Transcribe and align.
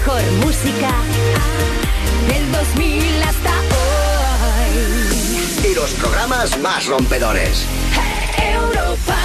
mejor 0.00 0.22
música 0.44 0.90
del 2.26 2.52
2000 2.52 3.22
hasta 3.22 3.50
hoy. 4.30 5.70
Y 5.70 5.74
los 5.74 5.90
programas 5.92 6.58
más 6.60 6.86
rompedores. 6.86 7.66
Europa. 8.38 9.18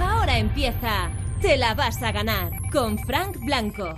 Ahora 0.00 0.38
empieza 0.38 1.08
Te 1.40 1.56
la 1.56 1.74
vas 1.74 2.02
a 2.02 2.10
ganar 2.10 2.50
con 2.72 2.98
Frank 2.98 3.36
Blanco. 3.44 3.96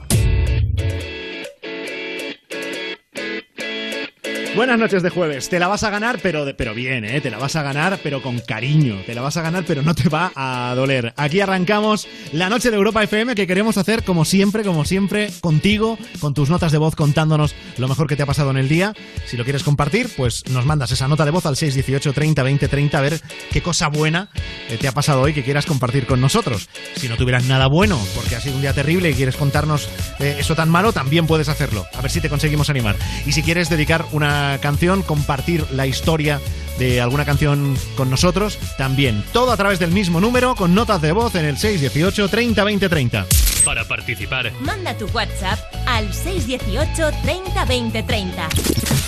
Buenas 4.58 4.80
noches 4.80 5.04
de 5.04 5.10
jueves. 5.10 5.48
Te 5.48 5.60
la 5.60 5.68
vas 5.68 5.84
a 5.84 5.90
ganar, 5.90 6.18
pero, 6.20 6.44
pero 6.56 6.74
bien, 6.74 7.04
¿eh? 7.04 7.20
Te 7.20 7.30
la 7.30 7.38
vas 7.38 7.54
a 7.54 7.62
ganar, 7.62 8.00
pero 8.02 8.20
con 8.20 8.40
cariño. 8.40 8.96
Te 9.06 9.14
la 9.14 9.22
vas 9.22 9.36
a 9.36 9.42
ganar, 9.42 9.62
pero 9.64 9.82
no 9.82 9.94
te 9.94 10.08
va 10.08 10.32
a 10.34 10.74
doler. 10.74 11.12
Aquí 11.16 11.40
arrancamos 11.40 12.08
la 12.32 12.48
noche 12.48 12.72
de 12.72 12.76
Europa 12.76 13.04
FM 13.04 13.36
que 13.36 13.46
queremos 13.46 13.78
hacer 13.78 14.02
como 14.02 14.24
siempre, 14.24 14.64
como 14.64 14.84
siempre, 14.84 15.30
contigo, 15.40 15.96
con 16.18 16.34
tus 16.34 16.50
notas 16.50 16.72
de 16.72 16.78
voz 16.78 16.96
contándonos 16.96 17.54
lo 17.76 17.86
mejor 17.86 18.08
que 18.08 18.16
te 18.16 18.24
ha 18.24 18.26
pasado 18.26 18.50
en 18.50 18.56
el 18.56 18.68
día. 18.68 18.94
Si 19.26 19.36
lo 19.36 19.44
quieres 19.44 19.62
compartir, 19.62 20.10
pues 20.16 20.42
nos 20.50 20.66
mandas 20.66 20.90
esa 20.90 21.06
nota 21.06 21.24
de 21.24 21.30
voz 21.30 21.46
al 21.46 21.54
618 21.54 22.12
30 22.12 22.42
20 22.42 22.66
30 22.66 22.98
a 22.98 23.00
ver 23.00 23.20
qué 23.52 23.62
cosa 23.62 23.86
buena 23.86 24.28
eh, 24.70 24.76
te 24.76 24.88
ha 24.88 24.92
pasado 24.92 25.20
hoy 25.20 25.34
que 25.34 25.44
quieras 25.44 25.66
compartir 25.66 26.04
con 26.04 26.20
nosotros. 26.20 26.68
Si 26.96 27.08
no 27.08 27.16
tuvieras 27.16 27.44
nada 27.44 27.68
bueno, 27.68 27.96
porque 28.16 28.34
ha 28.34 28.40
sido 28.40 28.56
un 28.56 28.62
día 28.62 28.72
terrible 28.72 29.10
y 29.10 29.14
quieres 29.14 29.36
contarnos 29.36 29.88
eh, 30.18 30.34
eso 30.40 30.56
tan 30.56 30.68
malo, 30.68 30.92
también 30.92 31.28
puedes 31.28 31.48
hacerlo. 31.48 31.86
A 31.94 32.02
ver 32.02 32.10
si 32.10 32.20
te 32.20 32.28
conseguimos 32.28 32.70
animar. 32.70 32.96
Y 33.24 33.30
si 33.30 33.44
quieres 33.44 33.68
dedicar 33.68 34.04
una 34.10 34.47
canción, 34.56 35.02
compartir 35.02 35.66
la 35.72 35.86
historia 35.86 36.40
de 36.78 37.00
alguna 37.00 37.24
canción 37.24 37.76
con 37.96 38.08
nosotros, 38.08 38.58
también. 38.78 39.22
Todo 39.32 39.52
a 39.52 39.56
través 39.56 39.78
del 39.78 39.90
mismo 39.90 40.20
número, 40.20 40.54
con 40.54 40.74
notas 40.74 41.02
de 41.02 41.12
voz 41.12 41.34
en 41.34 41.44
el 41.44 41.58
618 41.58 42.28
30 42.28 42.64
20 42.64 42.88
30. 42.88 43.26
Para 43.64 43.84
participar, 43.84 44.50
Manda 44.60 44.96
tu 44.96 45.06
WhatsApp 45.08 45.58
al 45.86 46.12
618 46.12 47.10
30 47.22 47.64
20 47.64 48.02
30. 48.02 48.48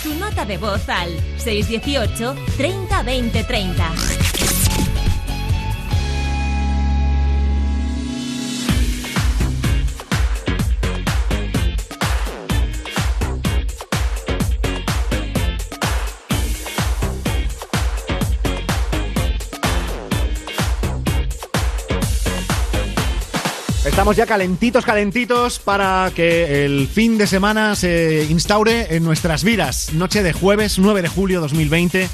Tu 0.03 0.15
nota 0.17 0.45
de 0.45 0.59
voz 0.59 0.87
al 0.89 1.09
618 1.39 2.35
30 2.57 3.03
20 3.03 3.45
30. 3.45 4.30
Estamos 24.01 24.17
ya 24.17 24.25
calentitos, 24.25 24.87
calentitos 24.87 25.59
para 25.59 26.11
que 26.15 26.65
el 26.65 26.89
fin 26.89 27.19
de 27.19 27.27
semana 27.27 27.77
se 27.77 28.25
instaure 28.31 28.97
en 28.97 29.05
nuestras 29.05 29.45
vidas. 29.45 29.93
Noche 29.93 30.23
de 30.23 30.33
jueves 30.33 30.79
9 30.79 31.03
de 31.03 31.09
julio 31.09 31.43
2020. 31.43 32.09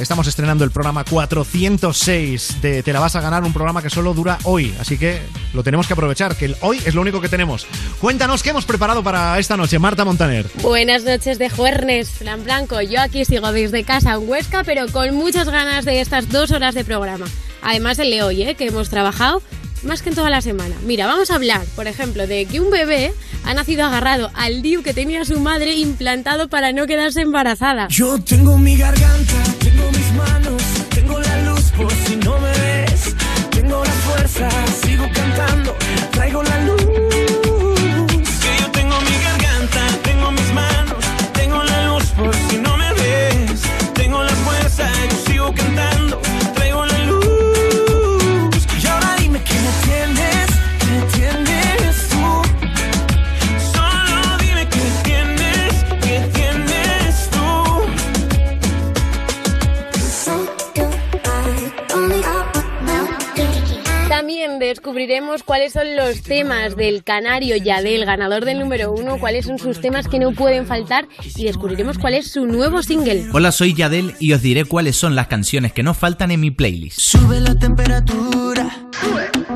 Estamos 0.00 0.26
estrenando 0.26 0.64
el 0.64 0.72
programa 0.72 1.04
406 1.04 2.60
de 2.60 2.82
Te 2.82 2.92
la 2.92 2.98
vas 2.98 3.14
a 3.14 3.20
ganar, 3.20 3.44
un 3.44 3.52
programa 3.52 3.80
que 3.80 3.90
solo 3.90 4.12
dura 4.12 4.38
hoy, 4.42 4.74
así 4.80 4.98
que 4.98 5.20
lo 5.52 5.62
tenemos 5.62 5.86
que 5.86 5.92
aprovechar, 5.92 6.34
que 6.34 6.46
el 6.46 6.56
hoy 6.62 6.82
es 6.84 6.96
lo 6.96 7.02
único 7.02 7.20
que 7.20 7.28
tenemos. 7.28 7.64
Cuéntanos 8.00 8.42
qué 8.42 8.50
hemos 8.50 8.64
preparado 8.64 9.04
para 9.04 9.38
esta 9.38 9.56
noche, 9.56 9.78
Marta 9.78 10.04
Montaner. 10.04 10.50
Buenas 10.62 11.04
noches 11.04 11.38
de 11.38 11.48
jueves, 11.48 12.10
Fran 12.10 12.42
Blanco. 12.42 12.82
Yo 12.82 13.00
aquí 13.00 13.24
sigo 13.24 13.52
desde 13.52 13.84
casa 13.84 14.14
en 14.14 14.28
Huesca, 14.28 14.64
pero 14.64 14.88
con 14.88 15.14
muchas 15.14 15.48
ganas 15.48 15.84
de 15.84 16.00
estas 16.00 16.28
dos 16.28 16.50
horas 16.50 16.74
de 16.74 16.84
programa. 16.84 17.26
Además 17.62 18.00
el 18.00 18.10
de 18.10 18.24
hoy, 18.24 18.42
¿eh? 18.42 18.56
que 18.56 18.66
hemos 18.66 18.90
trabajado 18.90 19.42
más 19.84 20.02
que 20.02 20.10
en 20.10 20.14
toda 20.14 20.30
la 20.30 20.40
semana. 20.40 20.76
Mira, 20.84 21.06
vamos 21.06 21.30
a 21.30 21.36
hablar, 21.36 21.62
por 21.76 21.86
ejemplo, 21.86 22.26
de 22.26 22.46
que 22.46 22.60
un 22.60 22.70
bebé 22.70 23.12
ha 23.44 23.54
nacido 23.54 23.84
agarrado 23.84 24.30
al 24.34 24.62
DIU 24.62 24.82
que 24.82 24.94
tenía 24.94 25.24
su 25.24 25.38
madre 25.40 25.74
implantado 25.74 26.48
para 26.48 26.72
no 26.72 26.86
quedarse 26.86 27.20
embarazada. 27.20 27.88
Yo 27.88 28.18
tengo 28.22 28.58
mi 28.58 28.76
garganta, 28.76 29.34
tengo 29.58 29.90
mis 29.90 30.12
manos, 30.12 30.62
tengo 30.90 31.18
la 31.18 31.42
luz 31.42 31.70
por 31.76 31.92
si 31.92 32.16
no 32.16 32.38
me 32.38 32.50
ves. 32.50 33.14
Tengo 33.50 33.84
la 33.84 33.92
fuerza, 33.92 34.48
sigo 34.84 35.04
cantando, 35.12 35.76
traigo 36.12 36.42
la 36.42 36.64
luz. 36.64 36.73
Descubriremos 64.74 65.44
cuáles 65.44 65.72
son 65.72 65.94
los 65.94 66.22
temas 66.22 66.74
del 66.74 67.04
canario 67.04 67.56
Yadel, 67.56 68.04
ganador 68.04 68.44
del 68.44 68.58
número 68.58 68.90
uno, 68.92 69.18
cuáles 69.20 69.46
son 69.46 69.56
sus 69.56 69.80
temas 69.80 70.08
que 70.08 70.18
no 70.18 70.32
pueden 70.32 70.66
faltar 70.66 71.06
y 71.36 71.44
descubriremos 71.44 71.96
cuál 71.96 72.14
es 72.14 72.32
su 72.32 72.44
nuevo 72.44 72.82
single. 72.82 73.28
Hola, 73.32 73.52
soy 73.52 73.72
Yadel 73.72 74.16
y 74.18 74.32
os 74.32 74.42
diré 74.42 74.64
cuáles 74.64 74.96
son 74.96 75.14
las 75.14 75.28
canciones 75.28 75.72
que 75.72 75.84
no 75.84 75.94
faltan 75.94 76.32
en 76.32 76.40
mi 76.40 76.50
playlist. 76.50 76.98
Sube 76.98 77.38
la 77.40 77.54
temperatura. 77.54 78.68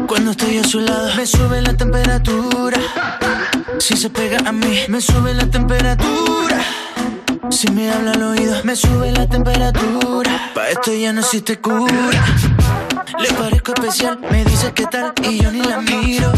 Cuando 0.06 0.31
estoy 0.31 0.59
a 0.59 0.62
su 0.62 0.79
lado, 0.79 1.12
me 1.17 1.27
sube 1.27 1.62
la 1.62 1.77
temperatura. 1.77 2.79
Si 3.81 3.97
se 3.97 4.11
pega 4.11 4.39
a 4.49 4.53
mí, 4.53 4.83
me 4.87 5.00
sube 5.00 5.35
la 5.35 5.50
temperatura. 5.50 6.65
Si 7.50 7.69
me 7.73 7.91
habla 7.91 8.12
al 8.12 8.23
oído, 8.23 8.55
me 8.62 8.77
sube 8.77 9.11
la 9.11 9.29
temperatura. 9.29 10.53
Pa' 10.55 10.69
esto 10.69 10.95
ya 10.95 11.12
no 11.12 11.23
existe 11.23 11.59
cura. 11.59 12.25
Le 13.17 13.29
parezco 13.33 13.73
especial, 13.73 14.19
me 14.31 14.45
dice 14.45 14.73
qué 14.73 14.85
tal 14.87 15.13
y 15.23 15.43
yo 15.43 15.51
ni 15.51 15.63
la 15.63 15.81
miro. 15.81 16.31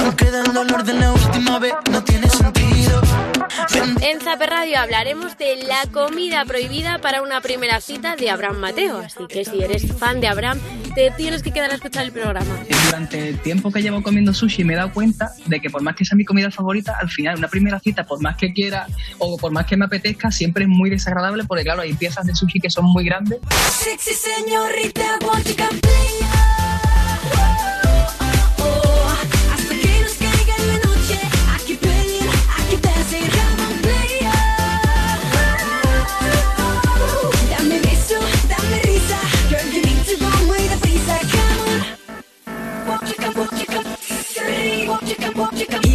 Aunque 0.00 0.30
del 0.30 0.52
dolor 0.52 0.82
de 0.82 0.94
la 0.94 1.12
última 1.12 1.58
vez 1.58 1.74
no 1.90 2.02
tiene 2.02 2.28
sentido. 2.28 2.41
En 4.04 4.20
Zape 4.20 4.46
Radio 4.46 4.80
hablaremos 4.80 5.38
de 5.38 5.62
la 5.62 5.86
comida 5.92 6.44
prohibida 6.44 6.98
para 6.98 7.22
una 7.22 7.40
primera 7.40 7.80
cita 7.80 8.16
de 8.16 8.30
Abraham 8.30 8.58
Mateo. 8.58 8.98
Así 8.98 9.28
que 9.28 9.44
si 9.44 9.62
eres 9.62 9.96
fan 9.96 10.20
de 10.20 10.26
Abraham, 10.26 10.58
te 10.96 11.12
tienes 11.12 11.40
que 11.40 11.52
quedar 11.52 11.70
a 11.70 11.74
escuchar 11.74 12.06
el 12.06 12.10
programa. 12.10 12.52
Durante 12.86 13.28
el 13.28 13.38
tiempo 13.38 13.70
que 13.70 13.80
llevo 13.80 14.02
comiendo 14.02 14.34
sushi 14.34 14.64
me 14.64 14.74
he 14.74 14.76
dado 14.76 14.92
cuenta 14.92 15.30
de 15.46 15.60
que 15.60 15.70
por 15.70 15.82
más 15.82 15.94
que 15.94 16.04
sea 16.04 16.16
mi 16.16 16.24
comida 16.24 16.50
favorita, 16.50 16.98
al 17.00 17.10
final 17.10 17.38
una 17.38 17.46
primera 17.46 17.78
cita, 17.78 18.04
por 18.04 18.20
más 18.20 18.36
que 18.36 18.52
quiera 18.52 18.88
o 19.18 19.38
por 19.38 19.52
más 19.52 19.66
que 19.66 19.76
me 19.76 19.84
apetezca, 19.84 20.32
siempre 20.32 20.64
es 20.64 20.68
muy 20.68 20.90
desagradable 20.90 21.44
porque 21.44 21.62
claro, 21.62 21.82
hay 21.82 21.94
piezas 21.94 22.26
de 22.26 22.34
sushi 22.34 22.58
que 22.58 22.70
son 22.70 22.86
muy 22.86 23.04
grandes. 23.04 23.38
Sexy 23.70 24.14
señorita, 24.14 25.18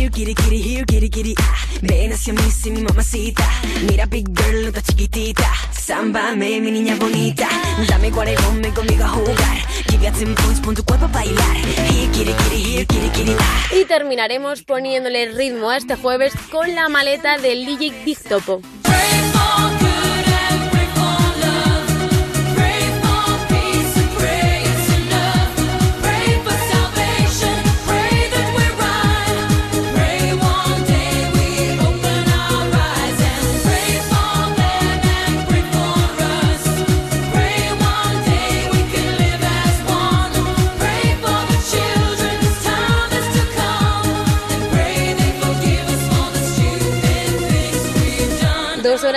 Here 0.07 0.25
kitty 0.25 0.35
kitty, 0.35 0.61
here 0.61 0.85
kitty 0.85 1.09
kitty. 1.09 1.35
Ven 1.81 2.13
hacia 2.13 2.31
mí, 2.31 2.39
sí, 2.49 2.71
mi 2.71 2.81
mamacita. 2.81 3.43
Mira, 3.89 4.05
big 4.05 4.25
girl, 4.33 4.61
no 4.61 4.67
está 4.69 4.81
chiquitita. 4.81 5.51
Sámbame, 5.71 6.61
mi 6.61 6.71
niña 6.71 6.95
bonita. 6.95 7.49
Dame 7.89 8.09
guaregón, 8.09 8.61
ven 8.61 8.73
conmigo 8.73 9.03
a 9.03 9.09
jugar. 9.09 9.57
Give 9.89 9.99
me 9.99 10.07
a 10.07 10.11
10 10.11 10.35
points, 10.35 10.61
pon 10.61 10.75
tu 10.75 10.83
cuerpo 10.85 11.05
a 11.05 11.07
bailar. 11.09 11.57
Here 11.57 12.09
kitty 12.13 12.31
kitty, 12.31 12.63
here 12.63 12.85
kitty 12.85 13.09
kitty. 13.09 13.35
Y 13.77 13.83
terminaremos 13.83 14.63
poniéndole 14.63 15.33
ritmo 15.33 15.71
a 15.71 15.75
este 15.75 15.97
jueves 15.97 16.31
con 16.51 16.73
la 16.73 16.87
maleta 16.87 17.37
del 17.37 17.65
DJ 17.65 17.91
Big 18.05 18.19
Topo. 18.19 18.61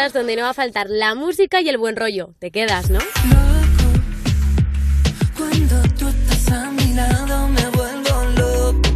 Horas 0.00 0.12
donde 0.14 0.34
no 0.34 0.44
va 0.44 0.50
a 0.50 0.54
faltar 0.54 0.88
la 0.88 1.14
música 1.14 1.60
y 1.60 1.68
el 1.68 1.76
buen 1.76 1.94
rollo. 1.94 2.30
Te 2.38 2.50
quedas, 2.50 2.88
¿no? 2.88 3.00
Cuando 5.36 5.82
tú 5.98 6.08
estás 6.08 6.52
a 6.52 6.70
mi 6.70 6.94
lado 6.94 7.48
me 7.48 7.66
vuelvo 7.68 8.24
loco. 8.36 8.90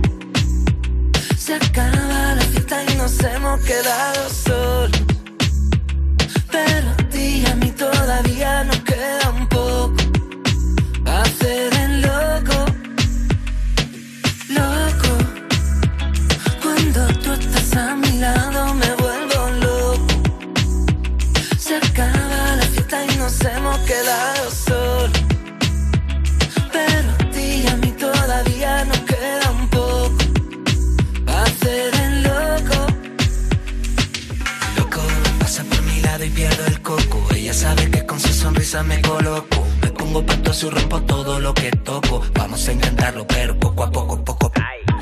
Se 1.36 1.54
acaba 1.56 2.36
la 2.36 2.96
nos 2.96 3.22
hemos 3.22 3.60
quedado 3.64 4.30
solos. 4.30 5.03
Sonrisa 38.44 38.82
me 38.82 39.00
coloco. 39.00 39.66
Me 39.80 39.90
pongo 39.90 40.20
patos 40.26 40.62
y 40.64 40.68
rompo 40.68 41.00
todo 41.02 41.40
lo 41.40 41.54
que 41.54 41.70
toco. 41.70 42.22
Vamos 42.34 42.68
a 42.68 42.72
intentarlo, 42.72 43.26
pero 43.26 43.58
poco 43.58 43.84
a 43.84 43.90
poco, 43.90 44.22
poco. 44.22 44.52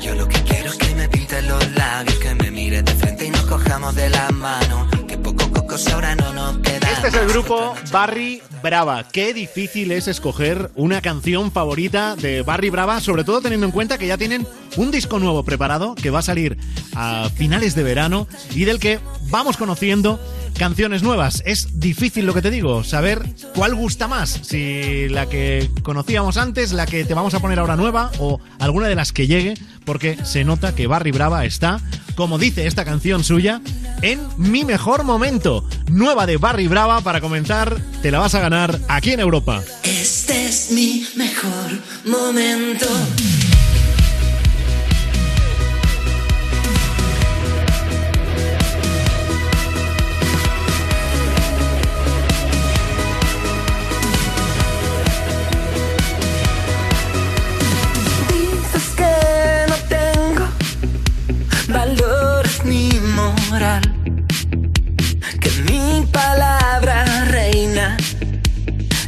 Yo 0.01 0.15
lo 0.15 0.25
que 0.27 0.41
quiero 0.43 0.69
es 0.69 0.77
que 0.77 0.95
me 0.95 1.09
pinte 1.09 1.41
los 1.41 1.63
labios, 1.71 2.17
que 2.19 2.35
me 2.35 2.51
mire 2.51 2.81
de 2.81 2.93
frente 2.93 3.25
y 3.25 3.31
nos 3.31 3.45
cojamos 3.53 3.95
de 3.95 4.09
la 4.09 4.29
mano. 4.29 4.87
Que 5.07 5.17
poco 5.17 5.51
coco 5.51 5.75
ahora 5.93 6.15
no 6.15 6.31
nos 6.33 6.57
queda. 6.59 6.72
Este 7.03 7.17
es 7.17 7.23
el 7.25 7.33
grupo 7.33 7.73
Barry 7.91 8.41
Brava. 8.63 9.05
Qué 9.09 9.33
difícil 9.33 9.91
es 9.91 10.07
escoger 10.07 10.71
una 10.75 11.01
canción 11.01 11.51
favorita 11.51 12.15
de 12.15 12.43
Barry 12.43 12.69
Brava, 12.69 13.01
sobre 13.01 13.25
todo 13.25 13.41
teniendo 13.41 13.65
en 13.65 13.73
cuenta 13.73 13.97
que 13.97 14.07
ya 14.07 14.17
tienen 14.17 14.47
un 14.77 14.89
disco 14.89 15.19
nuevo 15.19 15.43
preparado 15.43 15.95
que 15.95 16.11
va 16.11 16.19
a 16.19 16.21
salir 16.21 16.57
a 16.95 17.29
finales 17.35 17.75
de 17.75 17.83
verano 17.83 18.25
y 18.55 18.63
del 18.63 18.79
que 18.79 19.01
vamos 19.29 19.57
conociendo 19.57 20.17
canciones 20.57 21.03
nuevas. 21.03 21.43
Es 21.45 21.77
difícil 21.77 22.25
lo 22.25 22.33
que 22.33 22.41
te 22.41 22.51
digo, 22.51 22.85
saber 22.85 23.21
cuál 23.53 23.75
gusta 23.75 24.07
más, 24.07 24.39
si 24.41 25.09
la 25.09 25.27
que 25.27 25.69
conocíamos 25.83 26.37
antes, 26.37 26.71
la 26.71 26.85
que 26.85 27.03
te 27.03 27.13
vamos 27.13 27.33
a 27.33 27.41
poner 27.41 27.59
ahora 27.59 27.75
nueva 27.75 28.11
o 28.19 28.39
alguna 28.59 28.87
de 28.87 28.95
las 28.95 29.11
que 29.11 29.27
llegue, 29.27 29.55
porque 29.83 30.17
se 30.23 30.45
nota 30.45 30.73
que 30.73 30.87
Barry 30.87 31.11
Brava 31.11 31.43
está, 31.43 31.81
como 32.15 32.37
dice 32.37 32.67
esta 32.67 32.85
canción 32.85 33.23
suya, 33.23 33.61
en 34.01 34.19
mi 34.37 34.63
mejor 34.63 35.03
momento. 35.03 35.65
Nueva 35.89 36.25
de 36.25 36.37
Barry 36.37 36.67
Brava 36.67 37.01
para 37.01 37.21
comenzar, 37.21 37.81
te 38.01 38.11
la 38.11 38.19
vas 38.19 38.35
a 38.35 38.39
ganar 38.39 38.79
aquí 38.87 39.11
en 39.11 39.19
Europa. 39.19 39.61
Este 39.83 40.47
es 40.47 40.71
mi 40.71 41.05
mejor 41.15 41.79
momento. 42.05 42.87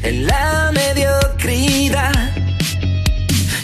En 0.05 0.27
la 0.27 0.71
mediocridad, 0.71 2.13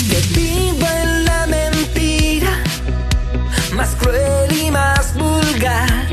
que 0.09 0.19
vivo 0.33 0.87
en 1.03 1.25
la 1.25 1.45
mentira, 1.45 2.63
más 3.75 3.89
cruel 3.95 4.51
y 4.51 4.71
más 4.71 5.13
vulgar, 5.13 6.07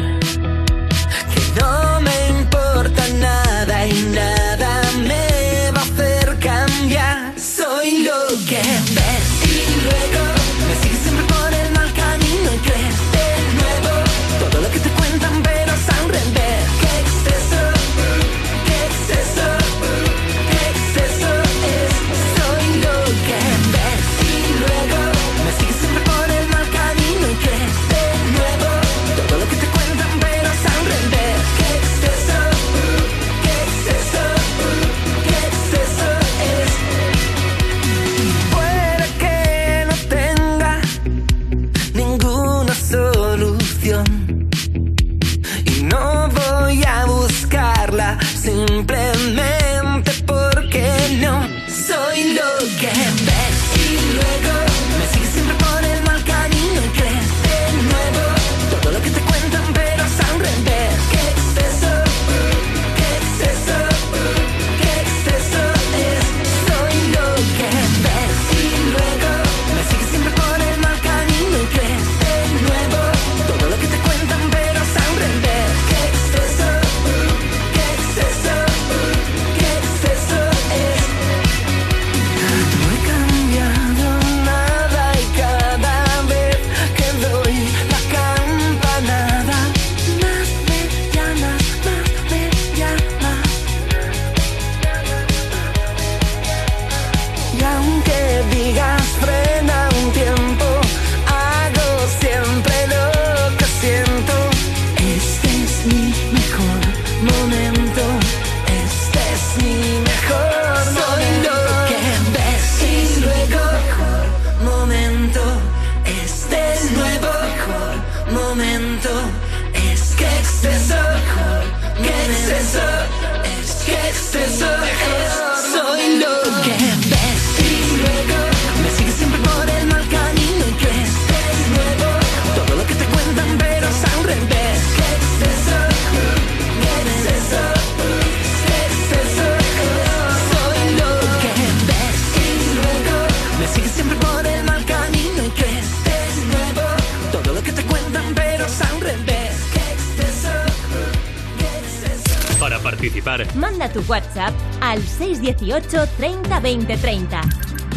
618 155.40 156.06
30 156.16 156.60
20 156.60 156.96
30. 156.96 157.40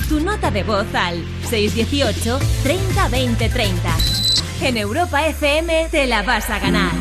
Tu 0.08 0.20
nota 0.20 0.52
de 0.52 0.64
voz 0.64 0.86
al 0.94 1.24
618 1.50 2.40
30 2.64 3.10
20 3.10 3.50
30. 3.50 3.98
En 4.62 4.78
Europa 4.78 5.26
FM 5.26 5.88
te 5.90 6.06
la 6.06 6.22
vas 6.22 6.50
a 6.50 6.60
ganar. 6.60 7.00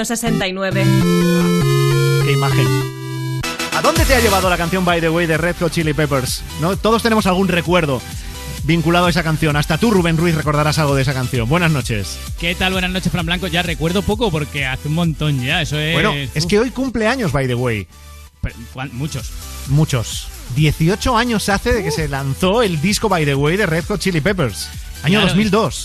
69. 0.00 0.84
Qué 2.24 2.32
imagen. 2.32 2.66
¿A 3.76 3.82
dónde 3.82 4.04
te 4.04 4.14
ha 4.14 4.20
llevado 4.20 4.48
la 4.50 4.56
canción 4.56 4.84
By 4.84 5.00
the 5.00 5.08
Way 5.10 5.26
de 5.26 5.36
Red 5.36 5.56
Hot 5.60 5.72
Chili 5.72 5.92
Peppers? 5.92 6.42
¿No? 6.60 6.76
Todos 6.76 7.02
tenemos 7.02 7.26
algún 7.26 7.48
recuerdo 7.48 8.00
vinculado 8.64 9.06
a 9.06 9.10
esa 9.10 9.22
canción. 9.22 9.56
Hasta 9.56 9.78
tú, 9.78 9.90
Rubén 9.90 10.16
Ruiz, 10.16 10.34
recordarás 10.34 10.78
algo 10.78 10.94
de 10.94 11.02
esa 11.02 11.12
canción. 11.14 11.48
Buenas 11.48 11.70
noches. 11.72 12.18
¿Qué 12.40 12.54
tal? 12.54 12.72
Buenas 12.72 12.90
noches, 12.90 13.12
Fran 13.12 13.26
Blanco. 13.26 13.46
Ya 13.46 13.62
recuerdo 13.62 14.02
poco 14.02 14.30
porque 14.30 14.66
hace 14.66 14.88
un 14.88 14.94
montón 14.94 15.42
ya. 15.44 15.62
Eso 15.62 15.78
es. 15.78 15.92
Bueno, 15.94 16.12
es 16.34 16.46
que 16.46 16.58
hoy 16.58 16.70
cumple 16.70 17.06
años 17.06 17.32
By 17.32 17.46
the 17.46 17.54
Way. 17.54 17.86
Pero, 18.40 18.54
¿cuán- 18.72 18.90
Muchos. 18.94 19.30
Muchos. 19.68 20.28
18 20.56 21.16
años 21.16 21.48
hace 21.48 21.72
de 21.72 21.82
que 21.84 21.90
se 21.90 22.08
lanzó 22.08 22.62
el 22.62 22.80
disco 22.80 23.08
By 23.08 23.24
the 23.24 23.34
Way 23.34 23.56
de 23.56 23.66
Red 23.66 23.84
Hot 23.86 24.00
Chili 24.00 24.20
Peppers. 24.20 24.68
Año 25.02 25.14
Claro, 25.20 25.28
2002. 25.28 25.81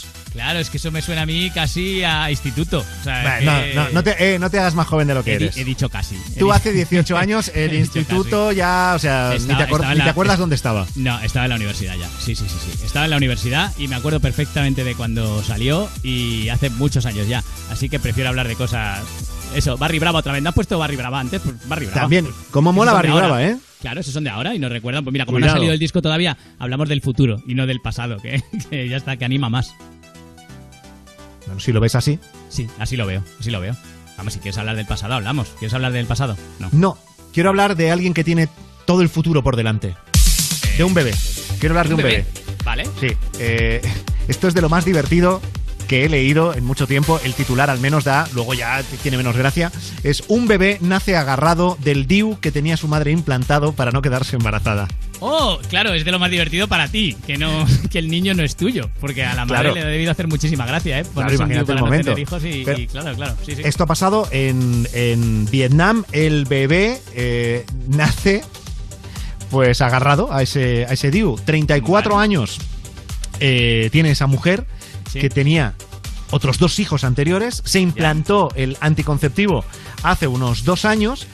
Claro, 0.48 0.62
es 0.62 0.70
que 0.70 0.78
eso 0.78 0.92
me 0.92 1.02
suena 1.02 1.24
a 1.24 1.26
mí 1.26 1.52
casi 1.54 2.06
a 2.06 2.32
instituto. 2.32 2.80
O 2.80 3.04
sea, 3.04 3.42
no, 3.42 3.52
no, 3.76 3.90
no 3.90 4.02
te, 4.02 4.36
eh, 4.36 4.40
no 4.40 4.50
te 4.50 4.58
hagas 4.58 4.76
más 4.76 4.88
joven 4.88 5.06
de 5.06 5.14
lo 5.14 5.22
que 5.22 5.34
he, 5.34 5.36
eres. 5.36 5.58
he 5.58 5.66
dicho 5.66 5.90
casi. 5.90 6.16
Tú 6.40 6.54
hace 6.54 6.72
18 6.88 7.18
años, 7.18 7.52
el 7.54 7.74
instituto 7.74 8.54
ya, 8.54 8.94
o 8.96 9.00
sea, 9.00 9.34
ni 9.38 9.54
te, 9.56 9.64
acuerdas 10.10 10.40
dónde 10.40 10.56
estaba. 10.56 10.88
No, 10.96 11.20
estaba 11.20 11.48
en 11.48 11.50
la 11.50 11.56
universidad 11.58 11.98
ya. 11.98 12.08
Sí, 12.08 12.34
sí, 12.34 12.46
sí, 12.48 12.56
sí. 12.64 12.86
Estaba 12.86 13.04
en 13.04 13.12
la 13.12 13.18
universidad 13.18 13.74
y 13.78 13.90
me 13.90 13.98
acuerdo 13.98 14.22
perfectamente 14.22 14.86
de 14.86 14.96
cuando 14.96 15.44
salió 15.44 15.90
y 16.02 16.48
hace 16.48 16.70
muchos 16.70 17.06
años 17.06 17.28
ya. 17.28 17.44
Así 17.70 17.90
que 17.90 18.00
prefiero 18.00 18.30
hablar 18.30 18.48
de 18.48 18.56
cosas. 18.56 19.04
Eso, 19.54 19.78
Barry 19.78 20.00
Brava 20.00 20.20
otra 20.20 20.32
vez. 20.32 20.42
¿No 20.42 20.48
has 20.48 20.56
puesto 20.56 20.80
Barry 20.80 20.96
Brava 20.96 21.20
antes? 21.20 21.42
Pues 21.42 21.56
Barry 21.68 21.88
Brava. 21.88 22.02
También, 22.04 22.26
cómo 22.52 22.70
esos 22.70 22.76
mola 22.78 22.94
Barry. 22.94 23.12
Brava, 23.12 23.44
¿eh? 23.44 23.58
Claro, 23.82 24.00
esos 24.00 24.14
son 24.14 24.24
de 24.24 24.30
ahora 24.30 24.56
y 24.56 24.60
nos 24.60 24.72
recuerdan. 24.72 25.04
Pues 25.04 25.12
mira, 25.12 25.26
como 25.26 25.40
no 25.40 25.46
ha 25.46 25.50
salido 25.50 25.74
el 25.74 25.80
disco 25.80 26.02
todavía, 26.02 26.38
hablamos 26.58 26.90
del 26.90 27.02
futuro 27.02 27.44
y 27.46 27.54
no 27.54 27.68
del 27.68 27.80
pasado, 27.80 28.18
que, 28.18 28.42
que 28.70 28.90
ya 28.90 28.98
está, 28.98 29.18
que 29.18 29.26
anima 29.26 29.50
más. 29.50 29.76
Bueno, 31.48 31.60
si 31.60 31.72
lo 31.72 31.80
ves 31.80 31.96
así. 31.96 32.20
Sí, 32.50 32.68
así 32.78 32.96
lo 32.96 33.06
veo, 33.06 33.24
así 33.40 33.50
lo 33.50 33.60
veo. 33.60 33.76
Vamos, 34.18 34.34
si 34.34 34.40
quieres 34.40 34.58
hablar 34.58 34.76
del 34.76 34.86
pasado, 34.86 35.14
hablamos. 35.14 35.50
¿Quieres 35.60 35.74
hablar 35.74 35.92
del 35.92 36.06
pasado? 36.06 36.38
No. 36.60 36.70
No, 36.72 36.98
quiero 37.34 37.50
hablar 37.50 37.76
de 37.76 37.92
alguien 37.92 38.14
que 38.14 38.24
tiene 38.24 38.50
todo 38.86 39.02
el 39.02 39.10
futuro 39.10 39.44
por 39.44 39.56
delante. 39.56 39.96
De 40.78 40.84
un 40.84 40.94
bebé. 40.94 41.14
Quiero 41.60 41.74
hablar 41.74 41.88
de 41.88 41.94
un 41.96 42.02
bebé. 42.02 42.26
Vale. 42.64 42.86
Sí, 43.00 43.10
eh, 43.40 43.82
esto 44.28 44.48
es 44.48 44.54
de 44.54 44.62
lo 44.62 44.70
más 44.70 44.86
divertido 44.86 45.42
que 45.88 46.06
he 46.06 46.10
leído 46.10 46.54
en 46.54 46.66
mucho 46.66 46.86
tiempo. 46.86 47.20
El 47.24 47.34
titular 47.34 47.70
al 47.70 47.80
menos 47.80 48.04
da, 48.04 48.28
luego 48.34 48.54
ya 48.54 48.84
tiene 49.02 49.18
menos 49.18 49.38
gracia. 49.38 49.72
Es 50.04 50.24
un 50.28 50.48
bebé 50.48 50.78
nace 50.82 51.16
agarrado 51.16 51.78
del 51.80 52.08
DIU 52.08 52.40
que 52.40 52.52
tenía 52.52 52.78
su 52.78 52.88
madre 52.88 53.12
implantado 53.12 53.72
para 53.72 53.92
no 53.92 54.02
quedarse 54.02 54.36
embarazada. 54.36 54.88
Oh, 55.20 55.58
claro, 55.70 55.94
es 55.94 56.06
de 56.06 56.12
lo 56.12 56.20
más 56.20 56.30
divertido 56.30 56.68
para 56.68 56.88
ti, 56.88 57.16
que 57.26 57.38
no 57.38 57.66
que 57.92 58.00
el 58.00 58.10
niño 58.10 58.34
no 58.36 58.44
es 58.44 58.56
tuyo, 58.56 58.90
porque 59.00 59.24
a 59.24 59.34
la 59.34 59.46
madre 59.46 59.62
Claro. 59.64 59.76
le 59.76 59.82
ha 59.82 59.86
debido 59.88 60.12
hacer 60.12 60.28
muchísima 60.28 60.66
gracia, 60.66 61.00
¿eh? 61.00 61.06
Claro, 61.14 61.34
imagínate 61.34 61.54
DIU 61.56 61.66
para 61.66 61.74
el 61.80 61.80
no 61.80 61.86
momento. 61.86 62.18
hijos 62.20 62.44
y, 62.44 62.82
y 62.84 62.88
claro, 62.88 63.16
claro, 63.16 63.36
sí, 63.46 63.56
sí. 63.56 63.62
Esto 63.66 63.84
ha 63.84 63.88
pasado 63.88 64.28
en, 64.32 64.88
en 64.94 65.46
Vietnam. 65.50 66.04
El 66.12 66.46
bebé 66.46 67.02
eh, 67.16 67.66
nace 67.88 68.44
pues 69.50 69.82
agarrado 69.82 70.32
a 70.34 70.44
ese, 70.44 70.86
a 70.86 70.94
ese 70.94 71.10
DIU. 71.10 71.38
34 71.44 72.20
años 72.20 72.60
eh, 73.40 73.90
tiene 73.92 74.12
esa 74.12 74.28
mujer 74.28 74.66
Sí. 75.12 75.20
que 75.22 75.30
tenía 75.30 75.74
otros 76.32 76.60
dos 76.60 76.80
hijos 76.80 77.06
anteriores, 77.06 77.62
se 77.64 77.80
implantó 77.80 78.50
el 78.56 78.76
anticonceptivo 78.82 79.64
hace 80.04 80.28
unos 80.28 80.66
dos 80.66 80.84
años 80.84 81.28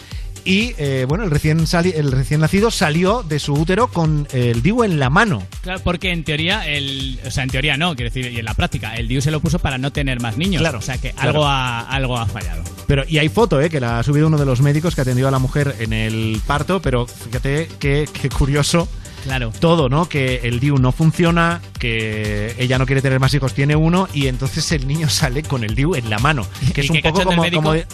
y 0.45 0.73
eh, 0.77 1.05
bueno, 1.07 1.23
el 1.23 1.31
recién, 1.31 1.65
sali- 1.67 1.93
el 1.95 2.11
recién 2.11 2.41
nacido 2.41 2.71
salió 2.71 3.23
de 3.23 3.39
su 3.39 3.53
útero 3.53 3.87
con 3.87 4.27
el 4.33 4.61
DIU 4.61 4.83
en 4.83 4.99
la 4.99 5.09
mano. 5.09 5.43
Claro, 5.61 5.81
porque 5.83 6.11
en 6.11 6.23
teoría, 6.23 6.67
el, 6.67 7.19
o 7.25 7.31
sea, 7.31 7.43
en 7.43 7.49
teoría 7.49 7.77
no, 7.77 7.95
quiero 7.95 8.11
decir, 8.11 8.31
y 8.31 8.39
en 8.39 8.45
la 8.45 8.53
práctica, 8.53 8.95
el 8.95 9.07
DIU 9.07 9.21
se 9.21 9.31
lo 9.31 9.39
puso 9.39 9.59
para 9.59 9.77
no 9.77 9.91
tener 9.91 10.19
más 10.21 10.37
niños. 10.37 10.61
Claro, 10.61 10.79
O 10.79 10.81
sea 10.81 10.97
que 10.97 11.11
claro. 11.11 11.29
algo, 11.29 11.45
ha, 11.45 11.79
algo 11.81 12.17
ha 12.17 12.25
fallado. 12.25 12.63
Pero, 12.87 13.03
y 13.07 13.17
hay 13.17 13.29
foto, 13.29 13.61
¿eh? 13.61 13.69
que 13.69 13.79
la 13.79 13.99
ha 13.99 14.03
subido 14.03 14.27
uno 14.27 14.37
de 14.37 14.45
los 14.45 14.61
médicos 14.61 14.95
que 14.95 15.01
atendió 15.01 15.27
a 15.27 15.31
la 15.31 15.39
mujer 15.39 15.75
en 15.79 15.93
el 15.93 16.41
parto, 16.45 16.81
pero 16.81 17.07
fíjate 17.07 17.69
qué, 17.79 18.07
qué 18.11 18.29
curioso 18.29 18.87
Claro. 19.23 19.53
todo, 19.61 19.87
¿no? 19.87 20.09
Que 20.09 20.41
el 20.43 20.59
DIU 20.59 20.77
no 20.79 20.91
funciona, 20.91 21.61
que 21.79 22.55
ella 22.59 22.77
no 22.77 22.85
quiere 22.85 23.01
tener 23.01 23.21
más 23.21 23.33
hijos, 23.33 23.53
tiene 23.53 23.73
uno, 23.75 24.09
y 24.13 24.27
entonces 24.27 24.69
el 24.73 24.85
niño 24.85 25.07
sale 25.09 25.43
con 25.43 25.63
el 25.63 25.75
DIU 25.75 25.95
en 25.95 26.09
la 26.09 26.19
mano. 26.19 26.45
Que 26.73 26.81
es 26.81 26.87
¿Y 26.89 26.97
un 26.97 27.01
poco 27.01 27.23
como, 27.23 27.41
médico? 27.41 27.61
como 27.61 27.73
de- 27.73 27.85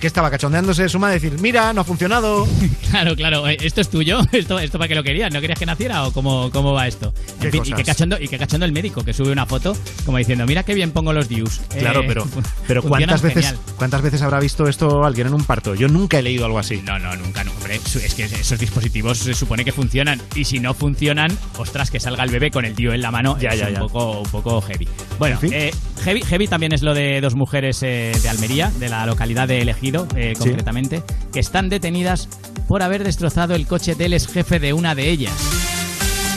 que 0.00 0.06
estaba 0.06 0.30
cachondeándose 0.30 0.82
de 0.84 0.88
su 0.88 0.98
madre, 0.98 1.14
decir, 1.20 1.38
mira, 1.40 1.72
no 1.72 1.80
ha 1.82 1.84
funcionado. 1.84 2.46
Claro, 2.94 3.16
claro. 3.16 3.48
eh, 3.48 3.56
¿Esto 3.60 3.80
es 3.80 3.88
tuyo? 3.90 4.20
¿Esto, 4.32 4.56
esto 4.60 4.78
para 4.78 4.86
qué 4.86 4.94
lo 4.94 5.02
querías? 5.02 5.32
¿No 5.34 5.40
querías 5.40 5.58
que 5.58 5.66
naciera 5.66 6.04
o 6.06 6.12
cómo, 6.12 6.48
cómo 6.52 6.72
va 6.72 6.86
esto? 6.86 7.12
En 7.34 7.40
Qué 7.40 7.50
fin, 7.50 7.62
y 7.66 7.72
qué, 7.72 7.82
cachondo, 7.82 8.16
y 8.20 8.28
qué 8.28 8.38
cachondo 8.38 8.64
el 8.66 8.72
médico 8.72 9.02
que 9.02 9.12
sube 9.12 9.32
una 9.32 9.46
foto 9.46 9.76
como 10.06 10.18
diciendo, 10.18 10.46
mira 10.46 10.62
qué 10.62 10.74
bien 10.74 10.92
pongo 10.92 11.12
los 11.12 11.28
DIUs. 11.28 11.60
Claro, 11.76 12.02
Eh, 12.02 12.04
pero, 12.06 12.24
pero 12.68 12.82
¿cuántas 12.84 13.20
veces, 13.20 13.46
genial. 13.46 13.58
¿cuántas 13.76 14.00
veces 14.02 14.22
habrá 14.22 14.38
visto 14.38 14.68
esto 14.68 15.04
alguien 15.04 15.26
en 15.26 15.34
un 15.34 15.42
parto? 15.44 15.74
Yo 15.74 15.88
nunca 15.88 16.20
he 16.20 16.22
leído 16.22 16.44
algo 16.44 16.60
así. 16.60 16.80
No, 16.84 16.96
no, 17.00 17.16
nunca, 17.16 17.42
no, 17.42 17.50
hombre. 17.50 17.76
Es 17.76 18.14
que 18.14 18.24
esos 18.24 18.58
dispositivos 18.60 19.18
se 19.18 19.34
supone 19.34 19.64
que 19.64 19.72
funcionan. 19.72 20.22
Y 20.36 20.44
si 20.44 20.60
no 20.60 20.72
funcionan, 20.72 21.36
ostras, 21.58 21.90
que 21.90 21.98
salga 21.98 22.22
el 22.22 22.30
bebé 22.30 22.52
con 22.52 22.64
el 22.64 22.76
DIU 22.76 22.92
en 22.92 23.00
la 23.02 23.10
mano 23.10 23.36
Ya, 23.40 23.50
es 23.50 23.58
ya, 23.58 23.66
un, 23.68 23.74
ya. 23.74 23.80
Poco, 23.80 24.20
un 24.20 24.30
poco 24.30 24.60
heavy. 24.60 24.86
Bueno, 25.18 25.34
En 25.36 25.40
fin. 25.40 25.52
eh, 25.52 25.70
heavy, 26.04 26.22
heavy 26.22 26.46
también 26.46 26.72
es 26.72 26.82
lo 26.82 26.94
de 26.94 27.20
dos 27.20 27.34
mujeres 27.34 27.82
eh, 27.82 28.12
de 28.22 28.28
Almería, 28.28 28.70
de 28.78 28.88
la 28.88 29.04
localidad 29.06 29.48
de 29.48 29.64
Elegido, 29.74 30.06
eh, 30.16 30.32
Sí. 30.36 30.44
concretamente, 30.44 31.02
que 31.32 31.40
están 31.40 31.68
detenidas 31.68 32.28
por 32.68 32.82
haber 32.82 33.04
destrozado 33.04 33.54
el 33.54 33.66
coche 33.66 33.94
del 33.94 34.12
ex 34.12 34.28
jefe 34.28 34.58
de 34.60 34.72
una 34.72 34.94
de 34.94 35.10
ellas. 35.10 35.32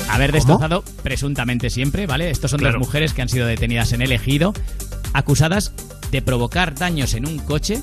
Haber 0.09 0.31
¿Cómo? 0.31 0.37
destrozado 0.37 0.83
presuntamente 1.03 1.69
siempre, 1.69 2.07
¿vale? 2.07 2.29
Estos 2.31 2.51
son 2.51 2.59
Claro. 2.59 2.79
dos 2.79 2.87
mujeres 2.87 3.13
que 3.13 3.21
han 3.21 3.29
sido 3.29 3.45
detenidas 3.45 3.93
en 3.93 4.01
Elegido, 4.01 4.53
acusadas 5.13 5.73
de 6.11 6.21
provocar 6.21 6.75
daños 6.75 7.13
en 7.13 7.27
un 7.27 7.37
coche 7.39 7.81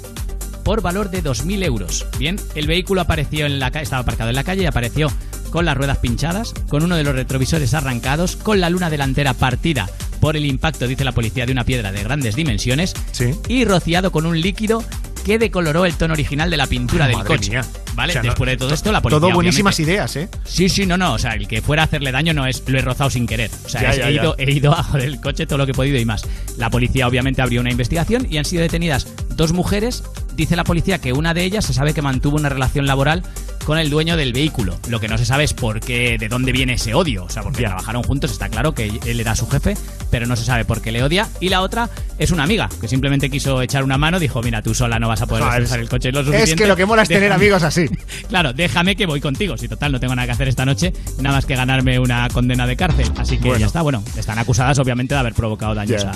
por 0.64 0.80
valor 0.80 1.10
de 1.10 1.22
2.000 1.22 1.62
euros. 1.62 2.06
Bien, 2.18 2.40
el 2.54 2.66
vehículo 2.66 3.02
apareció 3.02 3.46
en 3.46 3.58
la 3.60 3.68
estaba 3.68 4.00
aparcado 4.02 4.30
en 4.30 4.36
la 4.36 4.44
calle 4.44 4.62
y 4.62 4.66
apareció 4.66 5.08
con 5.50 5.64
las 5.66 5.76
ruedas 5.76 5.98
pinchadas, 5.98 6.52
con 6.68 6.82
uno 6.82 6.96
de 6.96 7.04
los 7.04 7.14
retrovisores 7.14 7.74
arrancados, 7.74 8.34
con 8.36 8.60
la 8.60 8.70
luna 8.70 8.90
delantera 8.90 9.34
partida 9.34 9.88
por 10.20 10.36
el 10.36 10.46
impacto, 10.46 10.86
dice 10.88 11.04
la 11.04 11.12
policía, 11.12 11.44
de 11.44 11.52
una 11.52 11.64
piedra 11.64 11.92
de 11.92 12.02
grandes 12.02 12.34
dimensiones 12.34 12.94
Sí. 13.12 13.34
y 13.48 13.64
rociado 13.66 14.10
con 14.10 14.24
un 14.24 14.40
líquido 14.40 14.82
que 15.24 15.38
decoloró 15.38 15.86
el 15.86 15.94
tono 15.94 16.14
original 16.14 16.50
de 16.50 16.56
la 16.56 16.66
pintura 16.66 17.06
del 17.06 17.16
Madre 17.16 17.28
coche. 17.36 17.50
mía. 17.50 17.64
¿Vale? 17.94 18.10
O 18.10 18.14
sea, 18.14 18.22
no- 18.22 18.28
Después 18.30 18.50
de 18.50 18.56
todo 18.56 18.74
esto, 18.74 18.90
la 18.92 19.00
policía. 19.00 19.20
Todo 19.20 19.32
buenísimas 19.34 19.74
obviamente- 19.76 19.92
ideas, 19.92 20.16
¿eh? 20.16 20.28
Sí, 20.44 20.68
sí, 20.68 20.84
no, 20.84 20.96
no. 20.96 21.14
O 21.14 21.18
sea, 21.18 21.32
el 21.34 21.46
que 21.48 21.62
fuera 21.62 21.82
a 21.82 21.84
hacerle 21.86 22.10
daño 22.12 22.34
no 22.34 22.46
es 22.46 22.62
lo 22.66 22.78
he 22.78 22.82
rozado 22.82 23.08
sin 23.10 23.26
querer. 23.26 23.50
O 23.64 23.68
sea, 23.68 23.82
Ya, 23.82 23.90
es- 23.90 23.96
ya, 23.98 24.08
he, 24.10 24.14
ya. 24.14 24.20
Ido, 24.22 24.34
he 24.38 24.52
ido 24.52 24.72
a 24.76 24.82
joder 24.82 25.06
el 25.08 25.20
coche 25.20 25.46
todo 25.46 25.58
lo 25.58 25.64
que 25.66 25.72
he 25.72 25.74
podido 25.74 25.98
y 25.98 26.04
más. 26.04 26.24
La 26.58 26.70
policía 26.70 27.06
obviamente 27.08 27.40
abrió 27.42 27.60
una 27.60 27.70
investigación 27.70 28.26
y 28.28 28.38
han 28.38 28.44
sido 28.44 28.62
detenidas 28.62 29.06
dos 29.30 29.52
mujeres. 29.52 30.02
Dice 30.34 30.56
la 30.56 30.64
policía 30.64 30.98
que 31.00 31.12
una 31.12 31.32
de 31.34 31.44
ellas 31.44 31.64
se 31.64 31.72
sabe 31.72 31.94
que 31.94 32.02
mantuvo 32.02 32.36
una 32.36 32.48
relación 32.48 32.86
laboral 32.86 33.22
con 33.64 33.78
el 33.78 33.90
dueño 33.90 34.16
del 34.16 34.32
vehículo. 34.32 34.78
Lo 34.88 35.00
que 35.00 35.08
no 35.08 35.18
se 35.18 35.24
sabe 35.24 35.44
es 35.44 35.54
por 35.54 35.80
qué, 35.80 36.16
de 36.18 36.28
dónde 36.28 36.52
viene 36.52 36.74
ese 36.74 36.94
odio. 36.94 37.24
O 37.24 37.30
sea, 37.30 37.42
porque 37.42 37.62
Ya. 37.62 37.68
trabajaron 37.68 38.02
juntos, 38.02 38.30
está 38.32 38.48
claro 38.48 38.74
que 38.74 39.00
él 39.06 39.20
era 39.20 39.34
su 39.34 39.48
jefe, 39.48 39.76
pero 40.10 40.26
no 40.26 40.36
se 40.36 40.44
sabe 40.44 40.64
por 40.64 40.80
qué 40.82 40.92
le 40.92 41.02
odia. 41.02 41.28
Y 41.40 41.48
la 41.48 41.62
otra 41.62 41.88
es 42.18 42.30
una 42.30 42.44
amiga 42.44 42.68
que 42.80 42.88
simplemente 42.88 43.30
quiso 43.30 43.60
echar 43.62 43.82
una 43.84 43.98
mano, 43.98 44.18
dijo, 44.20 44.42
mira, 44.42 44.62
tú 44.62 44.74
sola 44.74 44.98
no 44.98 45.08
vas 45.08 45.22
a 45.22 45.26
poder 45.26 45.44
Joder, 45.44 45.60
destrozar 45.60 45.80
el 45.80 45.88
coche 45.88 46.12
lo 46.12 46.20
suficiente. 46.24 46.50
Es 46.52 46.56
que 46.56 46.66
lo 46.66 46.76
que 46.76 46.86
mola 46.86 47.02
es 47.02 47.08
tener 47.08 47.32
amigos 47.32 47.62
así. 47.62 47.88
Claro, 48.28 48.52
déjame 48.52 48.96
que 48.96 49.06
voy 49.06 49.20
contigo. 49.20 49.56
Si 49.56 49.68
total 49.68 49.92
no 49.92 50.00
tengo 50.00 50.14
nada 50.14 50.26
que 50.26 50.32
hacer 50.32 50.48
esta 50.48 50.64
noche, 50.64 50.92
nada 51.20 51.36
más 51.36 51.46
que 51.46 51.54
ganarme 51.56 51.98
una 51.98 52.28
condena 52.30 52.66
de 52.66 52.76
cárcel. 52.76 53.10
Así 53.16 53.36
que 53.38 53.48
Bueno. 53.48 53.60
ya 53.60 53.66
está. 53.66 53.82
Bueno, 53.82 54.02
están 54.16 54.38
acusadas 54.38 54.78
obviamente 54.78 55.14
de 55.14 55.20
haber 55.20 55.34
provocado 55.34 55.74
daños 55.74 56.04
a- 56.04 56.12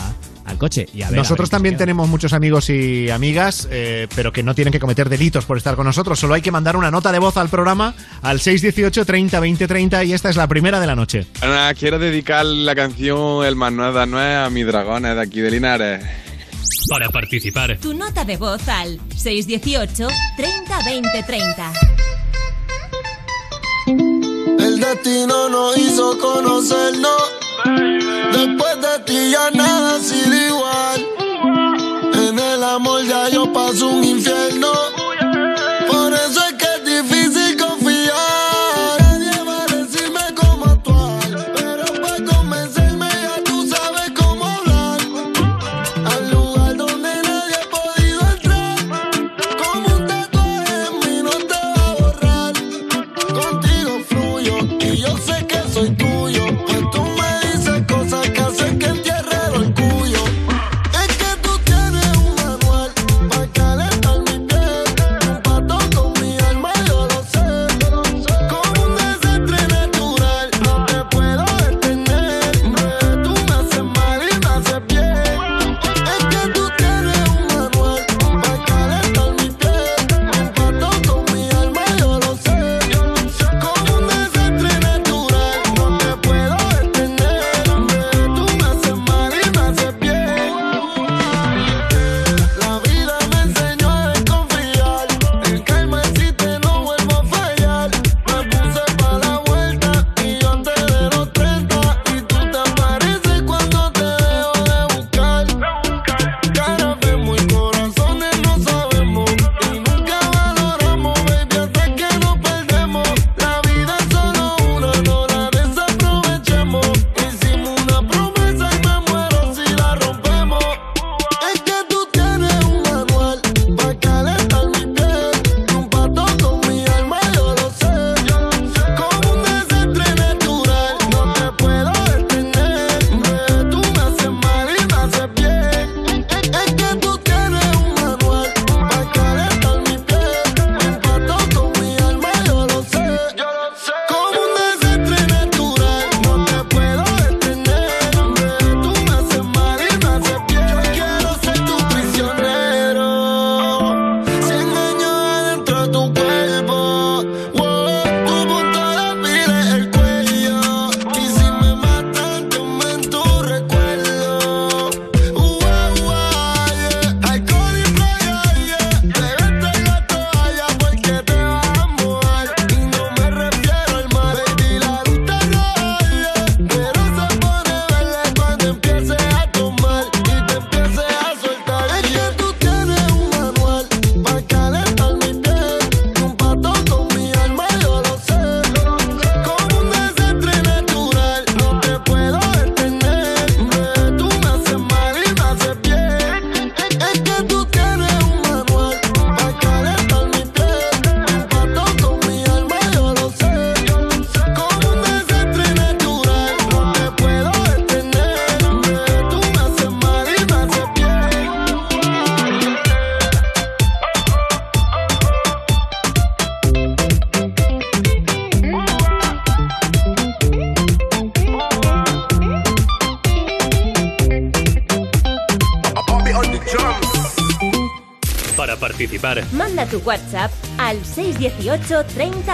al 0.49 0.59
coche. 0.59 0.87
Y 0.95 1.03
a 1.03 1.11
ver, 1.11 1.19
a 1.19 1.23
Nosotros 1.23 1.47
ver 1.47 1.51
qué 1.51 1.57
también 1.57 1.77
tenemos 1.77 2.09
muchos 2.09 2.33
amigos 2.33 2.71
y 2.71 3.11
amigas, 3.11 3.69
eh, 3.71 4.09
pero 4.15 4.33
que 4.33 4.43
no 4.43 4.55
tienen 4.55 4.73
que 4.73 4.81
cometer 4.81 5.09
delitos 5.09 5.45
por 5.45 5.57
estar 5.57 5.77
con 5.77 5.87
nosotros. 5.87 6.19
Solo 6.19 6.35
hay 6.35 6.43
que 6.43 6.51
mandar 6.51 6.77
una 6.77 6.91
nota 6.91 7.13
de 7.13 7.19
voz 7.19 7.37
al 7.37 7.49
programa 7.49 7.95
al 8.23 8.41
618 8.41 9.05
30 9.05 9.41
20 9.41 9.67
30 9.67 10.05
y 10.05 10.13
esta 10.13 10.31
es 10.31 10.37
la 10.37 10.47
primera 10.47 10.81
de 10.81 10.87
la 10.87 10.97
noche. 10.97 11.27
Ana, 11.41 11.73
quiero 11.75 11.99
dedicar 11.99 12.45
la 12.45 12.75
canción 12.75 13.45
El 13.45 13.57
Manuel 13.57 14.11
Nuez 14.11 14.37
a 14.37 14.51
mis 14.51 14.67
dragones 14.67 15.15
de 15.15 15.23
aquí 15.23 15.41
de 15.41 15.51
Linares. 15.51 16.05
Para 16.91 17.09
participar, 17.11 17.77
Tu 17.79 17.95
nota 17.95 18.25
de 18.25 18.37
voz 18.37 18.67
al 18.69 18.99
618 19.17 20.09
30 20.37 20.79
20 20.85 21.23
30. 21.23 21.73
El 23.87 24.81
destino 24.81 25.49
nos 25.49 25.79
hizo 25.79 26.19
conocernos. 26.19 27.48
Después 27.65 28.81
de 28.81 28.99
ti 29.05 29.31
ya 29.31 29.51
nada 29.51 29.99
sido 30.01 30.35
igual. 30.35 31.07
En 32.15 32.39
el 32.39 32.63
amor 32.63 33.03
ya 33.05 33.29
yo 33.29 33.53
paso 33.53 33.89
un 33.89 34.05
infierno. 34.05 34.73
Por 35.91 36.13
eso 36.13 36.48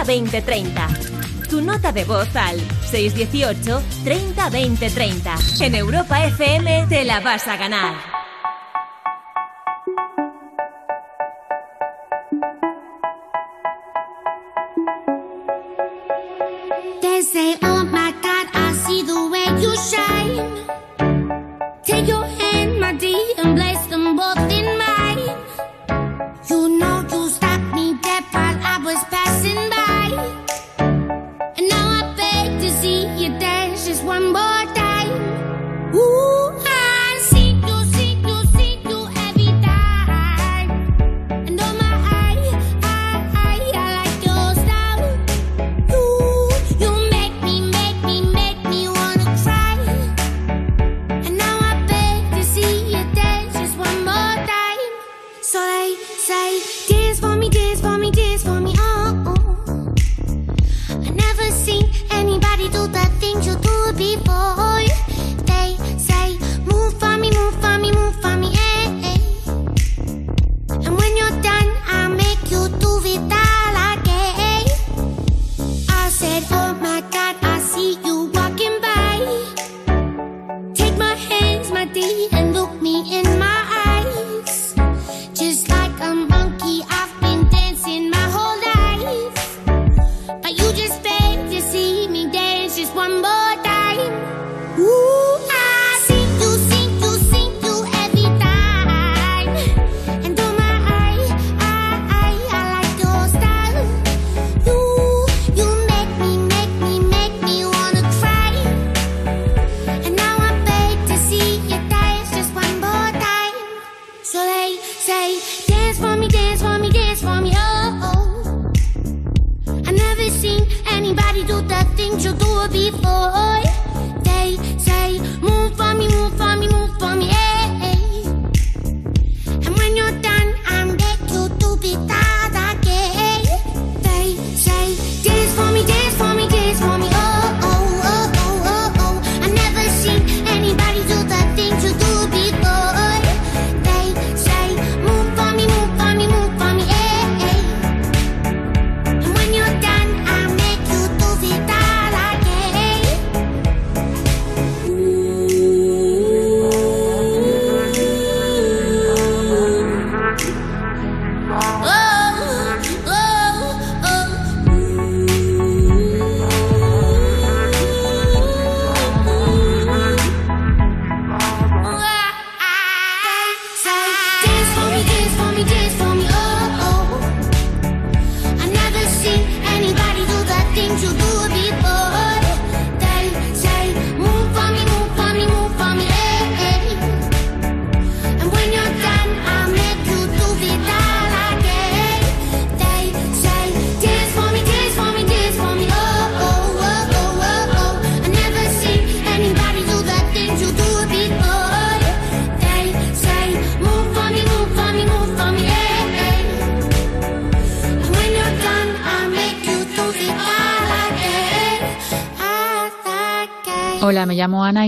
2030. 0.05 0.87
Tu 1.49 1.61
nota 1.61 1.91
de 1.91 2.05
voz 2.05 2.35
al 2.35 2.59
618 2.91 3.81
30 4.03 4.49
30. 4.89 5.35
En 5.61 5.75
Europa 5.75 6.23
FM 6.25 6.87
te 6.87 7.03
la 7.03 7.19
vas 7.19 7.47
a 7.47 7.57
ganar. 7.57 8.14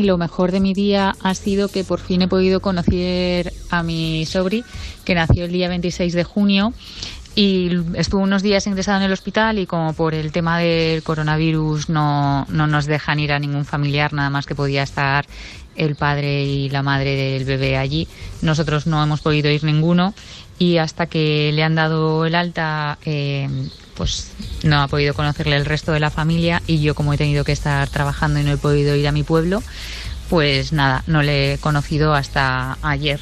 lo 0.08 0.18
mejor 0.18 0.52
de 0.52 0.60
mi 0.60 0.74
día 0.74 1.16
ha 1.22 1.36
sido 1.36 1.68
que 1.68 1.84
por 1.84 2.00
fin 2.00 2.24
he 2.24 2.28
podido 2.28 2.62
conocer 2.62 3.54
a 3.70 3.84
mi 3.84 4.26
sobri, 4.26 4.64
que 5.06 5.14
nació 5.14 5.46
el 5.46 5.52
día 5.52 5.70
26 5.70 6.14
de 6.14 6.24
junio 6.24 6.74
y 7.36 7.70
estuvo 7.94 8.22
unos 8.22 8.42
días 8.42 8.66
ingresado 8.66 8.98
en 8.98 9.04
el 9.04 9.12
hospital 9.12 9.60
y 9.60 9.68
como 9.68 9.94
por 9.94 10.16
el 10.16 10.32
tema 10.32 10.58
del 10.58 11.04
coronavirus 11.04 11.88
no, 11.88 12.48
no 12.50 12.66
nos 12.66 12.88
dejan 12.88 13.20
ir 13.20 13.32
a 13.32 13.38
ningún 13.38 13.64
familiar, 13.64 14.12
nada 14.12 14.32
más 14.32 14.48
que 14.48 14.56
podía 14.56 14.82
estar 14.82 15.28
el 15.76 15.96
padre 15.96 16.44
y 16.44 16.70
la 16.70 16.82
madre 16.82 17.16
del 17.16 17.46
bebé 17.46 17.78
allí. 17.78 18.08
Nosotros 18.42 18.88
no 18.88 19.04
hemos 19.04 19.22
podido 19.22 19.52
ir 19.52 19.64
ninguno 19.64 20.16
y 20.58 20.78
hasta 20.78 21.06
que 21.06 21.52
le 21.54 21.64
han 21.64 21.76
dado 21.76 22.26
el 22.26 22.34
alta, 22.34 22.98
eh, 23.06 23.48
pues 23.94 24.32
no 24.64 24.82
ha 24.82 24.88
podido 24.88 25.14
conocerle 25.14 25.56
el 25.56 25.66
resto 25.66 25.92
de 25.92 26.00
la 26.00 26.10
familia 26.10 26.62
y 26.66 26.82
yo 26.82 26.96
como 26.96 27.14
he 27.14 27.18
tenido 27.18 27.44
que 27.44 27.52
estar 27.52 27.88
trabajando 27.90 28.40
y 28.40 28.44
no 28.44 28.52
he 28.54 28.58
podido 28.58 28.96
ir 28.96 29.08
a 29.08 29.12
mi 29.12 29.22
pueblo, 29.22 29.62
pues 30.30 30.74
nada, 30.74 31.04
no 31.08 31.22
le 31.24 31.54
he 31.54 31.58
conocido 31.58 32.14
hasta 32.14 32.78
ayer. 32.82 33.20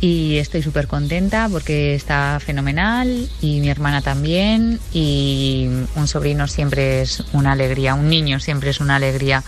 Y 0.00 0.36
estoy 0.36 0.62
súper 0.62 0.88
contenta 0.88 1.48
porque 1.50 1.94
está 1.94 2.38
fenomenal 2.44 3.30
y 3.40 3.60
mi 3.60 3.70
hermana 3.70 4.02
también 4.02 4.78
y 4.92 5.68
un 5.94 6.06
sobrino 6.06 6.46
siempre 6.48 7.00
es 7.00 7.24
una 7.32 7.52
alegría, 7.52 7.94
un 7.94 8.10
niño 8.10 8.38
siempre 8.38 8.70
es 8.70 8.80
una 8.80 8.96
alegría 8.96 9.42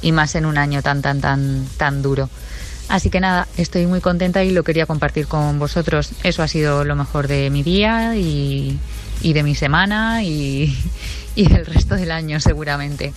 y 0.00 0.10
más 0.10 0.34
en 0.34 0.46
un 0.46 0.58
año 0.58 0.82
tan, 0.82 1.02
tan, 1.02 1.20
tan, 1.20 1.66
tan 1.76 2.02
duro. 2.02 2.28
Así 2.88 3.10
que 3.10 3.20
nada, 3.20 3.46
estoy 3.56 3.86
muy 3.86 4.00
contenta 4.00 4.42
y 4.42 4.50
lo 4.50 4.64
quería 4.64 4.86
compartir 4.86 5.28
con 5.28 5.58
vosotros. 5.60 6.10
Eso 6.24 6.42
ha 6.42 6.48
sido 6.48 6.84
lo 6.84 6.96
mejor 6.96 7.28
de 7.28 7.48
mi 7.48 7.62
día 7.62 8.16
y, 8.16 8.78
de 9.22 9.42
mi 9.44 9.54
semana 9.54 10.24
y, 10.24 10.76
y, 11.36 11.52
el 11.52 11.64
resto 11.64 11.94
del 11.94 12.10
año 12.10 12.40
seguramente. 12.40 13.14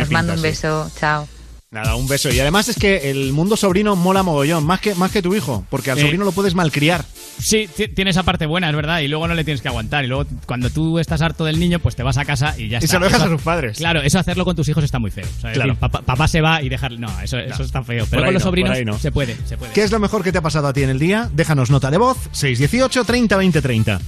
Os 0.00 0.10
mando 0.10 0.32
un 0.32 0.40
beso, 0.40 0.90
chao. 0.98 1.28
Nada, 1.72 1.94
un 1.94 2.06
beso. 2.06 2.28
Y 2.30 2.38
además 2.38 2.68
es 2.68 2.76
que 2.76 3.10
el 3.10 3.32
mundo 3.32 3.56
sobrino 3.56 3.96
mola 3.96 4.22
mogollón, 4.22 4.62
más 4.62 4.78
que, 4.78 4.94
más 4.94 5.10
que 5.10 5.22
tu 5.22 5.34
hijo, 5.34 5.64
porque 5.70 5.90
al 5.90 5.98
sobrino 5.98 6.22
lo 6.22 6.32
puedes 6.32 6.54
malcriar. 6.54 7.02
Sí, 7.40 7.66
tiene 7.94 8.10
esa 8.10 8.24
parte 8.24 8.44
buena, 8.44 8.68
es 8.68 8.76
verdad, 8.76 9.00
y 9.00 9.08
luego 9.08 9.26
no 9.26 9.34
le 9.34 9.42
tienes 9.42 9.62
que 9.62 9.68
aguantar. 9.68 10.04
Y 10.04 10.08
luego 10.08 10.26
cuando 10.44 10.68
tú 10.68 10.98
estás 10.98 11.22
harto 11.22 11.46
del 11.46 11.58
niño, 11.58 11.78
pues 11.78 11.96
te 11.96 12.02
vas 12.02 12.18
a 12.18 12.26
casa 12.26 12.54
y 12.58 12.68
ya 12.68 12.76
está. 12.76 12.84
Y 12.84 12.88
se 12.88 12.98
lo 12.98 13.06
dejas 13.06 13.22
a 13.22 13.28
sus 13.28 13.40
padres. 13.40 13.78
Claro, 13.78 14.02
eso 14.02 14.18
hacerlo 14.18 14.44
con 14.44 14.54
tus 14.54 14.68
hijos 14.68 14.84
está 14.84 14.98
muy 14.98 15.10
feo. 15.10 15.24
Papá, 15.80 16.28
se 16.28 16.42
va 16.42 16.62
y 16.62 16.68
dejarle. 16.68 16.98
No, 16.98 17.08
eso, 17.22 17.38
no. 17.38 17.42
eso 17.42 17.62
está 17.62 17.82
feo. 17.82 18.06
Pero 18.10 18.22
con 18.22 18.34
los 18.34 18.42
sobrinos 18.42 18.76
se, 19.00 19.10
puede, 19.10 19.34
¿Qué 19.72 19.82
es 19.82 19.90
lo 19.90 19.98
mejor 19.98 20.22
que 20.22 20.30
te 20.30 20.36
ha 20.36 20.42
pasado 20.42 20.68
a 20.68 20.74
ti 20.74 20.82
en 20.82 20.90
el 20.90 20.98
día? 20.98 21.30
Déjanos 21.32 21.70
nota 21.70 21.90
de 21.90 21.96
voz, 21.96 22.18
618 22.32 23.02
30 23.02 23.34
20 23.34 23.62
30. 23.62 24.00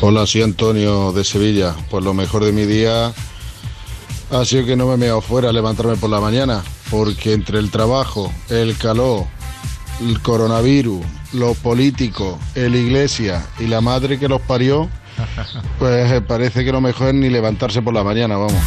Hola, 0.00 0.26
soy 0.26 0.42
Antonio 0.42 1.12
de 1.12 1.22
Sevilla. 1.22 1.76
Pues 1.88 2.02
lo 2.02 2.14
mejor 2.14 2.44
de 2.44 2.50
mi 2.50 2.64
día 2.64 3.14
sido 4.44 4.66
que 4.66 4.76
no 4.76 4.86
me 4.86 4.94
he 4.94 4.96
meado 4.96 5.20
fuera 5.20 5.50
a 5.50 5.52
levantarme 5.52 5.96
por 5.96 6.10
la 6.10 6.20
mañana, 6.20 6.62
porque 6.90 7.32
entre 7.32 7.58
el 7.58 7.70
trabajo, 7.70 8.32
el 8.48 8.76
calor, 8.76 9.26
el 10.00 10.20
coronavirus, 10.20 11.04
los 11.32 11.56
políticos, 11.58 12.38
el 12.54 12.74
iglesia 12.74 13.46
y 13.58 13.66
la 13.66 13.80
madre 13.80 14.18
que 14.18 14.28
los 14.28 14.40
parió, 14.40 14.88
pues 15.78 16.10
eh, 16.10 16.20
parece 16.20 16.64
que 16.64 16.72
lo 16.72 16.80
mejor 16.80 17.08
es 17.08 17.14
ni 17.14 17.30
levantarse 17.30 17.82
por 17.82 17.94
la 17.94 18.04
mañana, 18.04 18.36
vamos. 18.36 18.62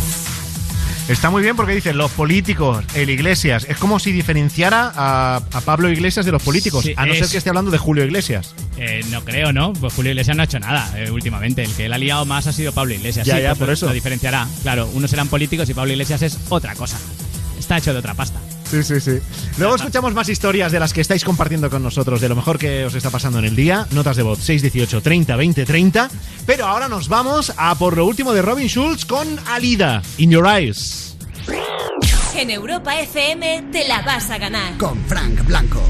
Está 1.09 1.29
muy 1.29 1.41
bien 1.41 1.55
porque 1.55 1.73
dice 1.73 1.93
los 1.93 2.11
políticos, 2.11 2.83
el 2.93 3.09
Iglesias. 3.09 3.65
Es 3.69 3.77
como 3.77 3.97
si 3.97 4.11
diferenciara 4.11 4.91
a, 4.93 5.37
a 5.37 5.61
Pablo 5.61 5.89
Iglesias 5.89 6.25
de 6.25 6.33
los 6.33 6.43
políticos, 6.43 6.83
Sí, 6.83 6.93
a 6.97 7.05
no 7.05 7.13
es- 7.13 7.19
ser 7.19 7.29
que 7.29 7.37
esté 7.37 7.49
hablando 7.49 7.71
de 7.71 7.77
Julio 7.77 8.03
Iglesias. 8.03 8.53
Eh, 8.77 9.05
no 9.09 9.23
creo, 9.23 9.53
¿no? 9.53 9.71
Pues 9.71 9.93
Julio 9.93 10.11
Iglesias 10.11 10.35
no 10.35 10.41
ha 10.43 10.45
hecho 10.45 10.59
nada 10.59 10.91
eh, 10.99 11.09
últimamente. 11.09 11.63
El 11.63 11.71
que 11.73 11.87
le 11.87 11.95
ha 11.95 11.97
liado 11.97 12.25
más 12.25 12.45
ha 12.47 12.53
sido 12.53 12.73
Pablo 12.73 12.93
Iglesias. 12.93 13.25
Ya, 13.25 13.37
Sí, 13.37 13.41
ya, 13.41 13.49
pues 13.49 13.59
por 13.59 13.67
lo- 13.67 13.73
eso. 13.73 13.85
Lo 13.87 13.93
diferenciará. 13.93 14.45
Claro, 14.63 14.89
unos 14.93 15.09
serán 15.09 15.29
políticos 15.29 15.69
y 15.69 15.73
Pablo 15.73 15.93
Iglesias 15.93 16.21
es 16.23 16.37
otra 16.49 16.75
cosa. 16.75 16.97
Está 17.57 17.77
hecho 17.77 17.93
de 17.93 17.99
otra 17.99 18.13
pasta. 18.13 18.39
Sí, 18.69 18.83
sí, 18.83 18.99
sí. 18.99 19.19
Luego 19.57 19.75
escuchamos 19.75 20.13
más 20.13 20.27
historias 20.27 20.71
de 20.71 20.79
las 20.79 20.91
que 20.91 21.01
estáis 21.01 21.23
compartiendo 21.23 21.69
con 21.69 21.81
nosotros, 21.81 22.19
de 22.19 22.27
lo 22.27 22.35
mejor 22.35 22.57
que 22.57 22.85
os 22.85 22.95
está 22.95 23.09
pasando 23.09 23.39
en 23.39 23.45
el 23.45 23.55
día. 23.55 23.87
Notas 23.91 24.17
de 24.17 24.23
voz 24.23 24.39
618 24.39 25.01
30 25.01 25.35
20 25.35 25.65
30. 25.65 26.09
Pero 26.45 26.65
ahora 26.65 26.89
nos 26.89 27.07
vamos 27.07 27.53
a 27.57 27.75
por 27.75 27.95
lo 27.95 28.05
último 28.05 28.33
de 28.33 28.41
Robin 28.41 28.67
Schulz 28.67 29.05
con 29.05 29.27
Alida, 29.47 30.01
In 30.17 30.31
Your 30.31 30.47
Eyes. 30.47 31.15
En 32.35 32.51
Europa 32.51 32.99
FM 32.99 33.69
te 33.71 33.87
la 33.87 34.01
vas 34.01 34.29
a 34.29 34.37
ganar. 34.37 34.77
Con 34.77 35.03
Frank 35.05 35.45
Blanco. 35.45 35.81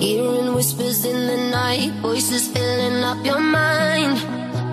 Hearing 0.00 0.54
whispers 0.54 1.04
in 1.04 1.26
the 1.26 1.50
night, 1.50 1.92
voices 2.02 2.48
filling 2.48 3.04
up 3.04 3.24
your 3.24 3.40
mind. 3.40 4.43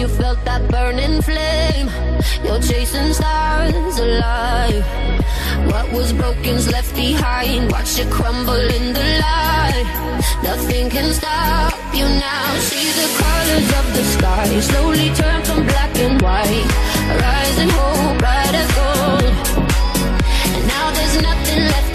you 0.00 0.08
felt 0.08 0.42
that 0.46 0.62
burning 0.70 1.20
flame. 1.20 1.88
You're 2.42 2.62
chasing 2.62 3.12
stars 3.12 3.98
alive. 3.98 4.84
What 5.70 5.92
was 5.92 6.14
broken's 6.14 6.66
left 6.72 6.94
behind. 6.94 7.70
Watch 7.70 7.98
it 7.98 8.10
crumble 8.10 8.64
in 8.78 8.94
the 8.94 9.06
light. 9.26 9.88
Nothing 10.42 10.88
can 10.88 11.12
stop 11.12 11.76
you 11.92 12.06
now. 12.28 12.46
See 12.68 12.88
the 13.00 13.08
colors 13.20 13.68
of 13.80 13.86
the 13.96 14.04
sky 14.14 14.48
slowly 14.60 15.08
turn 15.20 15.44
from 15.44 15.66
black 15.66 15.94
and 16.06 16.16
white. 16.22 16.70
Rising 17.24 17.72
hope, 17.78 18.18
bright 18.22 18.54
as 18.62 18.70
gold. 18.80 19.32
And 20.54 20.64
now 20.74 20.86
there's 20.96 21.16
nothing 21.28 21.60
left 21.72 21.89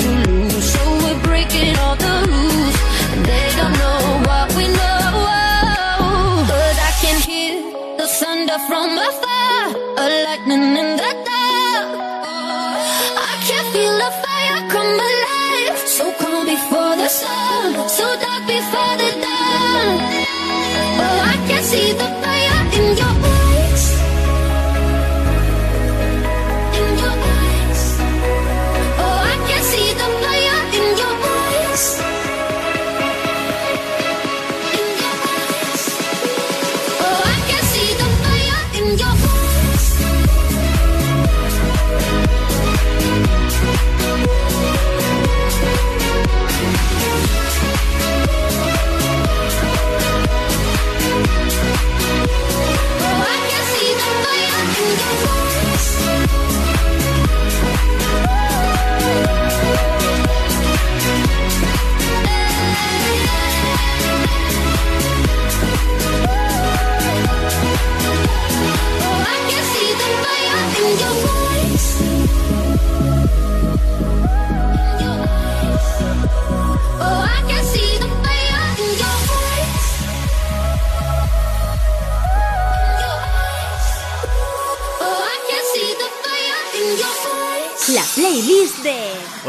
Oh, 20.97 21.31
I 21.33 21.35
can 21.47 21.63
see 21.63 21.91
the 21.93 22.07
fire 22.21 22.61
in 22.77 22.97
your 22.97 23.14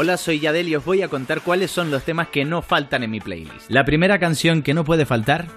Hola, 0.07 0.15
soy 0.15 0.39
Yadel 0.39 0.69
y 0.69 0.75
os 0.77 0.85
voy 0.85 1.01
a 1.01 1.09
contar 1.09 1.41
cuáles 1.41 1.69
son 1.69 1.91
los 1.91 2.01
temas 2.01 2.29
que 2.29 2.45
no 2.45 2.61
faltan 2.61 3.03
en 3.03 3.11
mi 3.11 3.19
playlist. 3.19 3.69
La 3.69 3.83
primera 3.83 4.19
canción 4.19 4.61
que 4.61 4.73
no 4.73 4.85
puede 4.85 5.05
faltar 5.05 5.47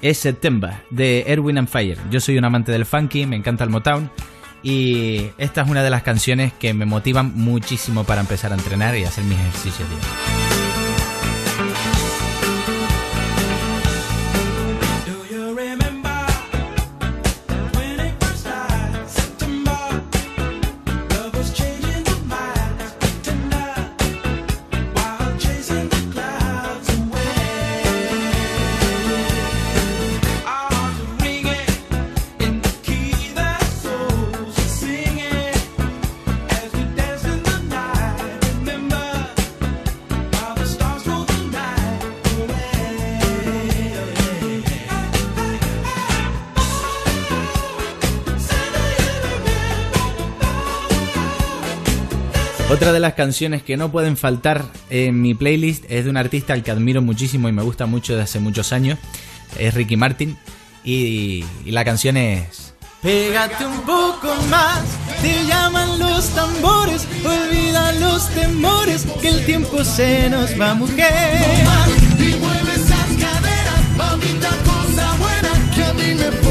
es 0.00 0.16
September 0.16 0.74
de 0.90 1.24
Erwin 1.26 1.58
and 1.58 1.66
Fire. 1.66 1.98
Yo 2.08 2.20
soy 2.20 2.38
un 2.38 2.44
amante 2.44 2.70
del 2.70 2.86
funky, 2.86 3.26
me 3.26 3.34
encanta 3.34 3.64
el 3.64 3.70
Motown 3.70 4.08
y 4.62 5.32
esta 5.38 5.62
es 5.62 5.68
una 5.68 5.82
de 5.82 5.90
las 5.90 6.04
canciones 6.04 6.52
que 6.52 6.72
me 6.72 6.86
motivan 6.86 7.34
muchísimo 7.34 8.04
para 8.04 8.20
empezar 8.20 8.52
a 8.52 8.54
entrenar 8.54 8.96
y 8.96 9.02
hacer 9.02 9.24
mis 9.24 9.40
ejercicios 9.40 9.88
diarios. 9.88 10.65
Otra 52.76 52.92
de 52.92 53.00
las 53.00 53.14
canciones 53.14 53.62
que 53.62 53.78
no 53.78 53.90
pueden 53.90 54.18
faltar 54.18 54.62
en 54.90 55.22
mi 55.22 55.32
playlist 55.32 55.86
es 55.88 56.04
de 56.04 56.10
un 56.10 56.18
artista 56.18 56.52
al 56.52 56.62
que 56.62 56.70
admiro 56.70 57.00
muchísimo 57.00 57.48
y 57.48 57.52
me 57.52 57.62
gusta 57.62 57.86
mucho 57.86 58.12
desde 58.12 58.24
hace 58.24 58.38
muchos 58.38 58.70
años. 58.70 58.98
Es 59.58 59.72
Ricky 59.72 59.96
Martin. 59.96 60.36
Y, 60.84 61.42
y 61.64 61.70
la 61.70 61.86
canción 61.86 62.18
es. 62.18 62.74
Pégate 63.00 63.64
un 63.64 63.80
poco 63.80 64.28
más, 64.50 64.82
te 65.22 65.46
llaman 65.46 65.98
los 65.98 66.28
tambores, 66.34 67.08
olvida 67.24 67.92
los 67.92 68.28
temores, 68.28 69.06
que 69.22 69.28
el 69.28 69.46
tiempo 69.46 69.82
se 69.82 70.28
nos 70.28 70.60
va, 70.60 70.74
mujer. 70.74 71.64
Y 72.18 72.34
mueve 72.34 72.74
esas 72.74 73.06
caderas, 73.18 73.96
mamita, 73.96 74.50
cosa 74.66 75.14
buena 75.16 75.74
que 75.74 75.82
a 75.82 75.94
mí 75.94 76.14
me 76.14 76.45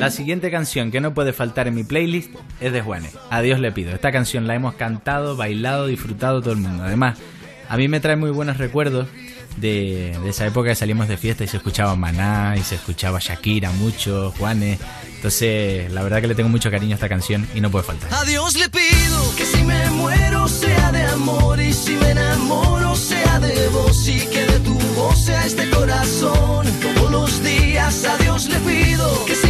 La 0.00 0.10
siguiente 0.10 0.50
canción 0.50 0.90
que 0.90 1.02
no 1.02 1.12
puede 1.12 1.34
faltar 1.34 1.68
en 1.68 1.74
mi 1.74 1.84
playlist 1.84 2.30
es 2.58 2.72
de 2.72 2.80
Juanes. 2.80 3.12
A 3.28 3.42
Dios 3.42 3.60
le 3.60 3.70
pido. 3.70 3.92
Esta 3.92 4.10
canción 4.10 4.46
la 4.46 4.54
hemos 4.54 4.72
cantado, 4.72 5.36
bailado, 5.36 5.88
disfrutado 5.88 6.40
todo 6.40 6.54
el 6.54 6.58
mundo. 6.58 6.84
Además, 6.84 7.18
a 7.68 7.76
mí 7.76 7.86
me 7.86 8.00
trae 8.00 8.16
muy 8.16 8.30
buenos 8.30 8.56
recuerdos 8.56 9.08
de, 9.58 10.16
esa 10.26 10.46
época 10.46 10.70
que 10.70 10.74
salimos 10.74 11.06
de 11.06 11.18
fiesta 11.18 11.44
y 11.44 11.48
se 11.48 11.58
escuchaba 11.58 11.96
Maná 11.96 12.54
y 12.56 12.62
se 12.62 12.76
escuchaba 12.76 13.18
Shakira 13.20 13.72
mucho, 13.72 14.32
Juanes. 14.38 14.80
Entonces, 15.16 15.92
la 15.92 16.02
verdad 16.02 16.22
que 16.22 16.28
le 16.28 16.34
tengo 16.34 16.48
mucho 16.48 16.70
cariño 16.70 16.92
a 16.92 16.94
esta 16.94 17.10
canción 17.10 17.46
y 17.54 17.60
no 17.60 17.70
puede 17.70 17.84
faltar. 17.84 18.10
A 18.14 18.24
le 18.24 18.68
pido 18.70 19.36
que 19.36 19.44
si 19.44 19.62
me 19.62 19.90
muero 19.90 20.48
sea 20.48 20.92
de 20.92 21.02
amor 21.02 21.60
y 21.60 21.74
si 21.74 21.92
me 21.96 22.12
enamoro 22.12 22.96
sea 22.96 23.38
de 23.38 23.68
vos 23.68 24.08
y 24.08 24.20
que 24.28 24.46
de 24.46 24.60
tu 24.60 24.78
voz 24.96 25.26
sea 25.26 25.44
este 25.44 25.68
corazón. 25.68 26.66
Todos 26.94 27.10
los 27.10 27.42
días 27.44 28.04
a 28.06 28.16
Dios 28.16 28.48
le 28.48 28.58
pido 28.60 29.24
que 29.26 29.34
si 29.34 29.49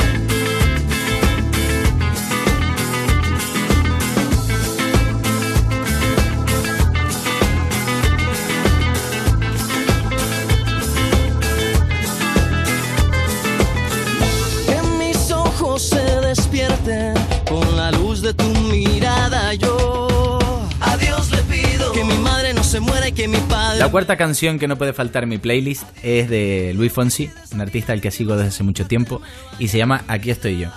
Luz 18.21 18.21
de 18.21 18.33
tu 18.33 18.49
mirada. 18.71 19.53
Yo 19.55 20.39
a 20.79 20.97
Dios 20.97 21.31
le 21.31 21.37
pido 21.43 21.91
que 21.91 22.03
mi 22.03 22.17
madre 22.17 22.53
no 22.53 22.63
se 22.63 22.79
muera 22.79 23.07
y 23.07 23.11
que 23.11 23.27
mi 23.27 23.37
padre. 23.37 23.79
La 23.79 23.89
cuarta 23.89 24.17
canción 24.17 24.59
que 24.59 24.67
no 24.67 24.77
puede 24.77 24.93
faltar 24.93 25.23
en 25.23 25.29
mi 25.29 25.37
playlist 25.37 25.83
es 26.03 26.29
de 26.29 26.73
Luis 26.75 26.91
Fonsi, 26.91 27.29
un 27.53 27.61
artista 27.61 27.93
al 27.93 28.01
que 28.01 28.11
sigo 28.11 28.35
desde 28.35 28.49
hace 28.49 28.63
mucho 28.63 28.85
tiempo, 28.85 29.21
y 29.59 29.67
se 29.67 29.77
llama 29.77 30.03
Aquí 30.07 30.31
estoy 30.31 30.59
yo. 30.59 30.69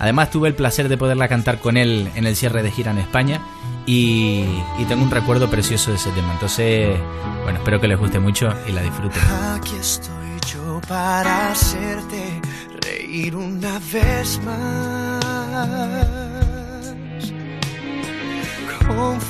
Además 0.00 0.30
tuve 0.30 0.48
el 0.48 0.54
placer 0.54 0.88
de 0.88 0.96
poderla 0.96 1.28
cantar 1.28 1.60
con 1.60 1.76
él 1.76 2.08
en 2.16 2.26
el 2.26 2.34
cierre 2.34 2.62
de 2.64 2.70
gira 2.72 2.90
en 2.90 2.98
España 2.98 3.40
y, 3.86 4.44
y 4.78 4.84
tengo 4.88 5.04
un 5.04 5.10
recuerdo 5.10 5.48
precioso 5.48 5.90
de 5.90 5.98
ese 5.98 6.10
tema. 6.10 6.32
Entonces, 6.32 6.98
bueno, 7.44 7.58
espero 7.58 7.80
que 7.80 7.86
les 7.86 7.98
guste 7.98 8.18
mucho 8.18 8.52
y 8.66 8.72
la 8.72 8.82
disfruten. 8.82 9.22
Aquí 9.54 9.76
estoy 9.80 10.40
yo 10.52 10.80
para 10.88 11.52
hacerte 11.52 12.40
reír 12.82 13.36
una 13.36 13.78
vez 13.92 14.40
más. 14.44 16.13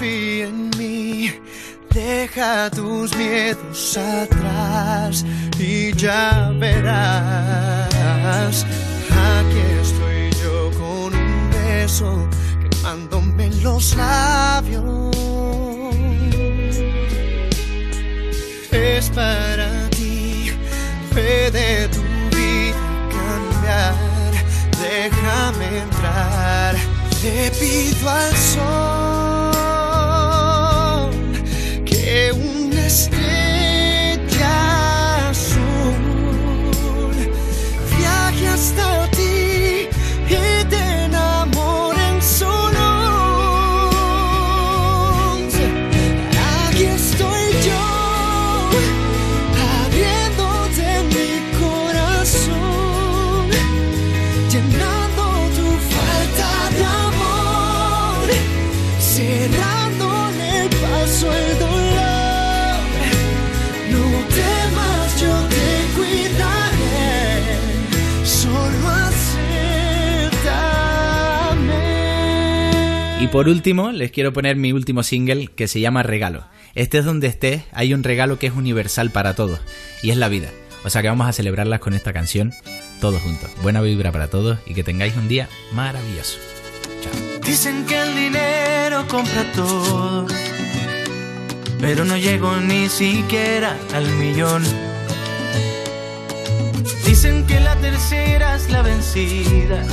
En 0.07 0.69
mí, 0.77 1.33
deja 1.91 2.69
tus 2.69 3.17
miedos 3.17 3.97
atrás 3.97 5.25
y 5.59 5.95
ya 5.95 6.53
verás. 6.61 7.87
Aquí 9.11 9.63
estoy 9.81 10.31
yo 10.43 10.71
con 10.79 11.15
un 11.15 11.51
beso 11.51 12.29
quemándome 12.61 13.47
en 13.47 13.63
los 13.63 13.97
labios. 13.97 15.17
Es 18.71 19.09
para 19.09 19.89
ti, 19.89 20.51
puede 21.13 21.89
tu 21.89 22.03
vida 22.37 22.77
cambiar. 23.09 23.95
Déjame 24.83 25.79
entrar, 25.79 26.75
le 27.23 27.51
pido 27.53 28.11
al 28.11 28.37
sol 28.37 29.24
una 32.95 33.44
por 73.35 73.49
último, 73.49 73.91
les 73.91 74.13
quiero 74.13 74.33
poner 74.33 74.55
mi 74.55 74.71
último 74.71 75.03
single 75.03 75.49
que 75.49 75.67
se 75.67 75.81
llama 75.81 76.05
Regalo. 76.05 76.47
Este 76.77 76.99
es 76.99 77.05
donde 77.05 77.27
estés, 77.27 77.65
hay 77.73 77.93
un 77.93 78.05
regalo 78.05 78.39
que 78.39 78.47
es 78.47 78.53
universal 78.55 79.11
para 79.11 79.35
todos, 79.35 79.59
y 80.05 80.11
es 80.11 80.17
la 80.17 80.29
vida. 80.29 80.51
O 80.85 80.91
sea 80.91 81.03
que 81.03 81.09
vamos 81.09 81.27
a 81.27 81.33
celebrarlas 81.33 81.81
con 81.81 81.95
esta 81.95 82.13
canción 82.13 82.53
todos 83.01 83.21
juntos. 83.23 83.51
Buena 83.61 83.81
vibra 83.81 84.13
para 84.13 84.29
todos 84.29 84.61
y 84.67 84.75
que 84.75 84.85
tengáis 84.85 85.17
un 85.17 85.27
día 85.27 85.49
maravilloso. 85.73 86.39
Dicen 87.45 87.85
que 87.87 88.01
el 88.01 88.15
dinero 88.15 89.05
compra 89.09 89.51
todo, 89.51 90.29
pero 91.81 92.05
no 92.05 92.17
llego 92.17 92.55
ni 92.59 92.89
siquiera 92.89 93.77
al 93.95 94.09
millón. 94.13 94.63
Dicen 97.05 97.45
que 97.49 97.59
la 97.59 97.75
tercera 97.81 98.55
es 98.55 98.71
la 98.71 98.83
vencida. 98.83 99.85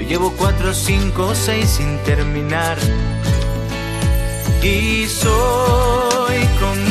Yo 0.00 0.08
llevo 0.08 0.32
cuatro, 0.36 0.72
cinco, 0.72 1.34
seis 1.34 1.68
sin 1.68 1.98
terminar. 2.04 2.78
Y 4.62 5.06
soy 5.06 6.38
como 6.58 6.89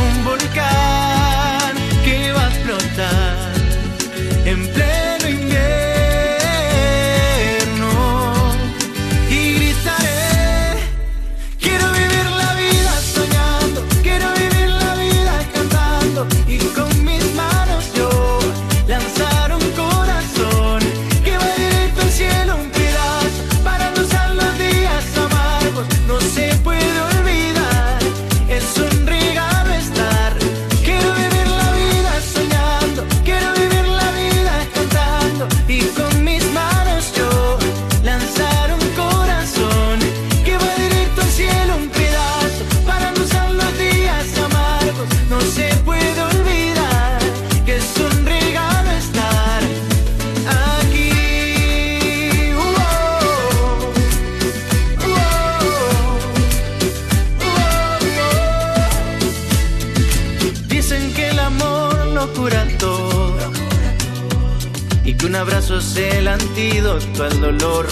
sos 65.82 65.98
el 65.98 66.28
antídoto 66.28 67.24
al 67.24 67.42
dolor. 67.42 67.88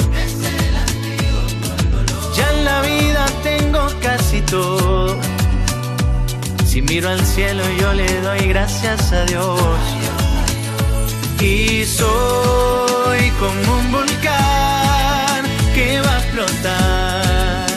Ya 2.36 2.52
en 2.52 2.66
la 2.66 2.82
vida 2.82 3.26
tengo 3.44 3.88
casi 4.02 4.42
todo. 4.42 5.18
Si 6.66 6.82
miro 6.82 7.10
al 7.10 7.24
cielo 7.26 7.64
yo 7.80 7.94
le 7.94 8.22
doy 8.22 8.48
gracias 8.50 9.12
a 9.14 9.24
Dios. 9.26 9.80
Y 11.40 11.86
soy 11.86 13.30
como 13.40 13.78
un 13.80 13.92
volcán 13.92 15.44
que 15.74 16.02
va 16.02 16.16
a 16.16 16.20
explotar 16.20 17.68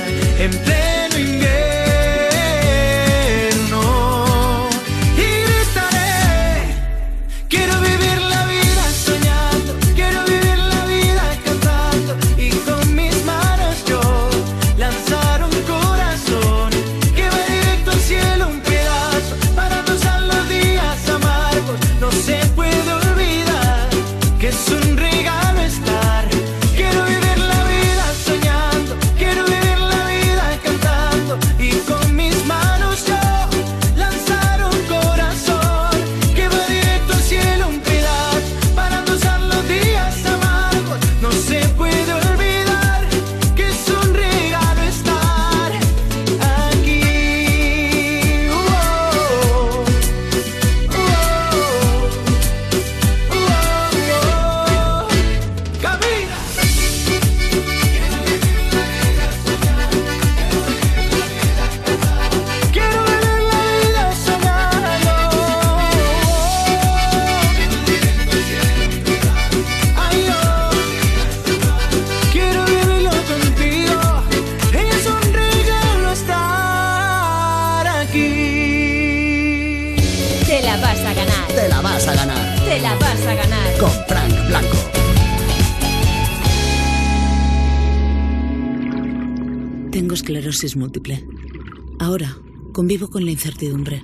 con 93.11 93.25
la 93.25 93.31
incertidumbre. 93.33 94.03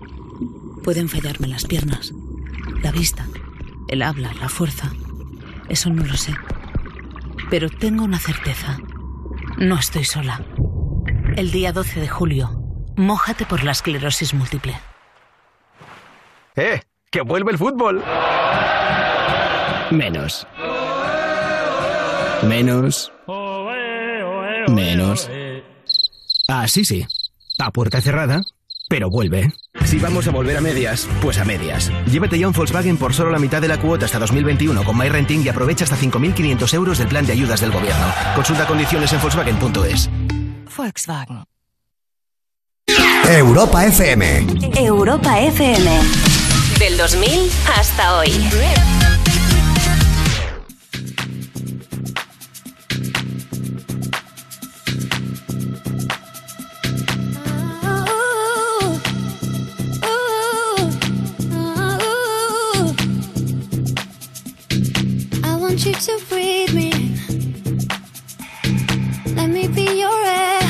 Pueden 0.84 1.08
fallarme 1.08 1.48
las 1.48 1.64
piernas, 1.64 2.12
la 2.82 2.92
vista, 2.92 3.26
el 3.88 4.02
habla, 4.02 4.32
la 4.34 4.48
fuerza. 4.48 4.92
Eso 5.68 5.90
no 5.90 6.04
lo 6.04 6.16
sé. 6.16 6.34
Pero 7.50 7.68
tengo 7.70 8.04
una 8.04 8.18
certeza. 8.18 8.78
No 9.58 9.78
estoy 9.78 10.04
sola. 10.04 10.44
El 11.36 11.50
día 11.50 11.72
12 11.72 12.00
de 12.00 12.08
julio, 12.08 12.50
mójate 12.96 13.46
por 13.46 13.64
la 13.64 13.72
esclerosis 13.72 14.34
múltiple. 14.34 14.78
¡Eh! 16.56 16.80
¡Que 17.10 17.20
vuelve 17.20 17.52
el 17.52 17.58
fútbol! 17.58 18.02
Menos. 19.90 20.46
Menos. 22.42 23.12
Menos. 24.68 25.30
Ah, 26.48 26.66
sí, 26.68 26.84
sí. 26.84 27.06
A 27.58 27.70
puerta 27.70 28.00
cerrada, 28.00 28.42
pero 28.88 29.10
vuelve. 29.10 29.52
Si 29.84 29.98
vamos 29.98 30.26
a 30.26 30.30
volver 30.30 30.56
a 30.56 30.60
medias, 30.60 31.08
pues 31.20 31.38
a 31.38 31.44
medias. 31.44 31.92
Llévate 32.10 32.38
ya 32.38 32.48
un 32.48 32.52
Volkswagen 32.52 32.96
por 32.96 33.14
solo 33.14 33.30
la 33.30 33.38
mitad 33.38 33.60
de 33.60 33.68
la 33.68 33.80
cuota 33.80 34.06
hasta 34.06 34.18
2021 34.18 34.84
con 34.84 34.96
MyRenting 34.96 35.44
y 35.44 35.48
aprovecha 35.48 35.84
hasta 35.84 35.96
5.500 35.96 36.74
euros 36.74 36.98
del 36.98 37.08
plan 37.08 37.26
de 37.26 37.32
ayudas 37.32 37.60
del 37.60 37.70
gobierno. 37.70 38.06
Consulta 38.34 38.66
condiciones 38.66 39.12
en 39.12 39.20
Volkswagen.es. 39.20 40.10
Volkswagen. 40.76 41.44
Europa 43.28 43.84
FM. 43.84 44.46
Europa 44.76 45.40
FM. 45.40 45.90
Del 46.78 46.96
2000 46.96 47.50
hasta 47.76 48.18
hoy. 48.18 48.30
Want 65.76 65.86
you 65.86 65.92
to 65.92 66.24
breathe 66.30 66.74
me. 66.74 66.90
Let 69.34 69.50
me 69.50 69.68
be 69.68 70.00
your 70.00 70.24
air. 70.24 70.62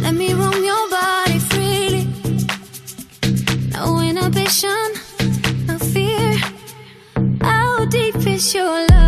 Let 0.00 0.14
me 0.14 0.32
roam 0.32 0.64
your 0.64 0.88
body 0.88 1.38
freely. 1.50 2.06
No 3.72 4.00
inhibition, 4.00 4.88
no 5.66 5.78
fear. 5.78 6.36
How 7.42 7.84
deep 7.84 8.16
is 8.26 8.54
your 8.54 8.86
love? 8.86 9.07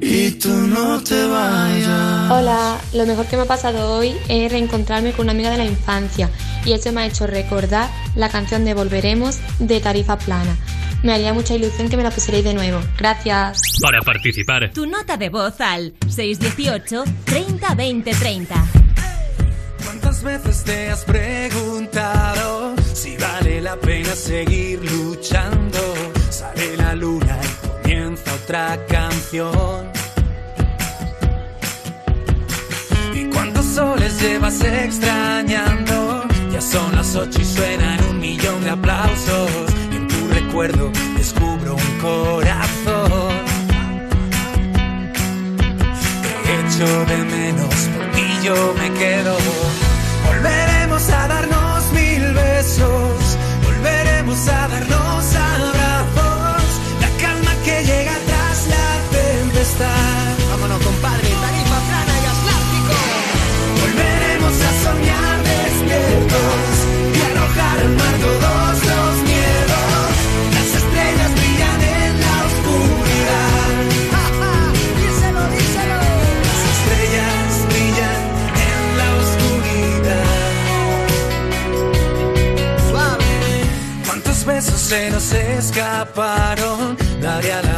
y 0.00 0.30
tú 0.32 0.48
no 0.48 1.02
te 1.02 1.26
vayas. 1.26 2.30
Hola, 2.30 2.78
lo 2.94 3.06
mejor 3.06 3.26
que 3.26 3.36
me 3.36 3.42
ha 3.42 3.46
pasado 3.46 3.92
hoy 3.96 4.14
es 4.28 4.50
reencontrarme 4.50 5.12
con 5.12 5.26
una 5.26 5.32
amiga 5.32 5.50
de 5.50 5.58
la 5.58 5.64
infancia 5.64 6.30
y 6.64 6.72
eso 6.72 6.92
me 6.92 7.02
ha 7.02 7.06
hecho 7.06 7.26
recordar 7.26 7.90
la 8.14 8.28
canción 8.28 8.64
de 8.64 8.74
Volveremos 8.74 9.38
de 9.58 9.80
Tarifa 9.80 10.18
Plana. 10.18 10.56
Me 11.02 11.14
haría 11.14 11.32
mucha 11.32 11.54
ilusión 11.54 11.88
que 11.88 11.96
me 11.96 12.02
la 12.02 12.10
pusierais 12.10 12.44
de 12.44 12.54
nuevo. 12.54 12.80
Gracias. 12.98 13.62
Para 13.80 14.00
participar, 14.00 14.70
Tu 14.72 14.86
nota 14.86 15.16
de 15.16 15.30
voz 15.30 15.60
al 15.60 15.94
618 16.08 17.04
30 17.24 17.74
20 17.74 18.10
30. 18.10 18.64
¿Cuántas 19.84 20.22
veces 20.22 20.64
te 20.64 20.90
has 20.90 21.04
preguntado 21.04 22.74
si 22.94 23.16
vale 23.16 23.60
la 23.62 23.76
pena 23.76 24.14
seguir 24.14 24.80
luchando? 24.92 25.78
Sale 26.30 26.76
la 26.76 26.94
luna 26.94 27.19
canción. 28.50 29.92
¿Y 33.14 33.24
cuántos 33.26 33.64
soles 33.64 34.20
llevas 34.20 34.60
extrañando? 34.62 36.24
Ya 36.50 36.60
son 36.60 36.96
las 36.96 37.14
ocho 37.14 37.40
y 37.40 37.44
suenan 37.44 38.00
un 38.10 38.18
millón 38.18 38.64
de 38.64 38.70
aplausos. 38.70 39.50
En 39.92 40.08
tu 40.08 40.26
recuerdo 40.34 40.90
descubro 41.16 41.76
un 41.76 41.98
corazón. 42.00 43.34
Te 46.44 46.52
echo 46.66 47.04
de 47.06 47.18
menos, 47.18 47.74
por 47.94 48.42
yo 48.42 48.74
me 48.80 48.92
quedo. 48.98 49.36
Volveremos 50.26 51.08
a 51.10 51.28
darnos 51.28 51.92
mil 51.92 52.32
besos, 52.32 53.38
volveremos 53.62 54.48
a 54.48 54.68
darnos 54.68 55.34
abrazos. 55.36 55.79
Vámonos, 60.50 60.80
compadre, 60.84 61.28
tarifa 61.44 61.78
plana 61.88 62.14
y 62.22 62.26
atlántico. 62.34 62.96
Volveremos 63.80 64.54
a 64.68 64.70
soñar 64.84 65.36
despiertos 65.52 66.68
y 67.16 67.18
arrojar 67.28 67.76
al 67.84 67.92
mar 68.00 68.14
todos 68.26 68.76
los 68.90 69.12
miedos. 69.30 70.10
Las 70.56 70.70
estrellas 70.80 71.30
brillan 71.40 71.80
en 71.80 72.12
la 72.24 72.34
oscuridad. 72.48 73.70
Las 76.48 76.60
estrellas 76.74 77.48
brillan 77.70 78.20
en 78.68 78.82
la 79.00 79.08
oscuridad. 79.22 80.36
Suave. 82.90 83.32
¿Cuántos 84.06 84.38
besos 84.44 84.80
se 84.80 85.00
nos 85.10 85.32
escaparon? 85.32 86.80
Daría 87.22 87.58
la 87.62 87.69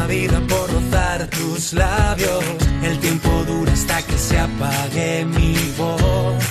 tus 1.29 1.73
labios. 1.73 2.43
El 2.83 2.99
tiempo 2.99 3.29
dura 3.47 3.71
hasta 3.73 4.01
que 4.01 4.17
se 4.17 4.37
apague 4.37 5.25
mi 5.25 5.55
voz. 5.77 6.43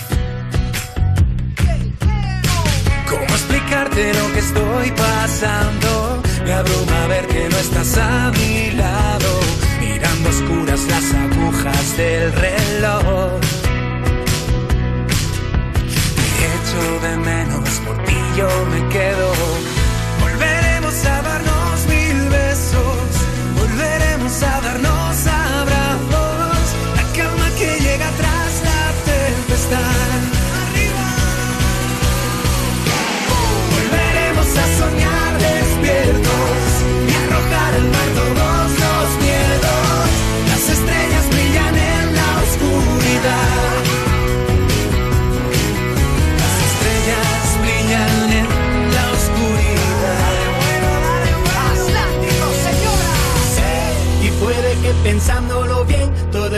¿Cómo 3.09 3.24
explicarte 3.24 4.14
lo 4.14 4.32
que 4.32 4.38
estoy 4.38 4.90
pasando? 4.93 6.22
Me 6.45 6.53
abruma 6.53 7.07
ver 7.09 7.26
que 7.26 7.49
no 7.49 7.57
estás 7.57 7.97
a 7.99 8.32
mi 8.32 8.70
lado, 8.72 9.40
mirando 9.80 10.28
oscuras 10.30 10.80
las 10.88 11.14
agujas 11.14 11.97
del 11.97 12.32
reloj. 12.32 13.40
Te 16.36 16.45
echo 16.59 16.84
de 17.07 17.16
menos, 17.18 17.70
por 17.84 18.05
ti 18.05 18.16
yo 18.36 18.49
me 18.72 18.88
quedo. 18.88 19.41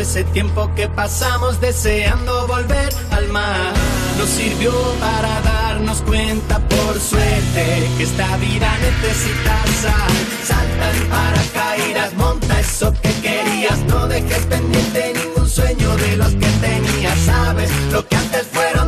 Hace 0.05 0.23
tiempo 0.23 0.71
que 0.77 0.87
pasamos 0.87 1.63
deseando 1.63 2.47
volver 2.47 2.91
al 3.11 3.27
mar. 3.29 3.73
Nos 4.19 4.29
sirvió 4.29 4.71
para 5.01 5.41
darnos 5.41 6.03
cuenta 6.03 6.59
por 6.59 7.01
suerte 7.01 7.89
que 7.97 8.03
esta 8.03 8.37
vida 8.37 8.71
necesita 8.81 9.65
sal. 9.81 10.13
Salta 10.45 10.91
en 10.91 11.09
paracaídas, 11.09 12.15
monta 12.15 12.61
eso 12.61 12.93
que 13.01 13.15
querías. 13.23 13.79
No 13.89 14.07
dejes 14.07 14.45
pendiente 14.45 15.15
ningún 15.15 15.49
sueño 15.49 15.97
de 15.97 16.17
los 16.19 16.35
que 16.35 16.49
tenías. 16.61 17.19
Sabes 17.21 17.71
lo 17.91 18.07
que 18.07 18.17
antes 18.17 18.47
fueron 18.53 18.84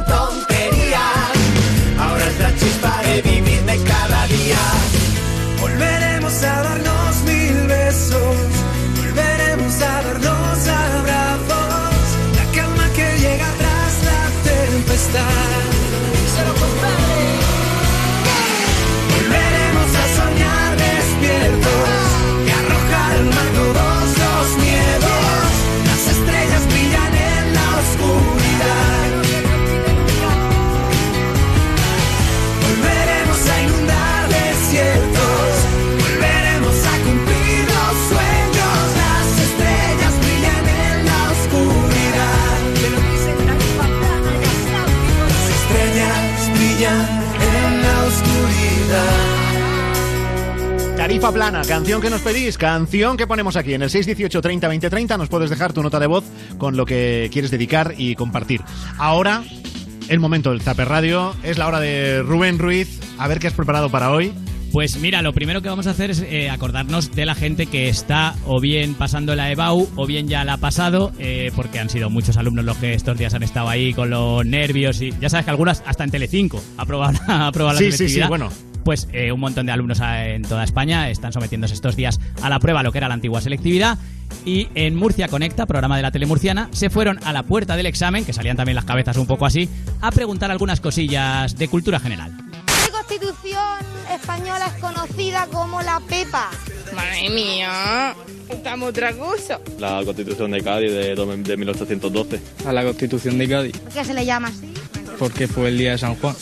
Tarifa 51.06 51.30
plana, 51.30 51.62
canción 51.62 52.02
que 52.02 52.10
nos 52.10 52.20
pedís, 52.20 52.58
canción 52.58 53.16
que 53.16 53.28
ponemos 53.28 53.54
aquí 53.54 53.74
en 53.74 53.82
el 53.82 53.90
618 53.90 54.42
30 54.42 54.66
20 54.66 54.90
30. 54.90 55.16
Nos 55.16 55.28
puedes 55.28 55.50
dejar 55.50 55.72
tu 55.72 55.80
nota 55.80 56.00
de 56.00 56.08
voz 56.08 56.24
con 56.58 56.76
lo 56.76 56.84
que 56.84 57.28
quieres 57.32 57.52
dedicar 57.52 57.94
y 57.96 58.16
compartir. 58.16 58.60
Ahora, 58.98 59.44
el 60.08 60.18
momento 60.18 60.50
del 60.50 60.62
Zaper 60.62 60.88
Radio, 60.88 61.32
es 61.44 61.58
la 61.58 61.68
hora 61.68 61.78
de 61.78 62.24
Rubén 62.24 62.58
Ruiz. 62.58 62.98
A 63.18 63.28
ver 63.28 63.38
qué 63.38 63.46
has 63.46 63.52
preparado 63.52 63.88
para 63.88 64.10
hoy. 64.10 64.32
Pues 64.72 64.98
mira, 64.98 65.22
lo 65.22 65.32
primero 65.32 65.62
que 65.62 65.68
vamos 65.68 65.86
a 65.86 65.90
hacer 65.90 66.10
es 66.10 66.24
eh, 66.28 66.50
acordarnos 66.50 67.12
de 67.12 67.24
la 67.24 67.36
gente 67.36 67.66
que 67.66 67.88
está 67.88 68.34
o 68.44 68.60
bien 68.60 68.94
pasando 68.94 69.36
la 69.36 69.52
EBAU 69.52 69.88
o 69.94 70.06
bien 70.06 70.26
ya 70.26 70.44
la 70.44 70.54
ha 70.54 70.58
pasado, 70.58 71.12
eh, 71.20 71.52
porque 71.54 71.78
han 71.78 71.88
sido 71.88 72.10
muchos 72.10 72.36
alumnos 72.36 72.64
los 72.64 72.76
que 72.78 72.94
estos 72.94 73.16
días 73.16 73.32
han 73.32 73.44
estado 73.44 73.68
ahí 73.68 73.94
con 73.94 74.10
los 74.10 74.44
nervios 74.44 75.00
y 75.00 75.12
ya 75.20 75.30
sabes 75.30 75.44
que 75.44 75.50
algunas 75.52 75.84
hasta 75.86 76.02
en 76.02 76.10
Telecinco 76.10 76.60
ha 76.76 76.84
probado, 76.84 77.16
ha 77.28 77.52
probado 77.52 77.80
la 77.80 77.86
Sí, 77.86 77.92
sí, 77.92 78.08
sí, 78.08 78.20
bueno. 78.28 78.50
Pues 78.86 79.08
eh, 79.12 79.32
un 79.32 79.40
montón 79.40 79.66
de 79.66 79.72
alumnos 79.72 80.00
a- 80.00 80.28
en 80.28 80.42
toda 80.42 80.62
España 80.62 81.10
están 81.10 81.32
sometiéndose 81.32 81.74
estos 81.74 81.96
días 81.96 82.20
a 82.40 82.48
la 82.48 82.60
prueba, 82.60 82.84
lo 82.84 82.92
que 82.92 82.98
era 82.98 83.08
la 83.08 83.14
antigua 83.14 83.40
selectividad. 83.40 83.98
Y 84.44 84.68
en 84.76 84.94
Murcia 84.94 85.26
Conecta, 85.26 85.66
programa 85.66 85.96
de 85.96 86.02
la 86.02 86.12
telemurciana, 86.12 86.68
se 86.70 86.88
fueron 86.88 87.18
a 87.24 87.32
la 87.32 87.42
puerta 87.42 87.74
del 87.74 87.86
examen, 87.86 88.24
que 88.24 88.32
salían 88.32 88.56
también 88.56 88.76
las 88.76 88.84
cabezas 88.84 89.16
un 89.16 89.26
poco 89.26 89.44
así, 89.44 89.68
a 90.00 90.12
preguntar 90.12 90.52
algunas 90.52 90.80
cosillas 90.80 91.56
de 91.58 91.66
cultura 91.66 91.98
general. 91.98 92.30
¿Qué 92.84 92.92
constitución 92.92 93.58
española 94.14 94.66
es 94.68 94.80
conocida 94.80 95.48
como 95.50 95.82
la 95.82 96.00
Pepa? 96.08 96.48
Madre 96.94 97.28
mía, 97.30 98.14
estamos 98.48 98.90
otra 98.90 99.12
cosa. 99.14 99.58
La 99.80 100.00
Constitución 100.04 100.52
de 100.52 100.62
Cádiz 100.62 100.92
de, 100.92 101.16
de 101.16 101.56
1812. 101.56 102.40
A 102.64 102.72
la 102.72 102.84
Constitución 102.84 103.36
de 103.36 103.48
Cádiz, 103.48 103.76
¿Por 103.78 103.92
qué 103.92 104.04
se 104.04 104.14
le 104.14 104.24
llama 104.24 104.46
así? 104.46 104.72
porque 105.18 105.48
fue 105.48 105.70
el 105.70 105.78
día 105.78 105.90
de 105.90 105.98
San 105.98 106.14
Juan. 106.14 106.36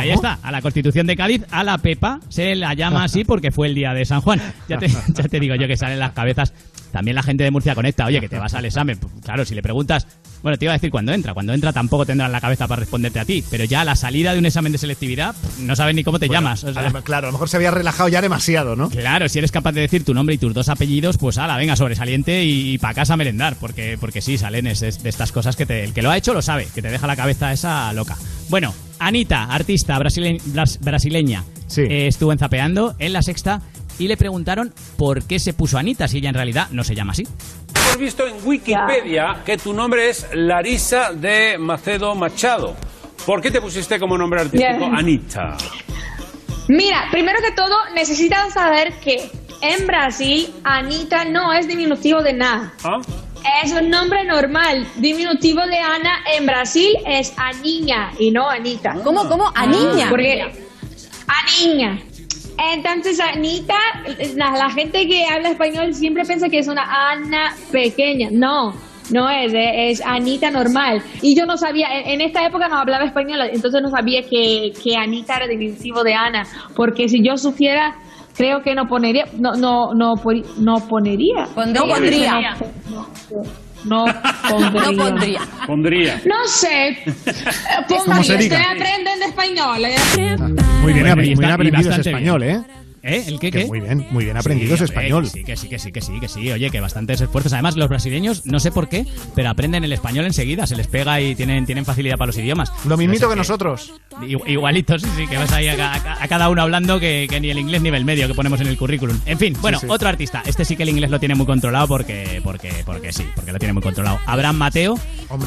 Ahí 0.00 0.10
está, 0.10 0.38
a 0.42 0.50
la 0.50 0.62
Constitución 0.62 1.06
de 1.06 1.16
Cádiz, 1.16 1.44
a 1.50 1.62
la 1.62 1.78
Pepa, 1.78 2.20
se 2.28 2.54
la 2.54 2.74
llama 2.74 3.04
así 3.04 3.24
porque 3.24 3.50
fue 3.50 3.68
el 3.68 3.74
día 3.74 3.92
de 3.92 4.04
San 4.04 4.20
Juan. 4.20 4.40
Ya 4.68 4.78
te, 4.78 5.40
digo 5.40 5.54
yo 5.54 5.66
que 5.66 5.76
salen 5.76 5.98
las 5.98 6.12
cabezas. 6.12 6.52
También 6.92 7.14
la 7.14 7.22
gente 7.22 7.44
de 7.44 7.50
Murcia 7.50 7.74
conecta, 7.74 8.06
oye, 8.06 8.20
que 8.20 8.28
te 8.28 8.38
vas 8.38 8.54
al 8.54 8.64
examen. 8.64 8.98
Pues, 8.98 9.12
Claro, 9.22 9.44
si 9.44 9.54
le 9.54 9.62
preguntas, 9.62 10.06
bueno, 10.42 10.58
te 10.58 10.64
iba 10.64 10.72
a 10.72 10.76
decir 10.76 10.90
cuando 10.90 11.12
entra. 11.12 11.34
Cuando 11.34 11.52
entra 11.52 11.72
tampoco 11.72 12.06
tendrán 12.06 12.32
la 12.32 12.40
cabeza 12.40 12.66
para 12.68 12.80
responderte 12.80 13.18
a 13.20 13.24
ti. 13.24 13.44
Pero 13.50 13.64
ya 13.64 13.82
a 13.82 13.84
la 13.84 13.96
salida 13.96 14.32
de 14.32 14.38
un 14.38 14.46
examen 14.46 14.72
de 14.72 14.78
selectividad, 14.78 15.34
no 15.60 15.76
sabes 15.76 15.94
ni 15.94 16.04
cómo 16.04 16.18
te 16.18 16.26
Bueno, 16.26 16.40
llamas. 16.42 16.64
o 16.64 16.72
sea. 16.72 16.82
además, 16.82 17.02
claro, 17.04 17.26
a 17.26 17.30
lo 17.30 17.32
mejor 17.32 17.48
se 17.48 17.56
había 17.56 17.70
relajado 17.70 18.08
ya 18.08 18.20
demasiado, 18.20 18.76
¿no? 18.76 18.88
Claro, 18.90 19.28
si 19.28 19.38
eres 19.38 19.50
capaz 19.52 19.72
de 19.72 19.80
decir 19.82 20.04
tu 20.04 20.14
nombre 20.14 20.34
y 20.34 20.38
tus 20.38 20.54
dos 20.54 20.68
apellidos, 20.68 21.18
pues 21.18 21.38
ala, 21.38 21.56
venga, 21.56 21.76
sobresaliente 21.76 22.44
y, 22.44 22.78
para 22.78 22.94
casa 22.94 23.14
a 23.14 23.16
merendar, 23.16 23.56
porque, 23.60 23.96
porque 24.00 24.20
sí, 24.20 24.38
salen 24.38 24.66
es- 24.66 24.82
es 24.82 25.02
de 25.02 25.08
estas 25.08 25.32
cosas 25.32 25.56
que 25.56 25.66
te- 25.66 25.84
el 25.84 25.92
que 25.92 26.02
lo 26.02 26.10
ha 26.10 26.16
hecho 26.16 26.34
lo 26.34 26.42
sabe, 26.42 26.66
que 26.74 26.82
te 26.82 26.90
deja 26.90 27.06
la 27.06 27.16
cabeza 27.16 27.52
esa 27.52 27.92
loca. 27.92 28.16
Bueno, 28.48 28.74
Anita, 28.98 29.44
artista 29.44 29.98
brasile- 29.98 30.40
bras- 30.52 30.78
brasileña, 30.80 31.44
eh, 31.76 32.06
estuvo 32.08 32.32
en 32.32 32.38
Zapeando 32.38 32.94
en 32.98 33.12
la 33.14 33.22
sexta 33.22 33.62
y 34.00 34.08
le 34.08 34.16
preguntaron 34.16 34.72
por 34.96 35.24
qué 35.24 35.38
se 35.38 35.52
puso 35.52 35.78
Anita 35.78 36.08
si 36.08 36.18
ella 36.18 36.30
en 36.30 36.34
realidad 36.34 36.68
no 36.72 36.82
se 36.82 36.94
llama 36.94 37.12
así. 37.12 37.26
Hemos 37.74 37.98
visto 37.98 38.26
en 38.26 38.34
Wikipedia 38.44 39.42
que 39.44 39.58
tu 39.58 39.74
nombre 39.74 40.08
es 40.08 40.26
Larisa 40.32 41.12
de 41.12 41.58
Macedo 41.58 42.14
Machado. 42.14 42.74
¿Por 43.26 43.42
qué 43.42 43.50
te 43.50 43.60
pusiste 43.60 44.00
como 44.00 44.16
nombre 44.16 44.40
artístico 44.40 44.78
Bien. 44.78 44.96
Anita? 44.96 45.56
Mira, 46.68 47.08
primero 47.10 47.40
que 47.44 47.52
todo, 47.52 47.76
necesitan 47.94 48.50
saber 48.50 48.94
que 49.00 49.30
en 49.60 49.86
Brasil, 49.86 50.48
Anita 50.64 51.26
no 51.26 51.52
es 51.52 51.68
diminutivo 51.68 52.22
de 52.22 52.32
nada. 52.32 52.72
¿Ah? 52.82 53.00
Es 53.62 53.72
un 53.72 53.90
nombre 53.90 54.24
normal. 54.24 54.86
Diminutivo 54.96 55.60
de 55.66 55.78
Ana 55.78 56.20
en 56.34 56.46
Brasil 56.46 56.90
es 57.06 57.34
Aniña 57.36 58.12
y 58.18 58.30
no 58.30 58.48
Anita. 58.48 58.94
¿Cómo, 59.04 59.28
cómo? 59.28 59.52
¿Aniña? 59.54 60.08
Porque 60.08 60.50
Aniña. 61.26 61.98
Entonces, 62.72 63.18
Anita, 63.20 63.78
la, 64.36 64.50
la 64.50 64.70
gente 64.70 65.06
que 65.06 65.24
habla 65.24 65.50
español 65.50 65.94
siempre 65.94 66.24
piensa 66.24 66.48
que 66.48 66.58
es 66.58 66.68
una 66.68 66.82
Ana 67.10 67.54
pequeña. 67.72 68.28
No, 68.30 68.72
no 69.10 69.30
es, 69.30 69.52
es, 69.54 70.00
es 70.00 70.06
Anita 70.06 70.50
normal. 70.50 71.02
Y 71.22 71.36
yo 71.36 71.46
no 71.46 71.56
sabía, 71.56 71.88
en, 71.92 72.20
en 72.20 72.20
esta 72.20 72.44
época 72.44 72.68
no 72.68 72.76
hablaba 72.76 73.04
español, 73.04 73.40
entonces 73.52 73.80
no 73.82 73.88
sabía 73.88 74.22
que, 74.22 74.72
que 74.82 74.96
Anita 74.96 75.36
era 75.36 75.46
diminutivo 75.46 76.02
de 76.04 76.14
Ana. 76.14 76.44
Porque 76.76 77.08
si 77.08 77.24
yo 77.24 77.36
supiera, 77.36 77.96
creo 78.36 78.60
que 78.62 78.74
no 78.74 78.86
ponería, 78.86 79.24
no, 79.38 79.52
no, 79.54 79.94
no, 79.94 80.14
no 80.58 80.76
ponería. 80.88 81.44
No 81.44 81.54
pondría. 81.54 81.80
No 81.80 81.86
pondría. 81.86 82.56
No 83.84 84.04
pondría. 84.48 85.40
Pondría. 85.66 86.20
No 86.24 86.46
sé. 86.46 86.98
Pondría. 87.88 88.22
se 88.24 88.36
diga. 88.36 88.56
Estoy 88.60 88.76
aprendiendo 88.76 89.24
español. 89.26 89.84
¿eh? 89.84 89.96
Muy 90.82 90.92
bien, 90.92 91.06
Bueno, 91.06 91.16
muy 91.16 91.34
bien 91.34 91.44
aprendido 91.50 91.90
ese 91.90 92.00
español, 92.00 92.42
bien. 92.42 92.56
¿eh? 92.56 92.79
¿Eh? 93.02 93.24
¿El 93.26 93.38
qué, 93.40 93.50
Que 93.50 93.60
qué? 93.60 93.66
muy 93.66 93.80
bien, 93.80 94.06
muy 94.10 94.24
bien 94.24 94.36
aprendido 94.36 94.72
hombre, 94.74 94.84
español. 94.84 95.24
que 95.24 95.30
sí, 95.30 95.44
que 95.44 95.56
sí, 95.56 95.68
que 95.68 95.78
sí, 95.78 95.90
que 95.92 96.00
sí, 96.00 96.20
que 96.20 96.28
sí. 96.28 96.50
Oye, 96.52 96.70
que 96.70 96.80
bastantes 96.80 97.20
esfuerzos. 97.20 97.52
Además, 97.54 97.76
los 97.76 97.88
brasileños, 97.88 98.44
no 98.46 98.60
sé 98.60 98.70
por 98.72 98.88
qué, 98.88 99.06
pero 99.34 99.48
aprenden 99.50 99.84
el 99.84 99.92
español 99.92 100.26
enseguida, 100.26 100.66
se 100.66 100.76
les 100.76 100.86
pega 100.86 101.20
y 101.20 101.34
tienen, 101.34 101.64
tienen 101.66 101.84
facilidad 101.84 102.18
para 102.18 102.26
los 102.28 102.36
idiomas. 102.38 102.70
Lo 102.86 102.96
mismito 102.96 103.24
No 103.24 103.28
sé 103.30 103.34
que 103.34 103.38
nosotros. 103.38 103.92
Igu- 104.20 104.46
Igualitos, 104.46 105.02
sí, 105.02 105.08
sí, 105.16 105.26
que 105.26 105.36
vas 105.38 105.50
ahí 105.52 105.68
a, 105.68 105.76
ca- 105.76 106.18
a 106.20 106.28
cada 106.28 106.48
uno 106.50 106.60
hablando 106.62 107.00
que, 107.00 107.26
que 107.30 107.40
ni 107.40 107.50
el 107.50 107.58
inglés 107.58 107.80
ni 107.80 107.88
el 107.88 108.04
medio 108.04 108.28
que 108.28 108.34
ponemos 108.34 108.60
en 108.60 108.66
el 108.66 108.76
currículum. 108.76 109.18
En 109.26 109.38
fin, 109.38 109.56
bueno, 109.62 109.78
sí. 109.80 109.86
otro 109.88 110.08
artista. 110.08 110.42
Este 110.44 110.64
sí 110.64 110.76
que 110.76 110.82
el 110.82 110.90
inglés 110.90 111.10
lo 111.10 111.18
tiene 111.18 111.34
muy 111.34 111.46
controlado 111.46 111.88
porque, 111.88 112.40
porque, 112.44 112.70
porque 112.84 113.12
sí, 113.12 113.24
porque 113.34 113.52
lo 113.52 113.58
tiene 113.58 113.72
muy 113.72 113.82
controlado. 113.82 114.18
Abraham 114.26 114.56
Mateo 114.56 114.98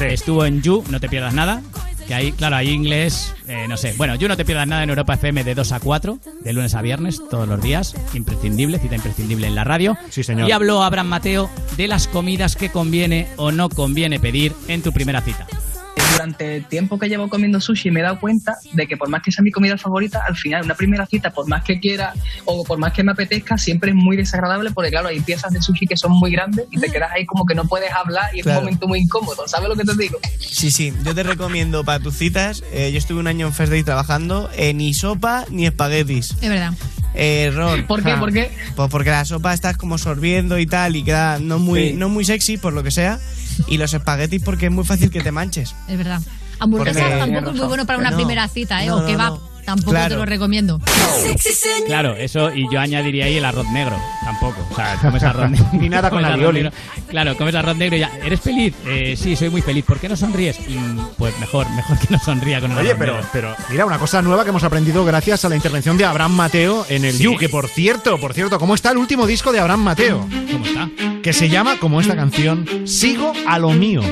estuvo 0.08 0.44
en 0.44 0.60
You, 0.62 0.82
no 0.90 0.98
te 1.00 1.08
pierdas 1.08 1.34
nada. 1.34 1.62
Que 2.06 2.14
ahí, 2.14 2.32
claro, 2.32 2.56
ahí 2.56 2.70
inglés, 2.70 3.34
eh, 3.48 3.66
no 3.68 3.76
sé. 3.76 3.94
Bueno, 3.96 4.14
You 4.14 4.28
no 4.28 4.36
te 4.36 4.44
pierdas 4.44 4.66
nada 4.66 4.82
en 4.82 4.90
Europa 4.90 5.14
FM 5.14 5.44
de 5.44 5.54
2 5.54 5.72
a 5.72 5.80
4, 5.80 6.18
de 6.42 6.52
lunes 6.52 6.74
a 6.74 6.82
viernes, 6.82 7.20
todos 7.30 7.48
los 7.48 7.60
días. 7.62 7.94
Imprescindible, 8.12 8.78
cita 8.78 8.96
imprescindible 8.96 9.46
en 9.46 9.54
la 9.54 9.64
radio. 9.64 9.96
Sí, 10.10 10.22
señor. 10.22 10.48
Y 10.48 10.52
habló 10.52 10.82
Abraham 10.82 11.08
Mateo 11.08 11.50
de 11.76 11.88
las 11.88 12.06
comidas 12.08 12.56
que 12.56 12.70
conviene 12.70 13.28
o 13.36 13.52
no 13.52 13.68
conviene 13.68 14.20
pedir 14.20 14.52
en 14.68 14.82
tu 14.82 14.92
primera 14.92 15.20
cita. 15.20 15.46
Durante 16.12 16.56
el 16.56 16.64
tiempo 16.66 16.98
que 16.98 17.08
llevo 17.08 17.28
comiendo 17.28 17.60
sushi 17.60 17.90
me 17.90 18.00
he 18.00 18.02
dado 18.02 18.20
cuenta 18.20 18.56
de 18.72 18.86
que 18.86 18.96
por 18.96 19.08
más 19.08 19.22
que 19.22 19.32
sea 19.32 19.42
mi 19.42 19.50
comida 19.50 19.76
favorita, 19.76 20.22
al 20.26 20.36
final 20.36 20.64
una 20.64 20.74
primera 20.74 21.06
cita, 21.06 21.30
por 21.30 21.48
más 21.48 21.64
que 21.64 21.80
quiera 21.80 22.12
o 22.44 22.64
por 22.64 22.78
más 22.78 22.92
que 22.92 23.02
me 23.02 23.12
apetezca, 23.12 23.58
siempre 23.58 23.90
es 23.90 23.96
muy 23.96 24.16
desagradable 24.16 24.70
porque 24.70 24.90
claro, 24.90 25.08
hay 25.08 25.20
piezas 25.20 25.52
de 25.52 25.60
sushi 25.60 25.86
que 25.86 25.96
son 25.96 26.12
muy 26.12 26.30
grandes 26.30 26.66
y 26.70 26.78
te 26.78 26.88
quedas 26.88 27.10
ahí 27.12 27.26
como 27.26 27.44
que 27.46 27.54
no 27.54 27.64
puedes 27.64 27.90
hablar 27.92 28.30
y 28.34 28.38
es 28.40 28.44
Claro. 28.44 28.60
un 28.60 28.64
momento 28.66 28.86
muy 28.86 29.00
incómodo. 29.00 29.48
¿Sabes 29.48 29.68
lo 29.68 29.76
que 29.76 29.84
te 29.84 29.94
digo? 29.96 30.18
Sí, 30.38 30.70
sí, 30.70 30.92
yo 31.04 31.14
te 31.14 31.22
recomiendo 31.22 31.84
para 31.84 31.98
tus 32.00 32.14
citas, 32.16 32.62
eh, 32.72 32.90
yo 32.92 32.98
estuve 32.98 33.18
un 33.20 33.26
año 33.26 33.46
en 33.46 33.52
First 33.52 33.72
Day 33.72 33.82
trabajando, 33.82 34.50
eh, 34.56 34.72
ni 34.74 34.94
sopa 34.94 35.44
ni 35.50 35.66
espaguetis. 35.66 36.36
Es 36.40 36.48
verdad. 36.48 36.72
Eh, 37.14 37.44
error. 37.44 37.86
¿Por 37.86 38.02
qué? 38.02 38.10
Ja. 38.10 38.20
¿Por 38.20 38.32
qué? 38.32 38.50
Pues 38.74 38.90
porque 38.90 39.10
la 39.10 39.24
sopa 39.24 39.54
estás 39.54 39.76
como 39.76 39.98
sorbiendo 39.98 40.58
y 40.58 40.66
tal 40.66 40.96
y 40.96 41.04
queda 41.04 41.38
no 41.38 41.58
muy, 41.60 41.90
Sí. 41.90 41.92
no 41.94 42.08
muy 42.08 42.24
sexy 42.24 42.56
por 42.56 42.72
lo 42.72 42.82
que 42.82 42.90
sea. 42.90 43.18
Y 43.66 43.78
los 43.78 43.92
espaguetis 43.94 44.42
porque 44.42 44.66
es 44.66 44.72
muy 44.72 44.84
fácil 44.84 45.10
que 45.10 45.20
te 45.20 45.32
manches. 45.32 45.74
Es 45.88 45.96
verdad. 45.98 46.20
Hamburguesa 46.60 47.00
Porque- 47.00 47.16
tampoco 47.18 47.50
es 47.50 47.56
muy 47.56 47.66
bueno 47.66 47.86
para 47.86 47.98
una 47.98 48.10
No, 48.10 48.16
primera 48.16 48.46
cita, 48.48 48.82
¿eh? 48.84 48.86
no, 48.86 48.96
o 48.98 49.18
va. 49.18 49.28
no. 49.30 49.53
Tampoco 49.64 49.90
Claro. 49.90 50.08
te 50.10 50.16
lo 50.16 50.24
recomiendo. 50.26 50.80
Claro, 51.86 52.14
eso, 52.16 52.52
y 52.54 52.66
yo 52.72 52.80
añadiría 52.80 53.26
ahí 53.26 53.36
el 53.36 53.44
arroz 53.44 53.66
negro, 53.70 53.96
tampoco. 54.24 54.56
O 54.70 54.74
sea, 54.74 54.96
comes 55.00 55.22
arroz 55.24 55.50
negro. 55.50 55.66
Ni 55.72 55.88
nada 55.88 56.10
con 56.10 56.24
arroz 56.24 56.34
alioli. 56.34 56.62
negro. 56.64 56.76
Claro, 57.08 57.36
comes 57.36 57.54
arroz 57.54 57.76
negro 57.76 57.96
y 57.96 58.00
ya. 58.00 58.10
¿Eres 58.24 58.40
feliz? 58.40 58.74
Eh, 58.86 59.16
sí, 59.16 59.36
soy 59.36 59.50
muy 59.50 59.62
feliz. 59.62 59.84
¿Por 59.84 59.98
qué 59.98 60.08
no 60.08 60.16
sonríes? 60.16 60.58
Mm, 60.68 60.98
pues 61.18 61.38
mejor, 61.38 61.68
mejor 61.70 61.98
que 61.98 62.06
no 62.10 62.18
sonría 62.18 62.60
con 62.60 62.72
el 62.72 62.78
Oye, 62.78 62.88
arroz 62.90 62.98
pero, 63.00 63.12
negro. 63.14 63.28
pero 63.32 63.56
mira, 63.70 63.86
una 63.86 63.98
cosa 63.98 64.22
nueva 64.22 64.44
que 64.44 64.50
hemos 64.50 64.64
aprendido 64.64 65.04
gracias 65.04 65.44
a 65.44 65.48
la 65.48 65.56
intervención 65.56 65.96
de 65.96 66.04
Abraham 66.04 66.32
Mateo 66.32 66.86
en 66.88 67.04
el 67.04 67.14
Sí. 67.14 67.24
You, 67.24 67.36
que 67.36 67.48
por 67.48 67.68
cierto, 67.68 68.18
por 68.18 68.34
cierto, 68.34 68.58
¿cómo 68.58 68.74
está 68.74 68.90
el 68.90 68.98
último 68.98 69.26
disco 69.26 69.52
de 69.52 69.60
Abraham 69.60 69.80
Mateo? 69.82 70.20
¿Cómo 70.52 70.64
está? 70.66 70.88
Que 71.22 71.32
se 71.32 71.48
llama, 71.48 71.78
como 71.78 72.00
esta 72.00 72.14
canción, 72.16 72.66
Sigo 72.86 73.32
a 73.46 73.58
lo 73.58 73.70
mío. 73.70 74.02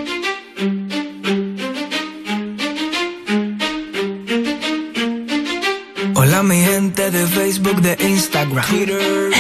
Mi 6.43 6.61
gente 6.61 7.13
de 7.13 7.25
Facebook, 7.29 7.81
de 7.83 7.97
Instagram. 8.05 8.65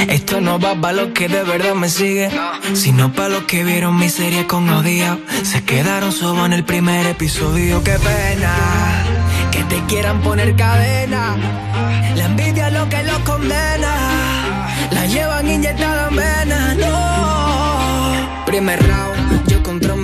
Esto 0.09 0.41
no 0.41 0.61
va 0.61 0.81
para 0.81 0.93
los 0.93 1.09
que 1.09 1.29
de 1.29 1.43
verdad 1.43 1.75
me 1.75 1.89
siguen 1.89 2.31
Sino 2.75 3.13
para 3.13 3.31
los 3.31 3.43
que 3.45 3.65
vieron 3.65 3.99
mi 3.99 4.09
serie 4.09 4.47
con 4.47 4.69
odio 4.69 5.19
Se 5.43 5.65
quedaron 5.65 6.13
solo 6.13 6.47
en 6.47 6.53
el 6.53 6.65
primer 6.65 7.05
episodio. 7.07 7.83
Qué 7.83 7.99
pena 7.99 8.55
Que 9.51 9.65
te 9.65 9.85
quieran 9.87 10.21
poner 10.21 10.55
cadena. 10.55 11.37
La 12.15 12.27
envidia 12.27 12.69
es 12.69 12.75
lo 12.75 12.89
que 12.89 13.03
los 13.03 13.19
condena. 13.21 14.69
La 14.93 15.07
llevan 15.07 15.51
inyectada 15.51 16.09
en 16.09 16.17
vena. 16.17 16.75
No. 16.75 18.45
Primer 18.47 18.81
round, 18.81 19.49
yo 19.49 19.61
contra 19.63 19.95
un 19.95 20.03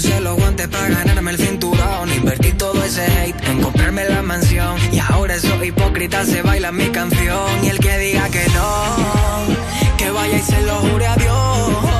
puse 0.00 0.20
los 0.20 0.36
guantes 0.36 0.66
para 0.68 0.88
ganarme 0.88 1.32
el 1.32 1.36
cinturón. 1.36 2.10
Invertí 2.10 2.52
todo 2.52 2.82
ese 2.82 3.04
hate 3.04 3.48
en 3.48 3.60
comprarme 3.60 4.08
la 4.08 4.22
mansión. 4.22 4.78
Y 4.92 4.98
ahora 4.98 5.34
esos 5.34 5.62
hipócritas 5.62 6.26
se 6.26 6.40
bailan 6.40 6.74
mi 6.76 6.88
canción. 6.88 7.64
Y 7.64 7.68
el 7.68 7.78
que 7.78 7.98
diga 7.98 8.28
que 8.30 8.46
no 8.54 9.96
Que 9.98 10.10
vaya 10.10 10.38
y 10.38 10.42
se 10.42 10.62
lo 10.62 10.76
jure 10.76 11.06
a 11.06 11.16
Dios 11.16 11.99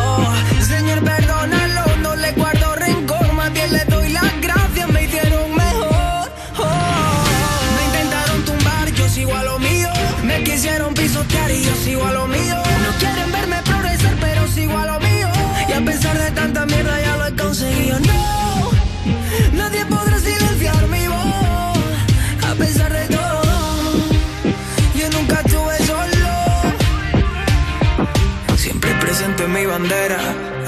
mi 29.60 29.66
bandera, 29.66 30.18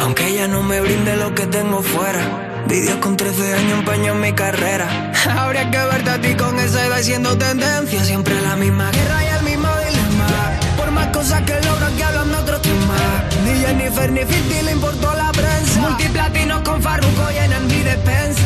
aunque 0.00 0.26
ella 0.28 0.48
no 0.48 0.62
me 0.62 0.78
brinde 0.80 1.16
lo 1.16 1.34
que 1.34 1.46
tengo 1.46 1.82
fuera. 1.82 2.20
Vídeos 2.68 2.96
con 2.96 3.16
13 3.16 3.54
años 3.54 3.78
empeño 3.78 4.12
en 4.12 4.20
mi 4.20 4.32
carrera. 4.34 4.86
Habría 5.38 5.70
que 5.70 5.78
verte 5.78 6.10
a 6.10 6.20
ti 6.20 6.34
con 6.34 6.58
esa 6.58 6.86
edad 6.86 6.98
y 6.98 7.04
siendo 7.04 7.38
tendencia. 7.38 8.04
Siempre 8.04 8.38
la 8.42 8.54
misma 8.56 8.90
guerra 8.90 9.24
y 9.24 9.28
el 9.38 9.42
mismo 9.44 9.68
dilema. 9.86 10.28
Por 10.76 10.90
más 10.90 11.06
cosas 11.06 11.40
que 11.42 11.54
logran 11.66 11.96
que 11.96 12.04
hablan 12.04 12.32
de 12.32 12.36
otros 12.36 12.60
temas. 12.60 13.00
Ni 13.44 13.64
Jennifer 13.64 14.12
ni 14.12 14.20
50 14.20 14.62
le 14.62 14.72
importó 14.72 15.14
la 15.14 15.32
prensa. 15.32 15.80
Multiplatinos 15.80 16.60
con 16.60 16.82
Farruko 16.82 17.30
llenan 17.30 17.66
mi 17.68 17.80
despensa. 17.82 18.41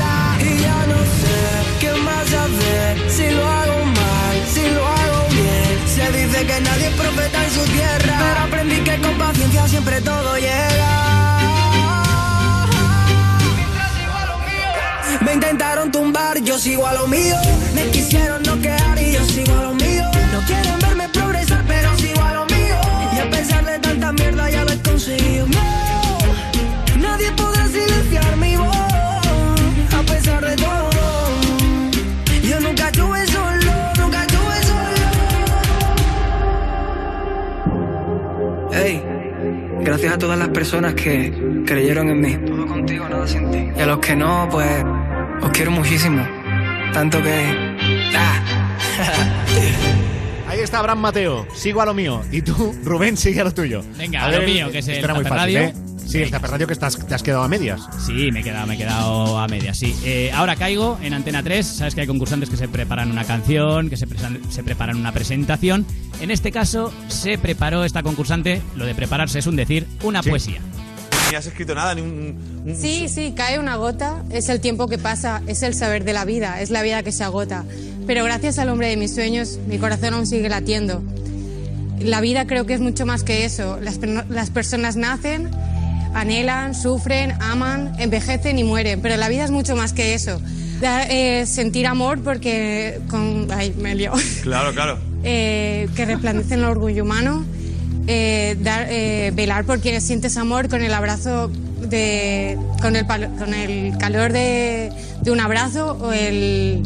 Se 6.07 6.13
dice 6.13 6.47
que 6.47 6.61
nadie 6.61 6.87
es 6.87 6.95
profeta 6.95 7.45
en 7.45 7.51
su 7.51 7.65
tierra. 7.65 8.17
Pero 8.19 8.41
aprendí 8.47 8.77
que 8.77 8.97
con 9.01 9.19
paciencia 9.19 9.67
siempre 9.67 10.01
todo 10.03 10.37
llega. 10.37 11.39
Me 15.23 15.33
intentaron 15.33 15.91
tumbar, 15.91 16.39
yo 16.43 16.59
sigo 16.61 16.87
a 16.87 16.95
lo 16.95 17.09
mío. 17.09 17.35
Me 17.75 17.91
quisieron 17.91 18.41
noquear 18.45 19.03
y 19.03 19.13
yo 19.15 19.25
sigo 19.25 19.53
a 19.59 19.63
lo 19.63 19.75
mío. 19.75 20.05
No 20.33 20.41
quieren 20.47 20.79
verme 20.79 21.09
progresar, 21.09 21.65
pero 21.67 21.97
sigo 21.99 22.23
a 22.23 22.35
lo 22.35 22.47
mío. 22.47 22.77
Y 23.17 23.19
a 23.19 23.29
pesar 23.29 23.65
de 23.65 23.79
tanta 23.81 24.13
mierda 24.13 24.49
ya 24.49 24.65
lo 24.65 24.71
he 24.71 24.83
conseguido. 24.83 25.47
No, 25.49 26.19
nadie 27.01 27.33
podrá 27.33 27.56
gracias 39.87 40.14
a 40.14 40.18
todas 40.18 40.37
las 40.37 40.49
personas 40.49 40.95
que 40.95 41.32
creyeron 41.64 42.11
en 42.11 42.20
mí. 42.20 42.37
Todo 42.45 42.66
contigo, 42.66 43.09
nada 43.09 43.26
sin 43.26 43.51
ti. 43.53 43.68
Y 43.76 43.80
a 43.80 43.87
los 43.87 43.99
que 44.01 44.16
no, 44.16 44.49
pues, 44.51 44.84
os 45.41 45.51
quiero 45.51 45.70
muchísimo. 45.70 46.26
Tanto 46.93 47.22
que. 47.22 47.78
Ah. 48.14 48.43
Ahí 50.49 50.61
está 50.61 50.80
Abraham 50.80 51.01
Mateo, 51.01 51.47
sigo 51.55 51.82
a 51.82 51.87
lo 51.87 51.95
mío. 51.95 52.22
Y 52.32 52.43
tú, 52.43 52.74
Rubén, 52.82 53.16
sigue 53.16 53.41
a 53.41 53.45
lo 53.45 53.55
tuyo. 53.55 53.82
Venga, 53.97 54.24
a 54.24 54.30
lo 54.32 54.43
mío, 54.43 54.70
que 54.70 54.78
es 54.78 54.89
el 54.89 55.05
era 55.05 55.14
muy 55.14 55.24
fácil, 55.24 55.39
Radio. 55.39 55.61
¿eh? 55.61 55.74
Sí, 56.07 56.19
el 56.23 56.31
Zape 56.31 56.47
Radio 56.47 56.67
que 56.67 56.73
estás, 56.73 56.97
te 57.05 57.15
has 57.15 57.23
quedado 57.23 57.43
a 57.43 57.49
medias. 57.49 57.81
Sí, 58.07 58.31
me 58.33 58.41
he 58.41 58.43
quedado, 58.45 58.67
me 58.67 58.75
he 58.75 58.79
quedado 58.79 59.39
a 59.39 59.49
media, 59.49 59.75
sí. 59.75 59.95
Eh, 60.05 60.31
ahora 60.33 60.55
caigo 60.57 60.99
en 61.03 61.15
Antena 61.15 61.43
3. 61.43 61.67
Sabes 61.67 61.95
que 61.95 62.03
hay 62.03 62.07
concursantes 62.07 62.49
que 62.49 62.57
se 62.57 62.69
preparan 62.69 63.11
una 63.11 63.25
canción, 63.25 63.91
que 63.91 63.97
se, 63.97 64.07
presan- 64.07 64.41
se 64.49 64.63
preparan 64.63 64.97
una 64.97 65.13
presentación. 65.13 65.85
En 66.21 66.31
este 66.31 66.53
caso, 66.53 66.93
se 67.09 67.39
preparó 67.39 67.85
esta 67.85 68.03
concursante, 68.03 68.63
lo 68.77 68.87
de 68.87 68.95
prepararse 68.95 69.41
es 69.41 69.47
un 69.47 69.57
decir, 69.57 69.87
una 70.05 70.23
poesía. 70.23 70.61
Ni 71.31 71.37
has 71.37 71.47
escrito 71.47 71.75
nada, 71.75 71.93
ni 71.95 72.03
un... 72.03 72.63
un- 72.65 72.77
Sí, 72.77 73.09
sí, 73.09 73.33
cae 73.37 73.59
una 73.59 73.75
gota, 73.77 74.23
es 74.31 74.49
el 74.49 74.61
tiempo 74.61 74.87
que 74.89 74.99
pasa, 74.99 75.43
es 75.49 75.63
el 75.63 75.75
saber 75.75 76.05
de 76.05 76.13
la 76.13 76.25
vida, 76.25 76.61
es 76.61 76.71
la 76.71 76.83
vida 76.83 77.03
que 77.03 77.11
se 77.13 77.25
agota. 77.25 77.65
Pero 78.07 78.23
gracias 78.25 78.61
al 78.61 78.69
hombre 78.69 78.89
de 78.89 78.97
mis 78.97 79.13
sueños, 79.13 79.59
mi 79.67 79.79
corazón 79.79 80.15
aún 80.15 80.27
sigue 80.27 80.49
latiendo. 80.49 81.03
La 81.99 82.21
vida 82.21 82.47
creo 82.47 82.65
que 82.67 82.75
es 82.75 82.81
mucho 82.81 83.07
más 83.07 83.25
que 83.25 83.45
eso. 83.45 83.79
Las, 83.81 83.99
las 84.29 84.51
personas 84.51 84.95
nacen, 84.97 85.51
anhelan, 86.15 86.75
sufren, 86.75 87.33
aman, 87.41 87.93
envejecen 87.99 88.59
y 88.59 88.65
mueren, 88.65 89.01
pero 89.01 89.17
la 89.17 89.29
vida 89.29 89.45
es 89.45 89.51
mucho 89.51 89.77
más 89.77 89.93
que 89.93 90.15
eso. 90.15 90.41
Da- 90.81 91.05
eh, 91.09 91.47
sentir 91.47 91.87
amor 91.87 92.23
porque 92.23 93.01
con... 93.09 93.47
Ay, 93.51 93.75
me 93.79 93.95
liado. 93.95 94.17
Claro, 94.43 94.73
claro. 94.73 94.99
eh, 95.25 95.89
que 95.97 96.05
resplandece 96.05 96.55
en 96.55 96.61
el 96.61 96.67
orgullo 96.67 97.03
humano, 97.05 97.45
eh, 98.07 98.57
dar, 98.61 98.87
eh, 98.91 99.33
velar 99.35 99.65
por 99.65 99.81
quienes 99.81 100.05
sientes 100.05 100.37
amor 100.37 100.69
con 100.69 100.83
el 100.83 100.93
abrazo 100.95 101.51
de, 101.81 102.59
con 102.81 102.95
el, 102.97 103.07
con 103.07 103.55
el 103.55 103.97
calor 103.99 104.33
de, 104.33 104.93
de 105.23 105.31
un 105.31 105.41
abrazo 105.41 105.97
o 106.01 106.13
el, 106.13 106.83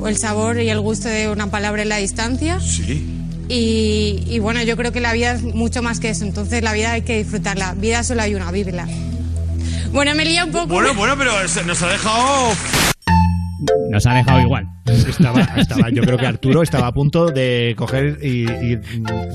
o 0.00 0.08
el 0.08 0.16
sabor 0.16 0.60
y 0.60 0.68
el 0.68 0.80
gusto 0.80 1.08
de 1.08 1.28
una 1.28 1.48
palabra 1.50 1.82
en 1.82 1.88
la 1.90 1.96
distancia. 1.98 2.58
Sí. 2.60 3.12
Y, 3.48 4.24
y 4.28 4.38
bueno, 4.40 4.62
yo 4.62 4.76
creo 4.76 4.92
que 4.92 5.00
la 5.00 5.12
vida 5.12 5.32
es 5.32 5.42
mucho 5.42 5.82
más 5.82 6.00
que 6.00 6.08
eso, 6.10 6.24
entonces 6.24 6.62
la 6.62 6.72
vida 6.72 6.92
hay 6.92 7.02
que 7.02 7.18
disfrutarla. 7.18 7.74
Vida 7.74 8.02
solo 8.02 8.22
hay 8.22 8.34
una, 8.34 8.50
vívela. 8.50 8.88
Bueno, 9.92 10.14
me 10.14 10.24
lía 10.24 10.44
un 10.44 10.52
poco. 10.52 10.66
Bueno, 10.66 10.94
bueno, 10.94 11.14
pero 11.16 11.32
nos 11.64 11.82
ha 11.82 11.88
dejado... 11.88 12.48
Nos 13.90 14.04
ha 14.04 14.12
dejado 14.14 14.40
igual. 14.40 14.68
Estaba, 15.08 15.40
estaba- 15.56 15.88
yo 15.90 16.02
creo 16.02 16.18
que 16.18 16.26
Arturo 16.26 16.62
estaba 16.62 16.88
a 16.88 16.92
punto 16.92 17.28
de 17.30 17.74
coger 17.76 18.18
y, 18.22 18.44
y 18.50 18.78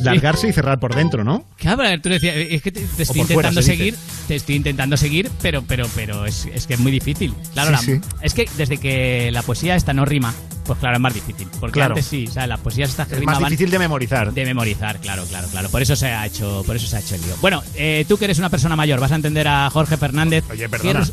largarse 0.04 0.48
y 0.50 0.54
cerrar 0.54 0.80
por 0.80 0.94
dentro, 0.94 1.24
¿no? 1.24 1.46
Claro, 1.58 1.82
tú 2.02 2.10
decías, 2.10 2.36
es 2.38 2.62
que 2.62 2.72
te, 2.72 2.82
te 2.82 3.04
estoy 3.04 3.22
por 3.22 3.28
fuera, 3.34 3.50
intentando 3.50 3.62
se 3.64 3.72
dice. 3.72 3.78
seguir, 3.78 3.96
te 4.28 4.36
estoy 4.36 4.56
intentando 4.56 4.98
seguir, 4.98 5.32
pero, 5.42 5.64
pero, 5.64 5.88
pero 5.96 6.26
es, 6.26 6.46
es 6.54 6.68
que 6.68 6.76
es 6.76 6.80
muy 6.80 6.92
difícil. 6.92 7.34
Claro, 7.54 7.76
Sí, 7.80 7.92
la- 7.94 7.98
sí. 8.00 8.08
es 8.22 8.34
que 8.34 8.46
desde 8.58 8.78
que 8.78 9.32
la 9.32 9.42
poesía 9.42 9.76
esta 9.76 9.94
no 9.94 10.06
rima, 10.06 10.34
pues 10.66 10.80
claro, 10.80 10.96
es 10.96 11.02
más 11.02 11.14
difícil. 11.14 11.48
Porque 11.60 11.74
Claro. 11.74 11.94
antes 11.94 12.06
sí, 12.06 12.26
o 12.28 12.32
sea, 12.32 12.48
las 12.48 12.60
poesías 12.60 12.90
estas 12.90 13.08
que 13.08 13.16
Es 13.16 13.24
más 13.26 13.40
difícil 13.40 13.70
de 13.70 13.80
memorizar. 13.80 14.32
De 14.34 14.46
memorizar, 14.46 15.00
claro, 15.00 15.24
claro, 15.26 15.48
claro. 15.50 15.70
Por 15.70 15.82
eso 15.82 15.96
se 15.96 16.08
ha 16.08 16.26
hecho, 16.26 16.64
por 16.66 16.76
eso 16.76 16.88
se 16.88 16.98
ha 16.98 17.00
hecho 17.00 17.16
el 17.16 17.22
lío. 17.22 17.36
Bueno, 17.42 17.64
eh, 17.76 18.06
tú 18.08 18.18
que 18.18 18.26
eres 18.26 18.40
una 18.40 18.50
persona 18.50 18.76
mayor, 18.76 19.00
vas 19.00 19.12
a 19.12 19.16
entender 19.16 19.48
a 19.48 19.70
Jorge 19.70 19.98
Fernández. 19.98 20.44
Oye, 20.50 20.68
perdona. 20.70 21.06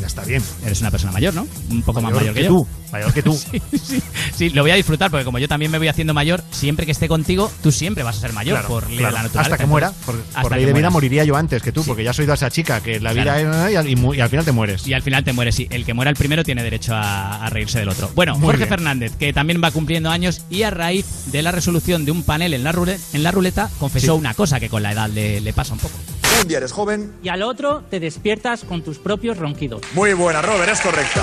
Ya 0.00 0.06
está 0.06 0.24
bien. 0.24 0.42
Eres 0.64 0.80
una 0.80 0.90
persona 0.90 1.12
mayor, 1.12 1.34
¿no? 1.34 1.46
Un 1.70 1.82
poco 1.82 2.00
más 2.00 2.12
Mayor 2.12 2.34
que, 2.34 2.40
que 2.40 2.46
yo. 2.46 2.48
tú, 2.50 2.66
mayor 2.90 3.12
que 3.12 3.22
tú. 3.22 3.32
sí, 3.52 3.62
sí, 3.78 4.02
sí, 4.34 4.50
lo 4.50 4.62
voy 4.62 4.70
a 4.72 4.74
disfrutar 4.74 5.10
porque 5.10 5.24
como 5.24 5.38
yo 5.38 5.46
también 5.46 5.70
me 5.70 5.78
voy 5.78 5.88
haciendo 5.88 6.12
mayor, 6.14 6.42
siempre 6.50 6.86
que 6.86 6.92
esté 6.92 7.06
contigo, 7.08 7.50
tú 7.62 7.70
siempre 7.70 8.02
vas 8.02 8.16
a 8.16 8.20
ser 8.20 8.32
mayor 8.32 8.56
Claro, 8.58 8.68
por 8.68 8.88
ley 8.88 8.98
claro. 8.98 9.12
de 9.12 9.18
la 9.18 9.22
naturaleza. 9.24 9.54
Hasta 9.54 9.62
que 9.62 9.66
muera. 9.68 9.92
Por, 10.04 10.16
hasta 10.28 10.42
por 10.42 10.52
ley 10.52 10.60
que 10.62 10.66
de 10.66 10.72
vida 10.72 10.90
moriría 10.90 11.24
yo 11.24 11.36
antes 11.36 11.62
que 11.62 11.70
tú, 11.72 11.84
porque 11.84 12.02
ya 12.02 12.12
soy 12.12 12.26
de 12.26 12.34
esa 12.34 12.50
chica 12.50 12.80
que 12.80 12.98
la 13.00 13.12
vida 13.12 13.22
Claro. 13.40 13.66
es- 13.68 13.86
y, 13.86 14.16
y 14.16 14.20
al 14.20 14.28
final 14.28 14.44
te 14.44 14.52
mueres. 14.52 14.86
Y 14.86 14.92
al 14.94 15.02
final 15.02 15.22
te 15.24 15.32
mueres, 15.32 15.54
sí. 15.54 15.68
El 15.70 15.84
que 15.84 15.94
muera 15.94 16.10
el 16.10 16.16
primero 16.16 16.42
tiene 16.42 16.62
derecho 16.62 16.94
a, 16.94 17.44
a 17.44 17.50
reírse 17.50 17.78
del 17.78 17.88
otro. 17.90 18.10
Bueno, 18.14 18.34
Muy 18.34 18.46
Jorge 18.46 18.58
bien. 18.58 18.68
Fernández, 18.70 19.12
que 19.16 19.32
también 19.32 19.60
va 19.62 19.70
cumpliendo 19.70 20.10
años 20.10 20.40
y 20.50 20.62
a 20.64 20.70
raíz 20.70 21.06
de 21.26 21.42
la 21.42 21.52
resolución 21.52 22.04
de 22.04 22.10
un 22.10 22.22
panel 22.24 22.54
en 22.54 22.64
la, 22.64 22.72
rule- 22.72 22.98
en 23.12 23.22
la 23.22 23.30
ruleta, 23.30 23.70
confesó 23.78 24.14
Sí. 24.14 24.18
una 24.20 24.34
cosa 24.34 24.58
que 24.58 24.68
con 24.68 24.82
la 24.82 24.92
edad 24.92 25.08
le, 25.10 25.40
le 25.40 25.52
pasa 25.52 25.74
un 25.74 25.78
poco. 25.80 25.94
Un 26.40 26.48
día 26.48 26.58
eres 26.58 26.72
joven. 26.72 27.12
Y 27.22 27.28
al 27.28 27.42
otro 27.42 27.82
te 27.90 28.00
despiertas 28.00 28.64
con 28.64 28.82
tus 28.82 28.98
propios 28.98 29.36
ronquidos. 29.38 29.82
Muy 29.94 30.14
buena, 30.14 30.42
Robert, 30.42 30.70
es 30.72 30.80
correcta. 30.80 31.22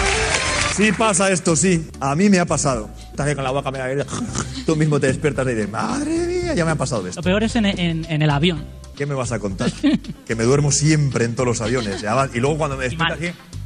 Sí 0.76 0.91
pasa 0.91 1.30
esto, 1.32 1.55
sí. 1.55 1.88
A 1.99 2.16
mí 2.16 2.30
me 2.30 2.39
ha 2.39 2.45
pasado. 2.45 2.89
estás 3.10 3.28
ahí 3.28 3.36
con 3.36 3.43
la 3.43 3.51
boca 3.51 3.70
medio 3.72 3.86
abierta, 3.86 4.14
tú 4.66 4.76
mismo 4.76 4.99
te 4.99 5.07
despiertas 5.07 5.45
y 5.47 5.49
dices, 5.51 5.70
madre 5.70 6.12
mía, 6.28 6.53
ya 6.53 6.64
me 6.66 6.72
ha 6.72 6.76
pasado 6.76 7.05
esto. 7.07 7.20
Lo 7.20 7.24
peor 7.24 7.43
es 7.43 7.55
en, 7.55 7.66
en- 7.66 8.05
en 8.10 8.22
el 8.22 8.30
avión. 8.30 8.64
¿Qué 8.95 9.05
me 9.05 9.14
vas 9.16 9.32
a 9.32 9.39
contar? 9.39 9.72
que 10.28 10.36
me 10.36 10.43
duermo 10.43 10.72
siempre 10.72 11.26
en 11.26 11.34
todos 11.36 11.47
los 11.47 11.62
aviones. 11.62 12.03
Y, 12.34 12.39
luego 12.39 12.57
cuando 12.57 12.78
me 12.78 12.84
despierto 12.86 13.16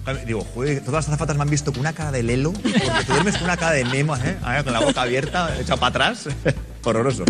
así, 0.05 0.25
digo, 0.25 0.45
joder, 0.53 0.79
todas 0.81 1.05
las 1.05 1.07
azafatas 1.09 1.35
me 1.37 1.43
han 1.43 1.49
visto 1.49 1.71
con 1.71 1.81
una 1.81 1.93
cara 1.93 2.11
de 2.11 2.23
lelo, 2.23 2.51
porque 2.53 2.79
te 2.79 3.11
duermes 3.11 3.35
con 3.35 3.45
una 3.45 3.57
cara 3.57 3.71
de 3.73 3.83
Nemo, 3.85 4.15
¿eh? 4.17 4.37
Ahí, 4.43 4.63
con 4.63 4.73
la 4.73 4.79
boca 4.79 5.01
abierta, 5.03 5.55
hecha 5.59 5.75
para 5.77 5.87
atrás. 5.89 6.27
Horroroso. 6.83 7.23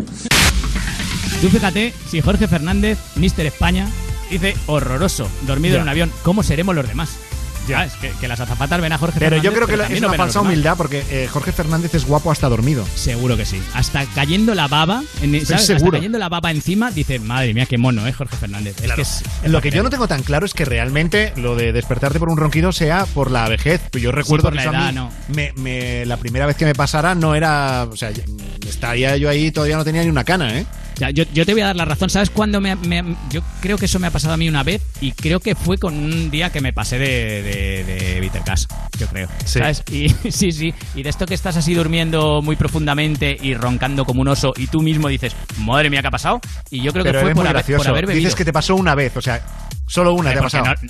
Tú 1.43 1.49
fíjate, 1.49 1.93
si 2.09 2.21
Jorge 2.21 2.47
Fernández, 2.47 2.97
Mister 3.17 3.45
España, 3.45 3.85
dice 4.31 4.55
horroroso, 4.65 5.27
dormido 5.45 5.73
Ya. 5.73 5.79
en 5.79 5.83
un 5.83 5.89
avión, 5.89 6.11
¿cómo 6.23 6.41
seremos 6.41 6.73
los 6.73 6.87
demás? 6.87 7.17
Ya. 7.67 7.87
Que, 7.99 8.11
que 8.19 8.27
las 8.29 8.39
azafatas 8.41 8.79
ven 8.81 8.91
a 8.91 8.97
Jorge 8.97 9.19
Pero 9.19 9.35
Fernández. 9.37 9.43
yo 9.51 9.53
creo 9.55 9.67
que 9.67 9.77
la- 9.77 9.87
es 9.87 9.97
una 9.99 10.11
a 10.11 10.13
falsa 10.15 10.41
humildad 10.41 10.75
porque 10.77 11.01
eh, 11.09 11.29
Jorge 11.31 11.51
Fernández 11.53 11.95
es 11.95 12.05
guapo 12.05 12.29
hasta 12.31 12.47
dormido. 12.49 12.85
Seguro 12.95 13.35
que 13.37 13.45
sí. 13.45 13.61
Hasta 13.73 14.05
cayendo 14.07 14.53
la 14.55 14.67
baba, 14.69 15.01
en, 15.21 15.45
¿sabes? 15.45 15.69
Hasta 15.69 15.89
cayendo 15.91 16.17
la 16.17 16.27
baba 16.29 16.51
encima, 16.51 16.91
dice, 16.91 17.19
madre 17.19 17.53
mía, 17.53 17.65
qué 17.65 17.77
mono, 17.77 18.05
¿eh, 18.07 18.11
Jorge 18.13 18.35
Fernández? 18.37 18.75
Es 18.81 18.91
que 18.93 19.01
es, 19.01 19.23
Lo 19.45 19.61
que 19.61 19.69
yo 19.71 19.81
no 19.83 19.89
tengo 19.89 20.07
tan 20.09 20.23
claro 20.23 20.45
es 20.45 20.53
que 20.53 20.65
realmente 20.65 21.31
lo 21.37 21.55
de 21.55 21.71
despertarte 21.71 22.19
por 22.19 22.29
un 22.29 22.37
ronquido 22.37 22.71
sea 22.73 23.05
por 23.05 23.31
la 23.31 23.47
vejez. 23.47 23.81
Yo 23.93 24.11
recuerdo 24.13 24.43
por 24.49 24.53
que 24.57 24.63
la 24.65 24.71
edad, 24.71 24.91
no. 24.93 25.09
me- 25.29 25.53
me- 25.55 26.05
la 26.05 26.17
primera 26.17 26.45
vez 26.45 26.57
que 26.57 26.65
me 26.65 26.75
pasara 26.75 27.15
no 27.15 27.33
era. 27.33 27.83
O 27.89 27.95
sea, 27.95 28.11
estaría 28.67 29.17
yo 29.17 29.29
ahí 29.29 29.51
todavía 29.51 29.77
no 29.77 29.83
tenía 29.83 30.03
ni 30.03 30.09
una 30.09 30.23
cana, 30.23 30.57
¿eh? 30.59 30.65
Yo, 31.13 31.23
yo 31.33 31.45
te 31.45 31.53
voy 31.53 31.61
a 31.61 31.65
dar 31.67 31.75
la 31.75 31.85
razón. 31.85 32.09
¿Sabes 32.09 32.29
cuándo 32.29 32.61
me, 32.61 32.75
me- 32.75 33.15
Yo 33.31 33.41
creo 33.61 33.77
que 33.77 33.85
eso 33.85 33.99
me 33.99 34.07
ha 34.07 34.11
pasado 34.11 34.35
a 34.35 34.37
mí 34.37 34.47
una 34.47 34.63
vez 34.63 34.81
y 35.01 35.11
creo 35.11 35.39
que 35.39 35.55
fue 35.55 35.77
con 35.77 35.95
un 35.97 36.29
día 36.29 36.51
que 36.51 36.61
me 36.61 36.71
pasé 36.71 36.99
de, 36.99 37.41
de, 37.41 37.83
de 37.83 38.31
yo 38.99 39.07
creo. 39.07 39.27
Sí. 39.45 39.59
¿Sabes? 39.59 39.83
Y 39.91 40.09
sí, 40.31 40.51
sí. 40.51 40.73
Y 40.95 41.03
de 41.03 41.09
esto 41.09 41.25
que 41.25 41.33
estás 41.33 41.57
así 41.57 41.73
durmiendo 41.73 42.41
muy 42.41 42.55
profundamente 42.55 43.35
y 43.41 43.53
roncando 43.55 44.05
como 44.05 44.21
un 44.21 44.27
oso 44.27 44.53
y 44.55 44.67
tú 44.67 44.81
mismo 44.81 45.07
dices, 45.07 45.35
madre 45.59 45.89
mía, 45.89 46.01
¿qué 46.01 46.07
ha 46.07 46.11
pasado? 46.11 46.39
Y 46.69 46.81
yo 46.81 46.91
creo 46.93 47.03
Pero 47.03 47.19
que 47.19 47.25
fue 47.25 47.35
por 47.35 47.47
haber, 47.47 47.65
por 47.65 47.87
haber 47.87 48.05
bebido. 48.05 48.19
Dices 48.19 48.35
que 48.35 48.45
te 48.45 48.53
pasó 48.53 48.75
una 48.75 48.95
vez, 48.95 49.15
o 49.17 49.21
sea, 49.21 49.41
solo 49.87 50.13
una 50.13 50.31
te 50.33 50.39
ha 50.39 50.41
pasado. 50.41 50.65
no- 50.65 50.89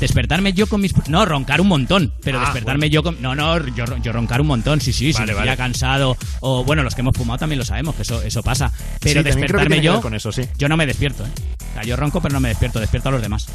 despertarme 0.00 0.52
yo 0.52 0.66
con 0.66 0.80
mis. 0.80 0.94
No, 1.08 1.24
roncar 1.24 1.60
un 1.60 1.68
montón. 1.68 2.12
Pero 2.22 2.38
Ah, 2.38 2.42
despertarme 2.44 2.90
yo 2.90 3.02
con. 3.02 3.20
No, 3.22 3.34
no, 3.34 3.58
yo, 3.68 3.84
yo 4.02 4.12
roncar 4.12 4.40
un 4.40 4.46
montón, 4.48 4.80
sí, 4.80 4.92
sí, 4.92 5.12
Vale, 5.12 5.32
sí. 5.32 5.38
vale. 5.38 5.56
Cansado. 5.56 6.16
O 6.40 6.64
bueno, 6.64 6.82
los 6.82 6.94
que 6.94 7.00
hemos 7.00 7.16
fumado 7.16 7.38
también 7.38 7.58
lo 7.58 7.64
sabemos, 7.64 7.94
que 7.94 8.02
eso, 8.02 8.22
eso 8.22 8.42
pasa. 8.42 8.70
Pero 9.00 9.20
Sí, 9.20 9.24
despertarme 9.24 9.80
yo. 9.80 10.00
con 10.00 10.14
eso, 10.14 10.32
sí. 10.32 10.42
Yo 10.58 10.68
no 10.68 10.76
me 10.76 10.86
despierto, 10.86 11.24
¿eh? 11.24 11.30
O 11.70 11.72
sea, 11.74 11.82
yo 11.82 11.96
ronco, 11.96 12.20
pero 12.20 12.32
no 12.34 12.40
me 12.40 12.48
despierto, 12.48 12.80
despierto 12.80 13.08
a 13.08 13.12
los 13.12 13.22
demás. 13.22 13.46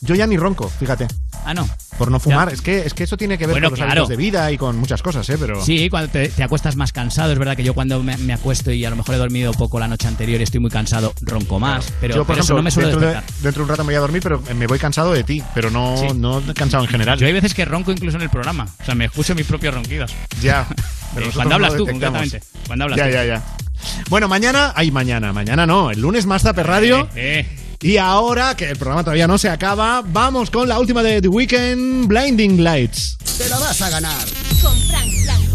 Yo 0.00 0.14
ya 0.14 0.26
ni 0.26 0.36
ronco, 0.36 0.68
fíjate. 0.68 1.06
Ah, 1.46 1.54
no. 1.54 1.68
Por 1.98 2.10
no 2.10 2.20
fumar. 2.20 2.48
Ya. 2.48 2.54
Es 2.54 2.60
que, 2.60 2.80
es 2.80 2.92
que 2.94 3.04
eso 3.04 3.16
tiene 3.16 3.38
que 3.38 3.46
ver 3.46 3.54
Bueno, 3.54 3.68
con 3.70 3.72
los 3.72 3.78
claro. 3.78 3.92
hábitos 4.02 4.08
de 4.10 4.16
vida 4.16 4.50
y 4.52 4.58
con 4.58 4.76
muchas 4.76 5.02
cosas, 5.02 5.28
¿eh? 5.30 5.36
Pero. 5.38 5.64
Sí, 5.64 5.88
cuando 5.88 6.10
te, 6.10 6.28
te 6.28 6.42
acuestas 6.42 6.76
más 6.76 6.92
cansado, 6.92 7.32
es 7.32 7.38
verdad 7.38 7.56
que 7.56 7.64
yo 7.64 7.72
cuando 7.74 8.02
me, 8.02 8.16
me 8.18 8.32
acuesto 8.34 8.70
y 8.70 8.84
a 8.84 8.90
lo 8.90 8.96
mejor 8.96 9.14
he 9.14 9.18
dormido 9.18 9.52
poco 9.52 9.78
la 9.78 9.88
noche 9.88 10.06
anterior 10.08 10.40
y 10.40 10.44
estoy 10.44 10.60
muy 10.60 10.70
cansado, 10.70 11.14
ronco 11.22 11.58
más. 11.58 11.92
Pero, 12.00 12.16
yo, 12.16 12.20
por 12.24 12.34
pero 12.34 12.40
eso 12.40 12.52
ejemplo, 12.52 12.56
no 12.56 12.62
me 12.64 12.70
suele 12.70 12.88
dentro, 12.90 13.00
de, 13.08 13.14
despertar. 13.14 13.42
dentro 13.42 13.60
de 13.60 13.62
un 13.64 13.68
rato 13.68 13.82
me 13.84 13.86
voy 13.88 13.94
a 13.94 14.00
dormir, 14.00 14.22
pero 14.22 14.33
me 14.54 14.66
voy 14.66 14.78
cansado 14.78 15.12
de 15.12 15.24
ti, 15.24 15.42
pero 15.54 15.70
no, 15.70 15.96
Sí. 15.96 16.06
no 16.16 16.42
cansado 16.54 16.84
en 16.84 16.90
general. 16.90 17.18
Yo 17.18 17.26
hay 17.26 17.32
veces 17.32 17.54
que 17.54 17.64
ronco 17.64 17.90
incluso 17.92 18.16
en 18.16 18.22
el 18.22 18.30
programa. 18.30 18.66
O 18.80 18.84
sea, 18.84 18.94
me 18.94 19.06
escucho 19.06 19.34
mis 19.34 19.46
propios 19.46 19.74
ronquidos. 19.74 20.12
Ya. 20.40 20.66
Eh, 21.14 21.20
Pero 21.20 21.30
cuando 21.32 21.54
hablas 21.54 21.76
tú, 21.76 21.86
concretamente. 21.86 22.42
Cuando 22.66 22.84
hablas 22.86 22.98
ya, 22.98 23.04
tú. 23.06 23.10
ya, 23.12 23.24
ya. 23.24 23.42
Bueno, 24.08 24.26
mañana, 24.26 24.72
ay, 24.74 24.90
mañana, 24.90 25.32
mañana 25.32 25.64
no, 25.64 25.92
el 25.92 26.00
lunes 26.00 26.26
más 26.26 26.42
Zape 26.42 26.64
Radio. 26.64 27.08
Eh, 27.14 27.46
Y 27.82 27.98
ahora, 27.98 28.56
que 28.56 28.68
el 28.70 28.76
programa 28.76 29.04
todavía 29.04 29.28
no 29.28 29.38
se 29.38 29.48
acaba, 29.48 30.02
vamos 30.04 30.50
con 30.50 30.68
la 30.68 30.80
última 30.80 31.04
de 31.04 31.22
The 31.22 31.28
Weeknd, 31.28 32.06
Blinding 32.08 32.64
Lights. 32.64 33.16
Te 33.38 33.48
la 33.48 33.58
vas 33.60 33.80
a 33.82 33.90
ganar. 33.90 34.24
Con 34.60 34.76
Frank 34.88 35.12
Blanco. 35.22 35.53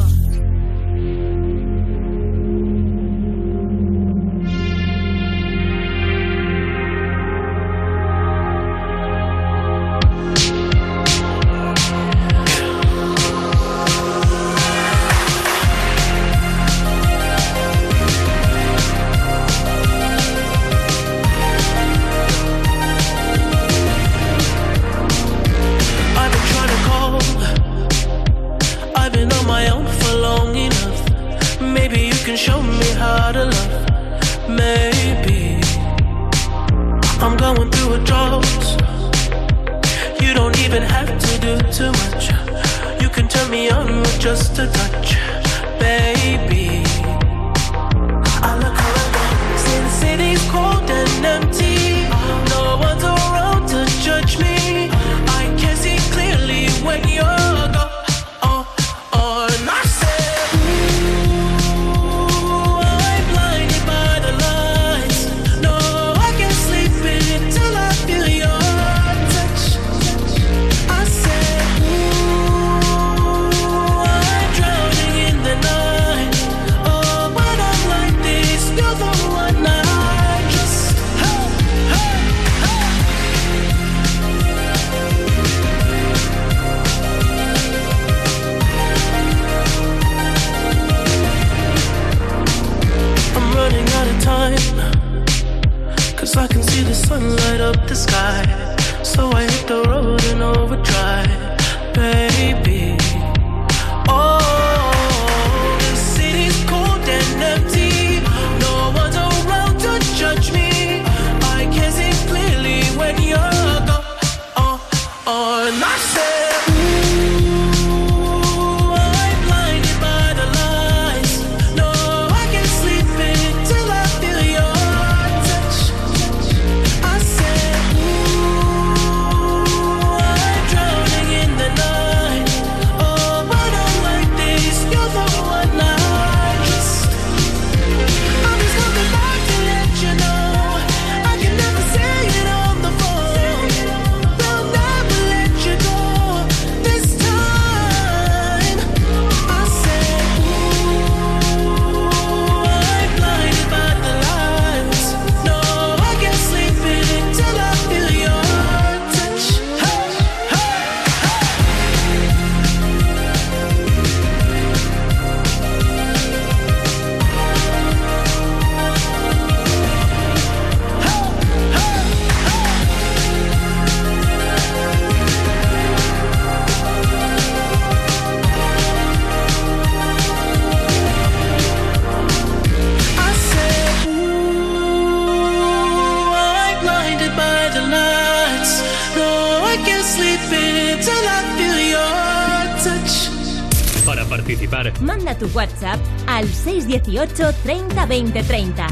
618 197.00 197.54
30 197.64 198.06
20 198.06 198.44
30. 198.44 198.88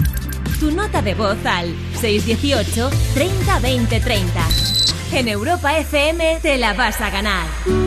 Tu 0.59 0.71
nota 0.71 1.01
de 1.01 1.13
voz 1.13 1.37
al 1.45 1.73
618 1.99 2.89
30 3.13 3.59
20 3.59 3.99
30. 3.99 4.47
En 5.13 5.27
Europa 5.27 5.77
FM 5.77 6.39
te 6.41 6.57
la 6.57 6.73
vas 6.73 6.99
a 7.01 7.09
ganar. 7.09 7.86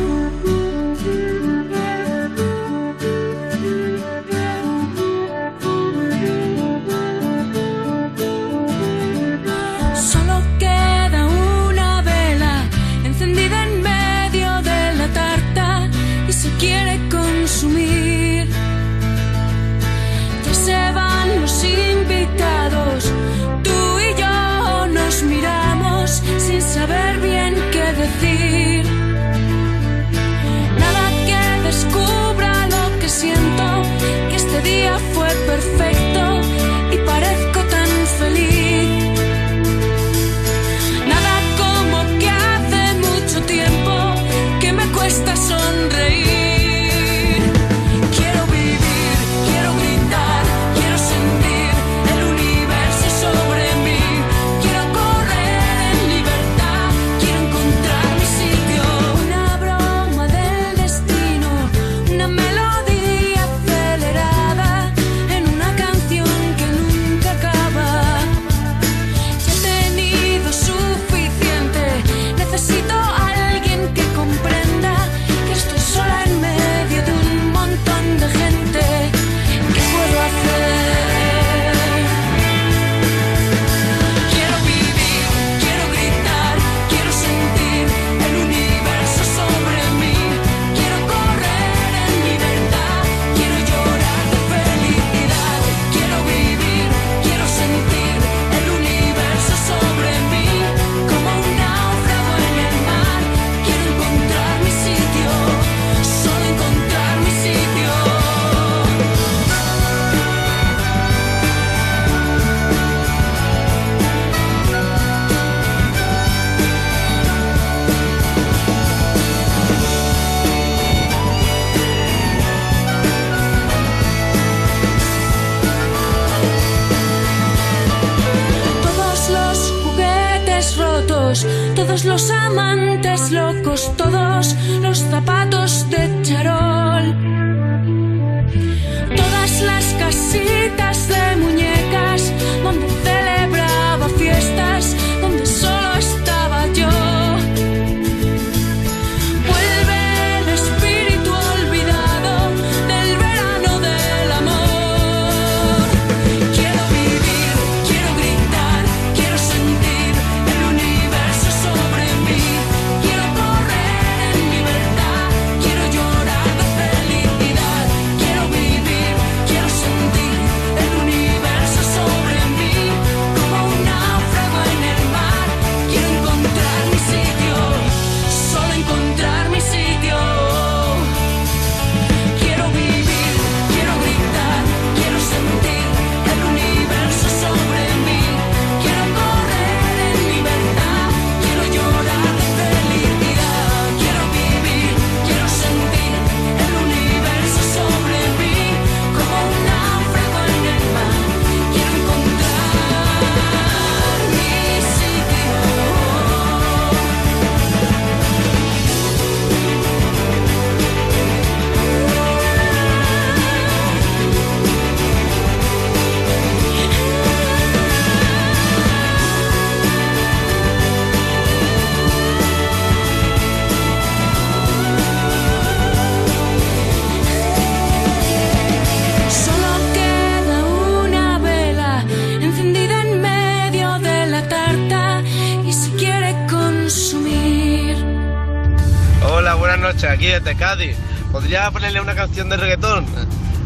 desde 240.45 240.57
Cádiz. 240.57 240.97
¿Podría 241.33 241.71
ponerle 241.71 242.01
una 242.01 242.15
canción 242.15 242.49
de 242.49 242.57
reggaetón? 242.57 243.07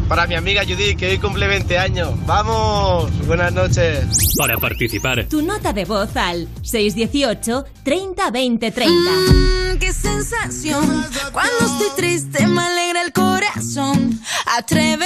Para 0.07 0.27
mi 0.27 0.35
amiga 0.35 0.63
Judith, 0.63 0.97
que 0.97 1.09
hoy 1.09 1.17
cumple 1.17 1.47
20 1.47 1.79
años. 1.79 2.13
¡Vamos! 2.27 3.09
Buenas 3.25 3.51
noches. 3.53 4.05
Para 4.37 4.55
participar. 4.57 5.25
Tu 5.25 5.41
nota 5.41 5.73
de 5.73 5.85
voz 5.85 6.15
al 6.15 6.47
618 6.61 7.65
30 7.83 8.29
20 8.29 8.71
30. 8.71 8.95
¡Qué 9.79 9.91
sensación! 9.91 11.05
Cuando 11.31 11.65
estoy 11.65 11.89
triste 11.95 12.45
me 12.45 12.61
alegra 12.61 13.01
el 13.01 13.13
corazón. 13.13 14.19
Atreve 14.57 15.04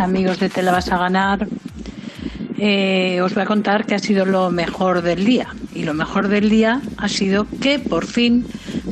amigos 0.00 0.38
de 0.40 0.48
Te 0.48 0.62
la 0.62 0.72
vas 0.72 0.90
a 0.90 0.98
ganar. 0.98 1.46
Eh, 2.60 3.20
os 3.22 3.34
voy 3.34 3.42
a 3.44 3.46
contar 3.46 3.86
que 3.86 3.94
ha 3.94 3.98
sido 3.98 4.24
lo 4.24 4.50
mejor 4.50 5.02
del 5.02 5.24
día. 5.24 5.48
Y 5.74 5.84
lo 5.84 5.94
mejor 5.94 6.28
del 6.28 6.50
día 6.50 6.80
ha 6.96 7.08
sido 7.08 7.46
que 7.60 7.78
por 7.78 8.06
fin 8.06 8.44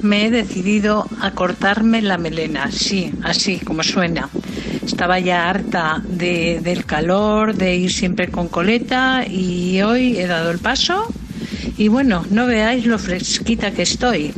me 0.02 0.26
he 0.26 0.30
decidido 0.30 1.06
a 1.20 1.32
cortarme 1.32 2.00
la 2.02 2.16
melena. 2.18 2.70
Sí, 2.70 3.12
así 3.24 3.58
como 3.58 3.82
suena. 3.82 4.28
Estaba 4.84 5.18
ya 5.18 5.48
harta 5.50 6.00
de- 6.06 6.60
del 6.62 6.84
calor, 6.84 7.54
de 7.56 7.76
ir 7.76 7.92
siempre 7.92 8.28
con 8.28 8.46
coleta 8.48 9.24
y 9.28 9.82
hoy 9.82 10.16
he 10.16 10.26
dado 10.28 10.50
el 10.52 10.58
paso 10.58 11.06
y 11.76 11.88
bueno, 11.88 12.24
no 12.30 12.46
veáis 12.46 12.86
lo 12.86 12.98
fresquita 12.98 13.72
que 13.72 13.82
estoy. 13.82 14.32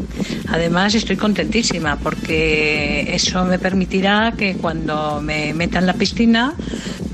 Además 0.50 0.94
estoy 0.94 1.16
contentísima 1.16 1.96
porque 1.96 3.14
eso 3.14 3.44
me 3.44 3.58
permitirá 3.58 4.32
que 4.36 4.56
cuando 4.56 5.20
me 5.20 5.52
meta 5.54 5.78
en 5.78 5.86
la 5.86 5.94
piscina, 5.94 6.54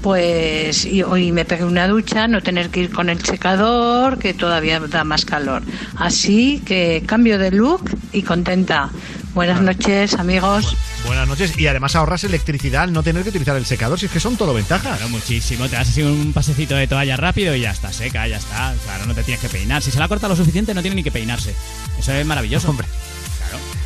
pues 0.03 0.85
y 0.85 1.03
hoy 1.03 1.33
me 1.33 1.45
pegue 1.45 1.65
una 1.65 1.89
ducha, 1.89 2.29
no 2.29 2.43
tener 2.43 2.71
que 2.71 2.81
ir 2.81 2.91
con 2.91 3.09
el 3.09 3.25
secador, 3.25 4.19
que 4.19 4.35
todavía 4.35 4.79
da 4.81 5.03
más 5.03 5.25
calor. 5.25 5.63
Así 5.97 6.63
que 6.65 7.03
cambio 7.07 7.39
de 7.39 7.51
look 7.51 7.91
y 8.13 8.23
contenta. 8.23 8.91
Buenas 9.35 9.61
noches, 9.61 10.15
amigos. 10.15 10.77
Buenas 11.05 11.27
noches. 11.27 11.59
Y 11.59 11.67
además 11.67 11.97
ahorras 11.97 12.23
electricidad 12.23 12.85
al 12.85 12.93
no 12.93 13.03
tener 13.03 13.25
que 13.25 13.31
utilizar 13.31 13.57
el 13.57 13.67
secador, 13.67 13.99
si 13.99 14.07
es 14.07 14.13
que 14.13 14.21
son 14.21 14.37
todo 14.37 14.55
ventajas. 14.55 14.97
Claro, 14.97 15.09
muchísimo. 15.09 15.69
Te 15.69 15.75
das 15.75 15.89
así 15.89 16.03
un 16.03 16.33
pasecito 16.33 16.77
de 16.77 16.87
toalla 16.87 17.17
rápido 17.17 17.55
y 17.57 17.63
ya 17.63 17.73
está 17.73 17.93
seca, 17.93 18.29
ya 18.29 18.37
está. 18.37 18.75
Claro, 18.85 19.07
no 19.07 19.15
te 19.15 19.25
tienes 19.25 19.41
que 19.41 19.49
peinar. 19.49 19.83
Si 19.83 19.91
se 19.91 19.99
la 19.99 20.07
corta 20.07 20.29
lo 20.29 20.37
suficiente, 20.37 20.73
no 20.73 20.83
tiene 20.83 20.95
ni 20.95 21.03
que 21.03 21.11
peinarse. 21.11 21.53
Eso 21.99 22.13
es 22.13 22.25
maravilloso. 22.25 22.71
Hombre. 22.71 22.87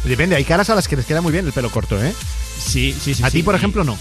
Depende, 0.09 0.36
hay 0.36 0.44
caras 0.44 0.70
a 0.70 0.74
las 0.74 0.89
que 0.89 0.97
les 0.97 1.05
queda 1.06 1.20
muy 1.20 1.32
bien 1.32 1.47
el 1.47 1.52
pelo 1.52 1.70
corto, 1.70 2.02
¿eh? 2.02 2.12
Sí, 2.59 2.94
sí, 3.02 3.14
sí. 3.14 3.22
A 3.22 3.30
ti, 3.30 3.39
sí. 3.39 3.43
por 3.43 3.55
ejemplo, 3.55 3.85
no. 3.85 3.97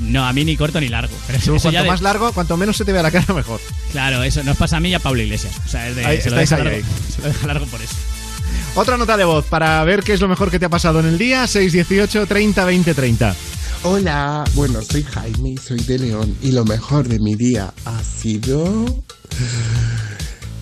No, 0.00 0.24
a 0.26 0.32
mí 0.32 0.44
ni 0.44 0.56
corto 0.56 0.80
ni 0.80 0.88
largo. 0.88 1.14
Pero 1.26 1.38
eso 1.38 1.54
ya 1.56 1.60
cuanto 1.60 1.82
de- 1.82 1.88
más 1.88 2.00
largo, 2.02 2.32
cuanto 2.32 2.56
menos 2.56 2.76
se 2.76 2.84
te 2.84 2.92
vea 2.92 3.02
la 3.02 3.10
cara, 3.10 3.34
mejor. 3.34 3.60
Claro, 3.90 4.22
eso 4.22 4.42
nos 4.44 4.56
pasa 4.56 4.76
a 4.76 4.80
mí 4.80 4.90
y 4.90 4.94
a 4.94 5.00
Pablo 5.00 5.22
Iglesias. 5.22 5.54
O 5.66 5.68
sea, 5.68 5.88
es 5.88 5.96
de, 5.96 6.04
Ahí 6.04 6.20
se, 6.20 6.30
lo 6.30 6.38
estáis 6.38 6.50
deja 6.50 6.70
ahí, 6.70 6.82
largo, 6.82 6.96
se 7.16 7.22
lo 7.22 7.28
deja 7.28 7.46
largo 7.46 7.66
por 7.66 7.82
eso. 7.82 7.94
Otra 8.76 8.96
nota 8.96 9.16
de 9.16 9.24
voz 9.24 9.44
para 9.46 9.82
ver 9.84 10.04
qué 10.04 10.12
es 10.12 10.20
lo 10.20 10.28
mejor 10.28 10.50
que 10.50 10.58
te 10.60 10.66
ha 10.66 10.68
pasado 10.68 11.00
en 11.00 11.06
el 11.06 11.18
día. 11.18 11.46
618 11.46 12.26
30 12.26 12.64
20 12.64 12.94
30. 12.94 13.34
Hola, 13.82 14.44
bueno, 14.54 14.80
soy 14.82 15.02
Jaime 15.02 15.50
y 15.50 15.56
soy 15.56 15.80
de 15.80 15.98
León 15.98 16.36
y 16.42 16.52
lo 16.52 16.64
mejor 16.64 17.08
de 17.08 17.18
mi 17.18 17.34
día 17.34 17.72
ha 17.84 18.02
sido 18.02 18.84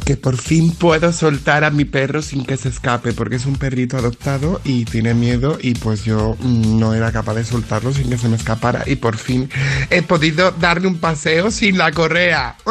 que 0.07 0.17
por 0.17 0.37
fin 0.37 0.71
puedo 0.71 1.13
soltar 1.13 1.65
a 1.65 1.71
mi 1.71 1.85
perro 1.85 2.23
sin 2.23 2.45
que 2.47 2.57
se 2.57 2.69
escape 2.69 3.13
porque 3.13 3.35
es 3.37 3.45
un 3.45 3.57
perrito 3.57 3.99
adoptado 3.99 4.61
y 4.63 4.85
tiene 4.85 5.15
miedo 5.15 5.59
y 5.61 5.75
pues 5.75 6.05
yo 6.05 6.37
mm, 6.39 6.79
no 6.79 6.95
era 6.95 7.11
capaz 7.11 7.35
de 7.35 7.45
soltarlo 7.45 7.93
sin 7.93 8.09
que 8.09 8.17
se 8.17 8.29
me 8.29 8.37
escapara 8.37 8.85
y 8.87 8.95
por 8.97 9.17
fin 9.17 9.51
he 9.91 10.03
podido 10.03 10.53
darle 10.53 10.87
un 10.87 10.99
paseo 10.99 11.51
sin 11.51 11.77
la 11.77 11.91
correa. 11.91 12.57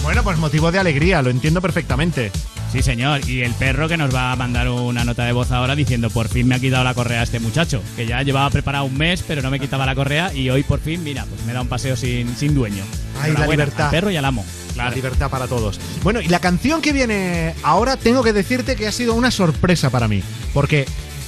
Bueno, 0.00 0.22
pues 0.22 0.38
motivo 0.38 0.72
de 0.72 0.78
alegría, 0.78 1.20
lo 1.20 1.28
entiendo 1.28 1.60
perfectamente. 1.60 2.32
Sí, 2.72 2.82
señor. 2.82 3.28
Y 3.28 3.42
el 3.42 3.52
perro 3.52 3.88
que 3.88 3.98
nos 3.98 4.14
va 4.14 4.32
a 4.32 4.36
mandar 4.36 4.70
una 4.70 5.04
nota 5.04 5.26
de 5.26 5.32
voz 5.32 5.50
ahora 5.52 5.76
diciendo 5.76 6.08
por 6.08 6.28
fin 6.28 6.48
me 6.48 6.54
ha 6.54 6.60
quitado 6.60 6.82
la 6.82 6.94
correa 6.94 7.24
este 7.24 7.40
muchacho, 7.40 7.82
que 7.94 8.06
ya 8.06 8.22
llevaba 8.22 8.48
preparado 8.48 8.86
un 8.86 8.96
mes, 8.96 9.22
pero 9.26 9.42
no 9.42 9.50
me 9.50 9.60
quitaba 9.60 9.84
la 9.84 9.94
correa 9.94 10.32
y 10.32 10.48
hoy 10.48 10.62
por 10.62 10.80
fin, 10.80 11.04
mira, 11.04 11.26
pues 11.26 11.44
me 11.44 11.52
da 11.52 11.60
un 11.60 11.68
paseo 11.68 11.94
sin, 11.94 12.34
sin 12.36 12.54
dueño. 12.54 12.84
Ay, 13.20 13.32
la 13.32 13.46
libertad. 13.46 13.86
al 13.86 13.90
perro 13.90 14.10
y 14.10 14.16
al 14.16 14.24
amo. 14.24 14.46
La 14.84 14.90
libertad 14.90 15.28
para 15.30 15.46
todos. 15.46 15.78
Bueno, 16.02 16.20
y 16.20 16.28
la 16.28 16.40
canción 16.40 16.80
que 16.80 16.92
viene 16.92 17.54
ahora 17.62 17.96
tengo 17.96 18.22
que 18.22 18.32
decirte 18.32 18.76
que 18.76 18.86
ha 18.88 18.92
sido 18.92 19.14
una 19.14 19.30
sorpresa 19.30 19.90
para 19.90 20.08
mí. 20.08 20.22
Porque 20.54 20.86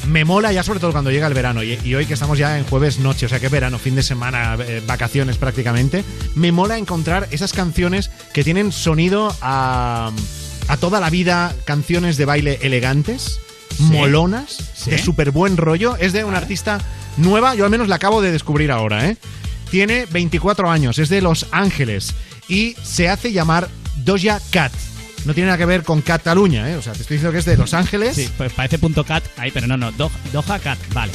me 0.09 0.25
mola 0.25 0.51
ya 0.53 0.63
sobre 0.63 0.81
todo 0.81 0.93
cuando 0.93 1.11
llega 1.11 1.27
el 1.27 1.35
verano. 1.35 1.63
Y, 1.63 1.79
y 1.85 1.95
hoy 1.95 2.07
que 2.07 2.15
estamos 2.15 2.39
ya 2.39 2.59
en 2.59 2.65
jueves 2.65 2.99
noche, 3.01 3.27
o 3.27 3.29
sea 3.29 3.39
que 3.41 3.49
verano, 3.49 3.79
fin 3.79 3.95
de 3.95 4.03
semana, 4.03 4.57
eh, 4.61 4.83
vacaciones 4.87 5.37
prácticamente. 5.37 6.05
Me 6.35 6.53
mola 6.53 6.79
encontrar 6.79 7.29
esas 7.33 7.53
canciones 7.53 8.11
que 8.33 8.43
tienen 8.45 8.73
sonido 8.73 9.35
a, 9.43 10.11
a 10.69 10.77
toda 10.79 11.01
la 11.01 11.11
vida, 11.11 11.55
canciones 11.67 12.17
de 12.17 12.25
baile 12.25 12.59
elegantes, 12.63 13.41
molonas, 13.79 14.59
Sí. 14.75 14.91
de 14.91 14.99
súper 14.99 15.31
buen 15.31 15.57
rollo. 15.57 15.97
Es 15.99 16.13
de 16.13 16.25
una 16.25 16.39
artista 16.39 16.79
nueva, 17.19 17.55
yo 17.55 17.65
al 17.65 17.71
menos 17.71 17.89
la 17.89 17.97
acabo 17.97 18.23
de 18.23 18.33
descubrir 18.33 18.71
ahora, 18.71 19.09
¿eh? 19.11 19.17
Tiene 19.71 20.07
24 20.11 20.71
años, 20.71 20.99
es 20.99 21.09
de 21.11 21.21
Los 21.21 21.47
Ángeles 21.53 22.15
y 22.51 22.75
se 22.83 23.09
hace 23.09 23.33
llamar 23.33 23.69
Doja 24.05 24.41
Cat. 24.51 24.73
No 25.25 25.33
tiene 25.35 25.47
nada 25.47 25.59
que 25.59 25.67
ver 25.67 25.83
con 25.85 26.01
Cataluña, 26.03 26.71
¿eh? 26.71 26.77
O 26.77 26.83
sea, 26.83 26.93
te 26.95 27.03
estoy 27.03 27.17
diciendo 27.17 27.33
que 27.33 27.39
es 27.39 27.45
de 27.45 27.57
Los 27.57 27.73
Ángeles. 27.75 28.17
Sí, 28.17 28.29
pues 28.37 28.53
parece 28.53 28.79
punto 28.79 29.05
cat 29.05 29.23
ahí, 29.37 29.51
pero 29.51 29.67
no, 29.67 29.77
no. 29.77 29.93
Do- 29.93 30.11
Doha 30.33 30.59
cat, 30.59 30.79
vale. 30.95 31.13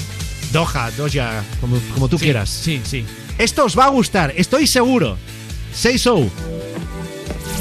Doja, 0.54 0.92
Doja, 0.92 1.44
como, 1.60 1.78
como 1.94 2.08
tú 2.08 2.18
Sí, 2.18 2.26
quieras. 2.26 2.50
Sí, 2.50 2.82
sí. 2.84 3.04
Esto 3.38 3.66
os 3.66 3.78
va 3.78 3.86
a 3.86 3.90
gustar, 3.90 4.34
estoy 4.38 4.66
seguro. 4.68 5.18
Say 5.74 5.98
so. 5.98 6.30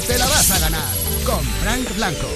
Te 0.07 0.17
la 0.19 0.25
vas 0.27 0.51
a 0.51 0.59
ganar 0.59 0.87
con 1.25 1.43
Frank 1.63 1.95
Blanco. 1.95 2.27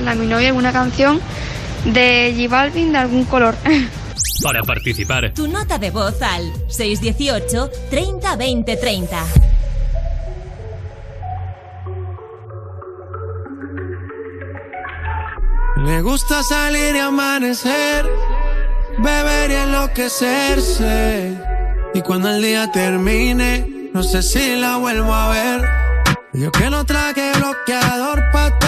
Dedicarle 0.00 0.10
a 0.10 0.14
mi 0.14 0.26
novia 0.26 0.48
alguna 0.48 0.72
canción 0.72 1.20
de 1.84 2.34
J 2.36 2.48
Balvin 2.48 2.92
de 2.92 2.98
algún 2.98 3.24
color. 3.24 3.54
Para 4.42 4.62
participar, 4.62 5.32
Tu 5.34 5.48
nota 5.48 5.78
de 5.78 5.90
voz 5.90 6.22
al 6.22 6.52
618 6.68 7.70
30 7.90 8.36
20 8.36 8.76
30. 8.76 9.24
Le 15.84 16.02
gusta 16.02 16.42
salir 16.42 16.94
y 16.94 16.98
amanecer, 16.98 18.06
beber 18.98 19.50
y 19.50 19.54
enloquecerse. 19.54 21.36
Y 21.94 22.02
cuando 22.02 22.30
el 22.30 22.42
día 22.42 22.70
termine, 22.70 23.90
no 23.92 24.02
sé 24.02 24.22
si 24.22 24.56
la 24.56 24.76
vuelvo 24.76 25.12
a 25.12 25.30
ver. 25.30 25.68
Yo 26.32 26.52
que 26.52 26.68
no 26.70 26.84
traje 26.84 27.32
bloqueador 27.38 28.22
pa' 28.32 28.58
tanto 28.58 28.58
calor 28.58 28.58
que 28.60 28.67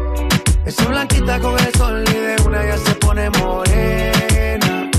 Esa 0.65 0.85
blanquita 0.87 1.39
con 1.39 1.57
el 1.59 1.73
sol 1.75 2.03
y 2.07 2.13
de 2.13 2.35
una 2.45 2.63
ya 2.63 2.77
se 2.77 2.93
pone 2.95 3.29
morena. 3.31 4.89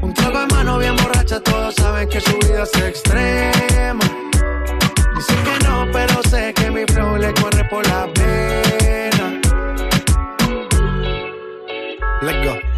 Un 0.00 0.12
trago 0.12 0.42
en 0.42 0.48
mano 0.48 0.78
bien 0.78 0.96
borracha, 0.96 1.40
todos 1.40 1.74
saben 1.76 2.08
que 2.08 2.20
su 2.20 2.36
vida 2.38 2.64
es 2.64 2.82
extrema. 2.82 4.04
Dice 5.14 5.34
que 5.44 5.64
no, 5.64 5.86
pero 5.92 6.22
sé 6.28 6.52
que 6.54 6.70
mi 6.70 6.84
flow 6.86 7.16
le 7.16 7.32
corre 7.34 7.64
por 7.70 7.86
la 7.86 8.06
pena. 8.12 9.40
Let's 12.22 12.44
go. 12.44 12.69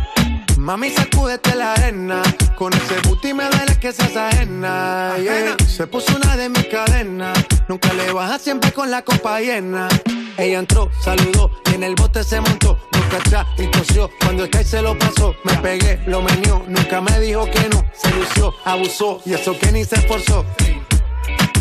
Mami, 0.62 0.90
sacúdete 0.90 1.56
la 1.56 1.72
arena. 1.72 2.22
Con 2.54 2.72
ese 2.72 3.00
booty 3.08 3.34
me 3.34 3.46
duele 3.46 3.76
que 3.80 3.92
seas 3.92 4.16
ajena. 4.16 5.16
yeah. 5.18 5.56
Se 5.66 5.88
puso 5.88 6.14
una 6.14 6.36
de 6.36 6.48
mis 6.48 6.66
cadenas. 6.66 7.36
Nunca 7.66 7.92
le 7.94 8.12
baja 8.12 8.38
siempre 8.38 8.70
con 8.70 8.88
la 8.88 9.02
copa 9.02 9.40
llena. 9.40 9.88
Ella 10.38 10.60
entró, 10.60 10.88
saludó 11.02 11.50
y 11.68 11.74
en 11.74 11.82
el 11.82 11.96
bote 11.96 12.22
se 12.22 12.40
montó. 12.40 12.78
Boca 12.92 13.16
atrás 13.16 13.46
y 13.58 13.66
tosió. 13.72 14.08
Cuando 14.20 14.44
el 14.44 14.50
que 14.50 14.62
se 14.62 14.80
lo 14.80 14.96
pasó, 14.96 15.34
me 15.42 15.54
pegué, 15.54 16.00
lo 16.06 16.22
menió. 16.22 16.64
Nunca 16.68 17.00
me 17.00 17.18
dijo 17.18 17.44
que 17.46 17.68
no. 17.68 17.84
Se 17.92 18.10
lució, 18.12 18.54
abusó 18.64 19.20
y 19.24 19.34
eso 19.34 19.58
que 19.58 19.72
ni 19.72 19.84
se 19.84 19.96
esforzó. 19.96 20.44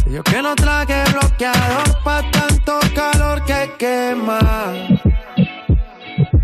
Yo 0.05 0.21
que 0.21 0.43
no 0.43 0.53
traje 0.55 1.03
bloqueador 1.11 2.03
pa' 2.03 2.21
tanto 2.29 2.79
calor 2.93 3.43
que 3.45 3.71
quema. 3.79 4.39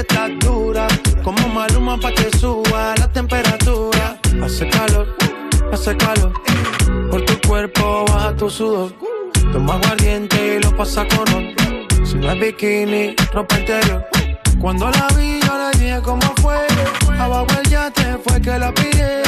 que 0.00 0.14
estás 0.14 0.30
dura. 0.40 0.86
Como 1.22 1.48
maluma 1.48 1.98
pa' 1.98 2.12
que 2.12 2.30
suba 2.38 2.94
la 2.96 3.08
temperatura. 3.12 4.18
Hace 4.42 4.68
calor, 4.68 5.06
hace 5.72 5.96
calor. 5.96 6.32
Por 7.10 7.24
tu 7.24 7.48
cuerpo 7.48 8.04
baja 8.08 8.34
tu 8.36 8.48
sudor. 8.48 8.92
Toma 9.52 9.74
aguardiente 9.74 10.56
y 10.56 10.62
lo 10.62 10.76
pasa 10.76 11.06
con. 11.08 11.26
Si 12.06 12.16
no 12.16 12.30
es 12.32 12.40
bikini, 12.40 13.14
ropa 13.32 13.58
interior. 13.58 14.06
Cuando 14.60 14.90
la 14.90 15.08
vi, 15.16 15.40
yo 15.40 15.52
le 15.58 15.78
dije 15.78 16.00
cómo 16.02 16.34
fue. 16.40 16.58
Abajo 17.18 17.46
el 17.62 17.70
yate 17.70 18.18
fue 18.24 18.40
que 18.40 18.58
la 18.58 18.72
pillé. 18.72 19.22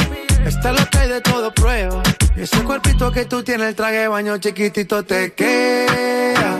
Esta 0.45 0.71
es 0.71 0.79
lo 0.79 0.89
que 0.89 0.97
hay 0.97 1.09
de 1.09 1.21
todo 1.21 1.53
prueba. 1.53 2.01
Ese 2.35 2.63
cuerpito 2.63 3.11
que 3.11 3.25
tú 3.25 3.43
tienes, 3.43 3.69
el 3.69 3.75
traje 3.75 4.07
baño 4.07 4.37
chiquitito 4.37 5.03
te 5.03 5.33
queda. 5.33 6.59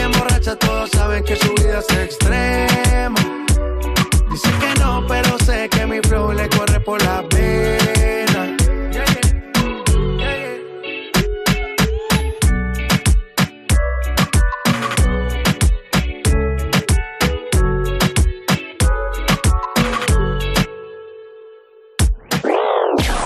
Bien 0.00 0.12
borracha, 0.12 0.56
todos 0.56 0.90
saben 0.90 1.22
que 1.24 1.36
su 1.36 1.48
vida 1.54 1.80
es 1.80 1.96
extrema. 1.96 3.20
Dice 4.30 4.50
que 4.60 4.80
no, 4.80 5.04
pero 5.06 5.38
sé 5.40 5.68
que 5.68 5.86
mi 5.86 6.00
flow 6.00 6.32
le 6.32 6.48
corre 6.48 6.80
por 6.80 7.02
la 7.02 7.22
pena. 7.28 8.56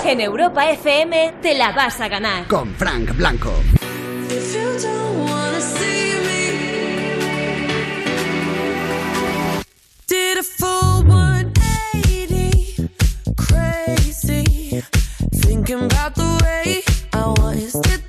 En 0.06 0.20
Europa 0.20 0.70
FM 0.70 1.34
te 1.42 1.54
la 1.54 1.72
vas 1.72 2.00
a 2.00 2.08
ganar. 2.08 2.46
Con 2.46 2.74
Frank 2.74 3.16
Blanco. 3.16 3.52
If 4.28 4.54
you 4.54 4.78
don't 4.82 5.23
did 10.06 10.38
a 10.38 10.42
full 10.42 11.04
180, 11.04 12.88
crazy, 13.36 14.82
thinking 15.34 15.84
about 15.84 16.14
the 16.14 16.40
way 16.42 16.82
I 17.12 17.26
was. 17.38 17.72
Did 17.82 18.03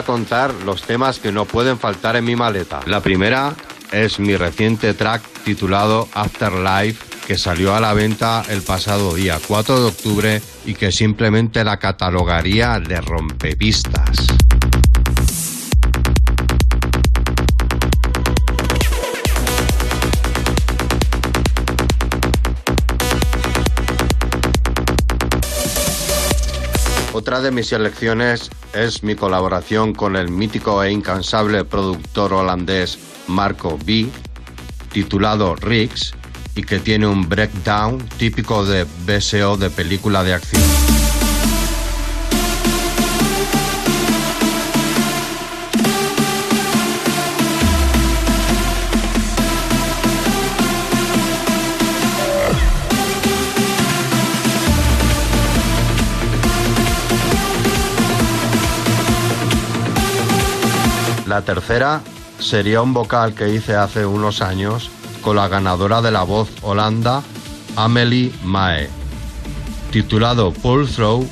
a 0.00 0.02
contar 0.02 0.54
los 0.64 0.82
temas 0.82 1.18
que 1.18 1.30
no 1.30 1.44
pueden 1.44 1.78
faltar 1.78 2.16
en 2.16 2.24
mi 2.24 2.34
maleta. 2.34 2.80
La 2.86 3.02
primera 3.02 3.54
es 3.92 4.18
mi 4.18 4.34
reciente 4.34 4.94
track 4.94 5.22
titulado 5.44 6.08
Afterlife 6.14 7.04
que 7.26 7.36
salió 7.36 7.74
a 7.74 7.80
la 7.80 7.92
venta 7.92 8.42
el 8.48 8.62
pasado 8.62 9.14
día 9.14 9.38
4 9.46 9.80
de 9.80 9.86
octubre 9.86 10.42
y 10.64 10.74
que 10.74 10.90
simplemente 10.90 11.62
la 11.64 11.78
catalogaría 11.78 12.80
de 12.80 13.00
rompepistas. 13.00 14.26
Otra 27.12 27.40
de 27.40 27.50
mis 27.50 27.66
selecciones 27.68 28.50
es 28.74 29.02
mi 29.02 29.14
colaboración 29.14 29.94
con 29.94 30.16
el 30.16 30.28
mítico 30.28 30.82
e 30.82 30.92
incansable 30.92 31.64
productor 31.64 32.32
holandés 32.32 32.98
Marco 33.26 33.78
B, 33.84 34.08
titulado 34.92 35.54
Riggs, 35.56 36.14
y 36.54 36.62
que 36.62 36.78
tiene 36.78 37.06
un 37.06 37.28
breakdown 37.28 37.98
típico 38.18 38.64
de 38.64 38.86
BSO 39.06 39.56
de 39.56 39.70
película 39.70 40.22
de 40.24 40.34
acción. 40.34 40.69
la 61.40 61.46
tercera 61.46 62.02
sería 62.38 62.82
un 62.82 62.92
vocal 62.92 63.34
que 63.34 63.48
hice 63.48 63.74
hace 63.74 64.04
unos 64.04 64.42
años 64.42 64.90
con 65.22 65.36
la 65.36 65.48
ganadora 65.48 66.02
de 66.02 66.10
la 66.10 66.22
voz 66.22 66.50
Holanda, 66.60 67.22
Amelie 67.76 68.30
Mae, 68.44 68.90
titulado 69.90 70.52
Pull 70.52 70.86
Through 70.86 71.26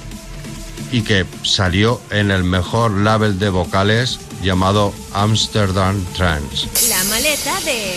y 0.93 1.02
que 1.02 1.26
salió 1.43 2.01
en 2.10 2.30
el 2.30 2.43
mejor 2.43 2.93
label 2.93 3.39
de 3.39 3.51
vocales 3.51 4.18
llamado 4.43 4.94
Amsterdam 5.12 6.02
Trance. 6.16 6.68
La 6.89 7.05
maleta 7.05 7.60
de 7.66 7.97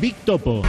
Big 0.00 0.14
Topo. 0.24 0.62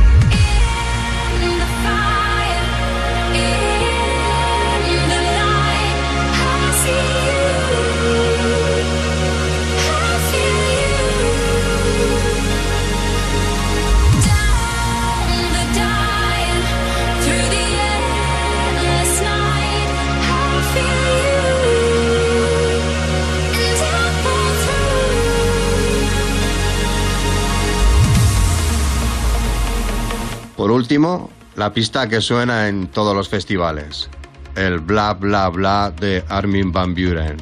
Por 30.61 30.69
último, 30.69 31.31
la 31.55 31.73
pista 31.73 32.07
que 32.07 32.21
suena 32.21 32.67
en 32.67 32.85
todos 32.87 33.15
los 33.15 33.27
festivales, 33.27 34.11
el 34.55 34.77
bla 34.77 35.15
bla 35.15 35.49
bla 35.49 35.89
de 35.89 36.23
Armin 36.29 36.71
van 36.71 36.93
Buren. 36.93 37.37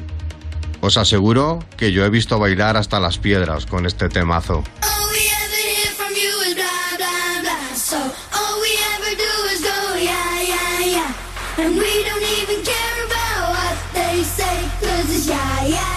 Os 0.80 0.96
aseguro 0.96 1.58
que 1.76 1.92
yo 1.92 2.02
he 2.06 2.08
visto 2.08 2.38
bailar 2.38 2.78
hasta 2.78 2.98
las 2.98 3.18
piedras 3.18 3.66
con 3.66 3.84
este 3.84 4.08
temazo. 4.08 4.64
And 11.58 11.76
we 11.76 12.04
don't 12.04 12.22
even 12.40 12.64
care 12.64 13.04
about 13.04 13.50
what 13.50 13.76
they 13.92 14.22
say, 14.22 14.64
cause 14.80 15.14
it's 15.14 15.26
yeah, 15.28 15.66
yeah. 15.66 15.89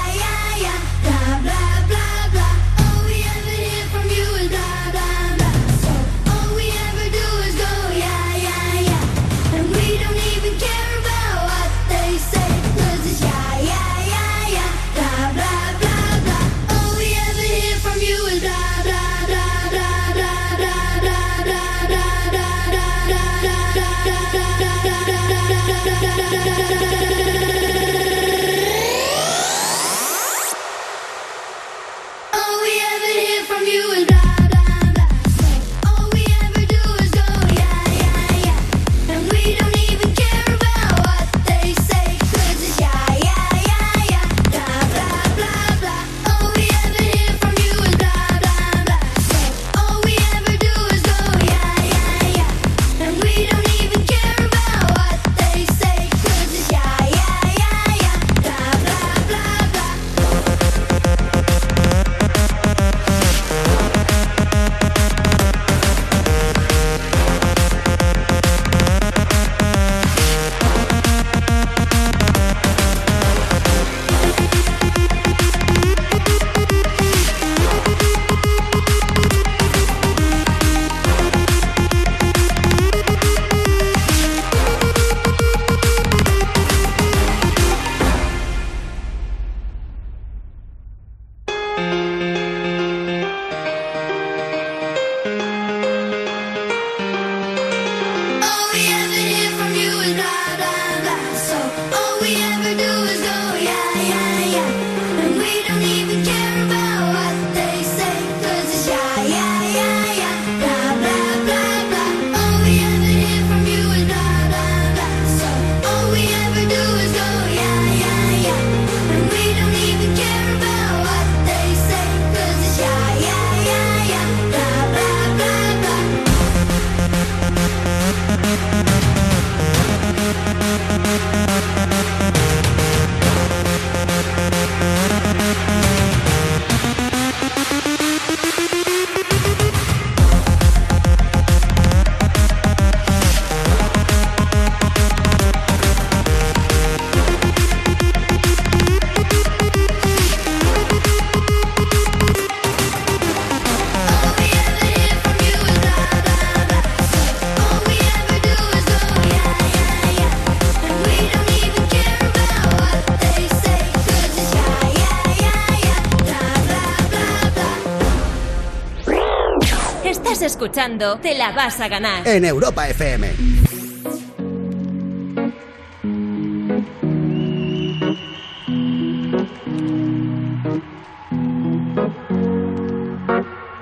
escuchando 170.53 171.17
Te 171.17 171.35
la 171.35 171.51
vas 171.51 171.79
a 171.79 171.87
ganar 171.87 172.27
en 172.27 172.45
Europa 172.45 172.87
FM. 172.87 173.27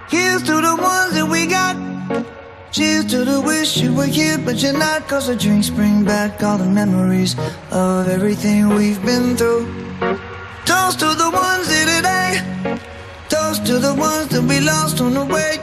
Here's 0.09 0.43
to 0.43 0.61
the 0.61 0.75
ones 0.77 1.13
that 1.13 1.27
we 1.29 1.45
got. 1.45 1.75
Cheers 2.71 3.05
to 3.07 3.25
the 3.25 3.41
wish 3.41 3.75
you 3.77 3.93
were 3.93 4.05
here, 4.05 4.37
but 4.37 4.63
you're 4.63 4.71
not. 4.71 5.09
Cause 5.09 5.27
the 5.27 5.35
drinks 5.35 5.69
bring 5.69 6.05
back 6.05 6.41
all 6.41 6.57
the 6.57 6.69
memories 6.69 7.35
of 7.71 8.07
everything 8.07 8.69
we've 8.69 9.03
been 9.05 9.35
through. 9.35 9.80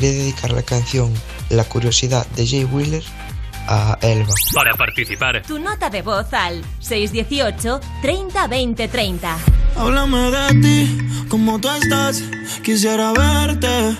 quería 0.00 0.16
dedicar 0.16 0.52
la 0.52 0.62
canción 0.62 1.12
La 1.50 1.64
curiosidad 1.64 2.24
de 2.36 2.46
Jay 2.46 2.64
Wheeler 2.64 3.02
a 3.66 3.98
Elba. 4.00 4.32
Para 4.54 4.72
participar, 4.74 5.42
Tu 5.42 5.58
nota 5.58 5.90
de 5.90 6.02
voz 6.02 6.32
al 6.32 6.62
618 6.78 7.80
30 8.00 8.46
20 8.46 8.88
30. 8.88 9.38
Háblame 9.76 10.30
de 10.30 10.60
ti, 10.62 10.98
como 11.28 11.58
tú 11.58 11.68
estás, 11.70 12.22
quisiera 12.62 13.12
verte. 13.12 13.98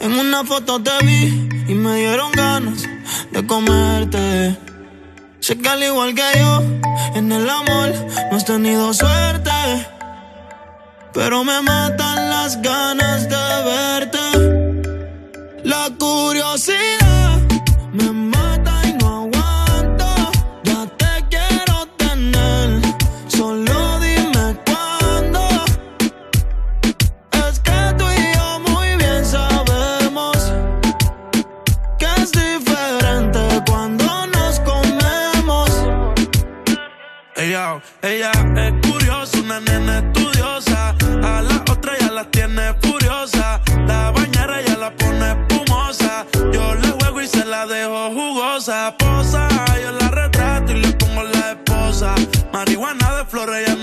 En 0.00 0.12
una 0.12 0.44
foto 0.44 0.82
te 0.82 1.04
vi 1.04 1.48
y 1.66 1.74
me 1.74 1.96
dieron 1.96 2.30
ganas 2.32 2.84
de 3.32 3.46
comerte. 3.46 4.58
Sé 5.40 5.56
que 5.56 5.68
al 5.68 5.82
igual 5.82 6.14
que 6.14 6.28
yo, 6.38 6.62
en 7.14 7.32
el 7.32 7.48
amor 7.48 7.88
no 8.30 8.36
has 8.36 8.44
tenido 8.44 8.92
suerte. 8.92 9.50
Pero 11.14 11.42
me 11.42 11.62
matan 11.62 12.28
las 12.28 12.60
ganas 12.60 13.26
de 13.30 13.55
me 17.92 18.12
mata 18.12 18.80
y 18.88 18.94
no 18.94 19.24
aguanto. 19.24 20.06
Ya 20.64 20.86
te 20.96 21.26
quiero 21.28 21.86
tener. 21.98 22.80
Solo 23.28 24.00
dime 24.00 24.56
cuándo. 24.64 25.40
Es 27.46 27.60
que 27.60 27.94
tú 27.98 28.04
y 28.10 28.34
yo 28.34 28.60
muy 28.70 28.96
bien 28.96 29.22
sabemos 29.26 30.50
que 31.98 32.06
es 32.22 32.32
diferente 32.32 33.62
cuando 33.66 34.26
nos 34.28 34.58
comemos. 34.60 35.70
Ella, 37.36 37.82
ella 38.00 38.35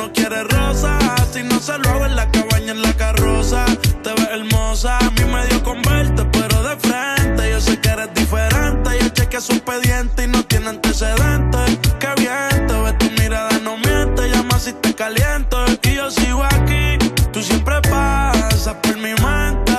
no 0.03 0.11
quiere 0.11 0.43
rosa. 0.43 0.97
Si 1.31 1.43
no 1.43 1.59
se 1.59 1.77
lo 1.77 1.89
hago 1.89 2.05
en 2.05 2.15
la 2.15 2.29
cabaña, 2.29 2.71
en 2.71 2.81
la 2.81 2.93
carroza. 2.93 3.65
Te 4.03 4.11
ves 4.13 4.29
hermosa, 4.31 4.97
a 4.97 5.09
mí 5.11 5.23
me 5.25 5.45
dio 5.47 5.63
con 5.63 5.81
verte, 5.81 6.25
pero 6.31 6.61
de 6.63 6.75
frente. 6.77 7.51
Yo 7.51 7.61
sé 7.61 7.79
que 7.79 7.89
eres 7.89 8.13
diferente. 8.13 8.89
Yo 8.99 9.09
chequeé 9.09 9.39
su 9.39 9.53
expediente 9.53 10.25
y 10.25 10.27
no 10.27 10.43
tiene 10.43 10.69
antecedentes. 10.69 11.79
Qué 11.99 12.09
bien, 12.17 12.67
te 12.67 12.73
ves 12.81 12.97
tu 12.97 13.09
mirada, 13.21 13.57
no 13.63 13.77
miente. 13.77 14.29
Llama 14.29 14.59
si 14.59 14.73
te 14.73 14.93
caliento. 14.93 15.65
Y 15.83 15.95
yo 15.95 16.11
sigo 16.11 16.43
aquí, 16.43 16.97
tú 17.31 17.41
siempre 17.41 17.75
pasas 17.89 18.75
por 18.83 18.97
mi 18.97 19.13
mente. 19.23 19.77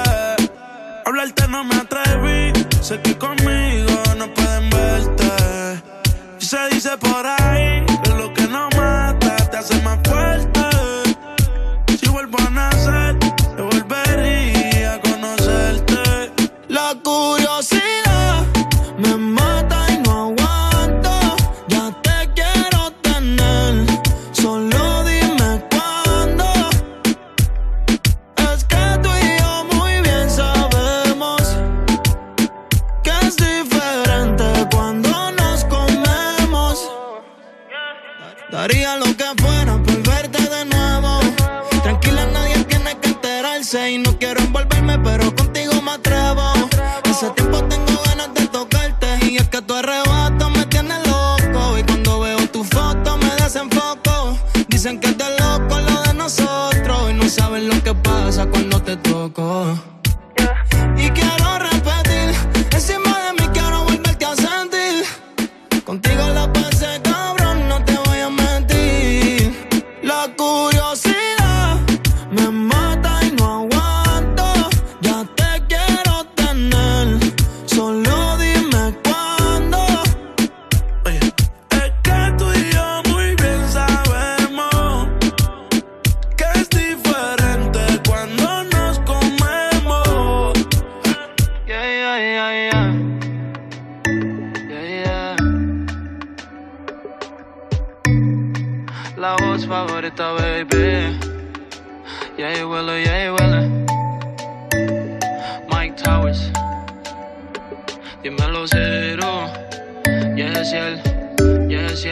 Hablarte 1.05 1.48
no 1.48 1.64
me 1.64 1.76
atreví, 1.76 2.52
sé 2.80 2.98
que 3.02 3.18
conmigo 3.18 4.02
no 4.16 4.32
pueden 4.32 4.70
verte. 4.70 5.82
Y 6.40 6.44
se 6.44 6.68
dice 6.70 6.96
por 6.98 7.26
ahí 7.26 7.84
toco. 58.97 59.94
Yeah. 102.76 103.68
Mike 105.70 105.94
Towers. 105.94 106.51
Dímelo 108.20 108.66
cero. 108.66 109.46
Yes, 110.34 110.72
él. 110.72 111.01
Yes. 111.68 112.05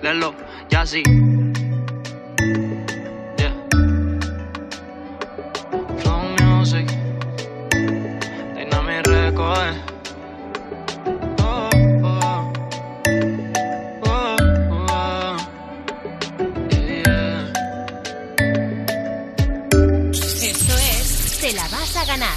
Lelo, 0.00 0.32
ya 0.70 0.86
sí. 0.86 1.02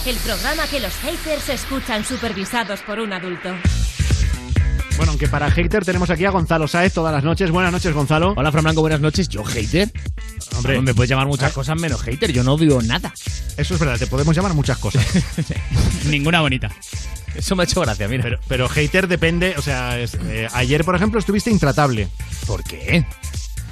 El 0.08 0.16
programa 0.18 0.66
que 0.68 0.80
los 0.80 0.94
haters 0.96 1.50
escuchan 1.50 2.06
supervisados 2.06 2.80
por 2.82 3.00
un 3.00 3.12
adulto. 3.14 3.50
Bueno, 4.96 5.12
aunque 5.12 5.28
para 5.28 5.52
hater 5.52 5.86
tenemos 5.86 6.10
aquí 6.10 6.26
a 6.26 6.32
Gonzalo 6.32 6.68
Saez 6.68 6.94
todas 6.94 7.14
las 7.14 7.24
noches. 7.24 7.52
Buenas 7.52 7.72
noches, 7.72 7.94
Gonzalo. 7.94 8.34
Hola, 8.36 8.52
Fran 8.52 8.64
Blanco, 8.64 8.82
buenas 8.82 9.00
noches. 9.00 9.30
¿Yo 9.30 9.44
hater? 9.44 9.92
Hombre. 10.56 10.82
me 10.82 10.94
puedes 10.96 11.10
llamar 11.10 11.28
muchas 11.28 11.52
cosas 11.54 11.78
menos 11.80 12.02
hater. 12.02 12.32
Yo 12.32 12.44
no 12.44 12.54
odio 12.54 12.82
nada. 12.82 13.14
Eso 13.58 13.74
es 13.76 13.80
verdad, 13.80 13.98
te 14.00 14.08
podemos 14.08 14.36
llamar 14.36 14.54
muchas 14.54 14.78
cosas. 14.80 15.06
Ninguna 16.06 16.42
bonita. 16.42 16.70
Eso 17.36 17.56
me 17.56 17.64
ha 17.64 17.66
hecho 17.66 17.82
gracia, 17.82 18.08
mira. 18.08 18.24
Pero, 18.24 18.40
pero 18.48 18.70
hater 18.70 19.08
depende, 19.08 19.54
o 19.58 19.62
sea, 19.62 20.00
es- 20.00 20.16
eh, 20.16 20.48
ayer, 20.54 20.84
por 20.84 20.96
ejemplo, 20.96 21.20
estuviste 21.20 21.52
intratable. 21.52 22.08
¿Por 22.48 22.64
qué? 22.64 23.06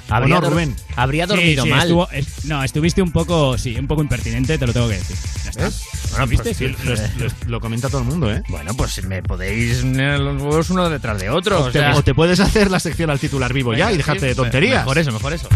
Habría 0.08 0.40
Rubén. 0.40 0.74
habría 0.94 1.26
dormido 1.26 1.64
Sí, 1.64 1.68
sí, 1.68 1.74
mal. 1.74 1.82
estuvo- 1.86 2.10
es- 2.10 2.44
no, 2.44 2.62
estuviste 2.62 3.02
un 3.02 3.10
poco, 3.10 3.58
sí, 3.58 3.76
un 3.78 3.86
poco 3.86 4.02
impertinente, 4.02 4.56
te 4.56 4.66
lo 4.66 4.72
tengo 4.72 4.88
que 4.88 4.94
decir. 4.98 5.16
Ya 5.44 5.50
está. 5.50 5.70
Bueno, 6.10 6.26
¿Viste? 6.28 6.44
pues, 6.44 6.56
Sí, 6.56 6.66
sí, 6.78 6.84
Lo, 7.18 7.24
lo- 7.26 7.32
lo 7.46 7.60
comenta 7.60 7.88
todo 7.88 8.00
el 8.02 8.06
mundo, 8.06 8.32
¿eh? 8.32 8.42
Bueno, 8.48 8.72
pues 8.74 9.02
me 9.04 9.22
podéis 9.22 9.82
los 9.84 10.40
huevos 10.42 10.70
uno 10.70 10.88
detrás 10.88 11.20
de 11.20 11.28
otro. 11.30 11.58
O, 11.60 11.62
O 11.66 11.70
te, 11.70 11.78
sea, 11.80 11.94
o 11.96 12.02
te 12.02 12.14
puedes 12.14 12.38
hacer 12.40 12.70
la 12.70 12.78
sección 12.80 13.10
al 13.10 13.18
titular 13.18 13.52
vivo 13.52 13.74
ya 13.74 13.90
y 13.92 13.96
dejarte 13.96 14.26
de 14.26 14.34
tonterías. 14.34 14.78
Mejor 14.84 14.98
eso, 14.98 15.12
mejor 15.12 15.32
eso. 15.34 15.48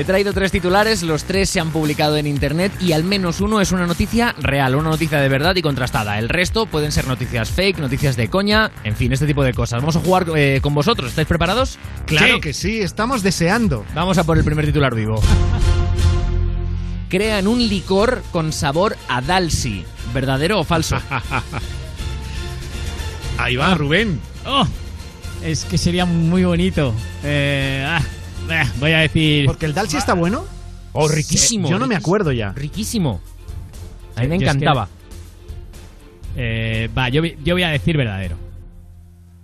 He 0.00 0.04
traído 0.04 0.32
tres 0.32 0.50
titulares, 0.50 1.02
los 1.02 1.24
tres 1.24 1.50
se 1.50 1.60
han 1.60 1.72
publicado 1.72 2.16
en 2.16 2.26
internet 2.26 2.72
y 2.80 2.92
al 2.92 3.04
menos 3.04 3.42
uno 3.42 3.60
es 3.60 3.70
una 3.70 3.86
noticia 3.86 4.34
real, 4.38 4.74
una 4.74 4.88
noticia 4.88 5.20
de 5.20 5.28
verdad 5.28 5.54
y 5.56 5.60
contrastada. 5.60 6.18
El 6.18 6.30
resto 6.30 6.64
pueden 6.64 6.90
ser 6.90 7.06
noticias 7.06 7.50
fake, 7.50 7.78
noticias 7.80 8.16
de 8.16 8.28
coña, 8.30 8.70
en 8.82 8.96
fin, 8.96 9.12
este 9.12 9.26
tipo 9.26 9.44
de 9.44 9.52
cosas. 9.52 9.82
Vamos 9.82 9.96
a 9.96 10.00
jugar 10.00 10.24
eh, 10.34 10.60
con 10.62 10.72
vosotros, 10.72 11.10
¿estáis 11.10 11.28
preparados? 11.28 11.78
Claro 12.06 12.36
Sí. 12.36 12.40
que 12.40 12.54
sí, 12.54 12.80
estamos 12.80 13.22
deseando. 13.22 13.84
Vamos 13.94 14.16
a 14.16 14.24
por 14.24 14.38
el 14.38 14.44
primer 14.44 14.64
titular 14.64 14.94
vivo. 14.94 15.20
Crean 17.10 17.46
un 17.46 17.58
licor 17.68 18.22
con 18.32 18.54
sabor 18.54 18.96
a 19.06 19.20
Dalsi. 19.20 19.84
¿Verdadero 20.14 20.60
o 20.60 20.64
falso? 20.64 20.96
Ahí 23.36 23.56
va, 23.56 23.74
Rubén. 23.74 24.18
Oh, 24.46 24.66
es 25.44 25.66
que 25.66 25.76
sería 25.76 26.06
muy 26.06 26.44
bonito. 26.44 26.94
Eh, 27.22 27.84
ah, 27.86 28.00
eh, 28.52 28.62
voy 28.78 28.92
a 28.92 28.98
decir. 28.98 29.46
Porque 29.46 29.66
el 29.66 29.74
Dalsi 29.74 29.96
está 29.96 30.14
bueno. 30.14 30.44
Oh, 30.92 31.08
riquísimo. 31.08 31.68
Yo 31.68 31.78
no 31.78 31.86
me 31.86 31.94
acuerdo 31.96 32.32
ya. 32.32 32.52
Riquísimo. 32.52 33.20
A 34.16 34.22
mí 34.22 34.28
me 34.28 34.38
Yo 34.38 34.46
es 34.46 34.52
que- 34.52 34.58
encantaba. 34.58 34.88
Eh, 36.36 36.88
va, 36.96 37.08
yo, 37.08 37.22
vi- 37.22 37.36
yo 37.44 37.54
voy 37.54 37.62
a 37.62 37.68
decir 37.68 37.96
verdadero. 37.96 38.36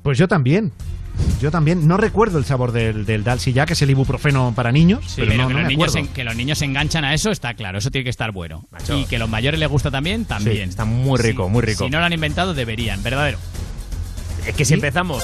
Pues 0.03 0.19
yo 0.19 0.28
también. 0.28 0.73
Yo 1.41 1.51
también. 1.51 1.87
No 1.89 1.97
recuerdo 1.97 2.39
el 2.39 2.45
sabor 2.45 2.73
del, 2.73 3.05
del 3.07 3.24
Dalsi 3.24 3.53
ya, 3.53 3.66
que 3.66 3.73
es 3.73 3.83
el 3.83 3.91
ibuprofeno 3.91 4.53
para 4.55 4.70
niños. 4.73 5.15
pero, 5.16 5.28
pero 5.28 5.43
no, 5.43 5.49
que, 5.49 5.55
no 5.55 5.61
los 5.61 5.69
me 5.69 5.77
niños 5.77 6.09
que 6.15 6.24
los 6.24 6.37
niños 6.37 6.59
se 6.59 6.65
enganchan 6.65 7.05
a 7.05 7.15
eso 7.15 7.31
está 7.31 7.55
claro, 7.55 7.78
eso 7.78 7.91
tiene 7.91 8.05
que 8.05 8.11
estar 8.11 8.33
bueno. 8.33 8.66
Macho. 8.70 8.99
Y 8.99 9.05
que 9.07 9.16
a 9.16 9.19
los 9.19 9.28
mayores 9.28 9.59
les 9.59 9.69
gusta 9.69 9.91
también, 9.91 10.24
también. 10.24 10.57
Sí, 10.57 10.62
está 10.62 10.85
muy 10.85 11.19
rico, 11.19 11.47
Si- 11.47 11.51
muy 11.53 11.62
rico. 11.62 11.85
Si 11.85 11.91
no 11.91 11.99
lo 11.99 12.05
han 12.05 12.12
inventado, 12.12 12.55
deberían, 12.55 13.03
verdadero. 13.03 13.39
Es 14.47 14.55
que 14.55 14.65
si 14.65 14.74
empezamos. 14.74 15.23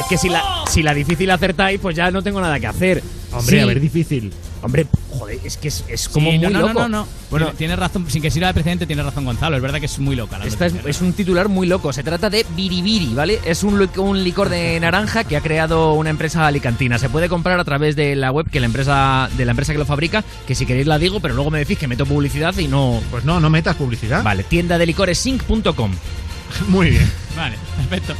Es 0.00 0.06
que 0.06 0.18
si 0.18 0.28
la, 0.28 0.42
si 0.68 0.82
la 0.82 0.94
difícil 0.94 1.30
acertáis, 1.30 1.78
pues 1.80 1.94
ya 1.96 2.10
no 2.10 2.22
tengo 2.22 2.40
nada 2.40 2.58
que 2.58 2.66
hacer. 2.66 3.02
Hombre, 3.32 3.56
Sí. 3.56 3.62
a 3.62 3.66
ver, 3.66 3.80
difícil. 3.80 4.32
Hombre, 4.62 4.86
joder, 5.10 5.38
es 5.42 5.56
que 5.56 5.68
es, 5.68 5.84
es 5.88 6.08
como 6.08 6.30
Sí, 6.30 6.38
muy 6.38 6.46
no, 6.46 6.50
no, 6.50 6.60
loco. 6.60 6.72
No, 6.74 6.88
no, 6.88 6.98
no. 6.98 7.08
Bueno, 7.30 7.46
Tiene- 7.46 7.58
tienes 7.58 7.78
razón, 7.78 8.04
sin 8.10 8.20
que 8.20 8.30
sirva 8.30 8.48
de 8.48 8.54
precedente, 8.54 8.86
tienes 8.86 9.04
razón 9.06 9.24
Gonzalo. 9.24 9.56
Es 9.56 9.62
verdad 9.62 9.78
que 9.80 9.86
es 9.86 9.98
muy 9.98 10.16
loca 10.16 10.36
la 10.38 10.44
Esta 10.44 10.66
es, 10.66 10.74
es 10.84 11.00
un 11.00 11.12
titular 11.14 11.48
muy 11.48 11.66
loco. 11.66 11.92
Se 11.92 12.02
trata 12.02 12.28
de 12.28 12.44
Biribiri, 12.56 13.14
¿vale? 13.14 13.40
Es 13.44 13.62
un, 13.62 13.88
un 13.96 14.22
licor 14.24 14.48
de 14.50 14.78
naranja 14.80 15.24
que 15.24 15.36
ha 15.36 15.40
creado 15.40 15.94
una 15.94 16.10
empresa 16.10 16.46
alicantina. 16.46 16.98
Se 16.98 17.08
puede 17.08 17.28
comprar 17.30 17.58
a 17.58 17.64
través 17.64 17.96
de 17.96 18.16
la 18.16 18.32
web 18.32 18.50
que 18.50 18.60
la 18.60 18.66
empresa 18.66 19.30
de 19.36 19.44
la 19.46 19.52
empresa 19.52 19.72
que 19.72 19.78
lo 19.78 19.86
fabrica, 19.86 20.24
que 20.46 20.54
si 20.54 20.66
queréis 20.66 20.86
la 20.86 20.98
digo, 20.98 21.20
pero 21.20 21.34
luego 21.34 21.50
me 21.50 21.58
decís 21.60 21.78
que 21.78 21.88
meto 21.88 22.04
publicidad 22.04 22.56
y 22.58 22.68
no. 22.68 23.00
Pues 23.10 23.24
no, 23.24 23.40
no 23.40 23.48
metas 23.48 23.76
publicidad. 23.76 24.22
Vale, 24.22 24.42
tienda 24.44 24.76
de 24.76 24.84
licores 24.86 25.18
sync.com. 25.18 25.92
Muy 26.68 26.90
bien. 26.90 27.10
Vale, 27.36 27.56
perfecto. 27.76 28.14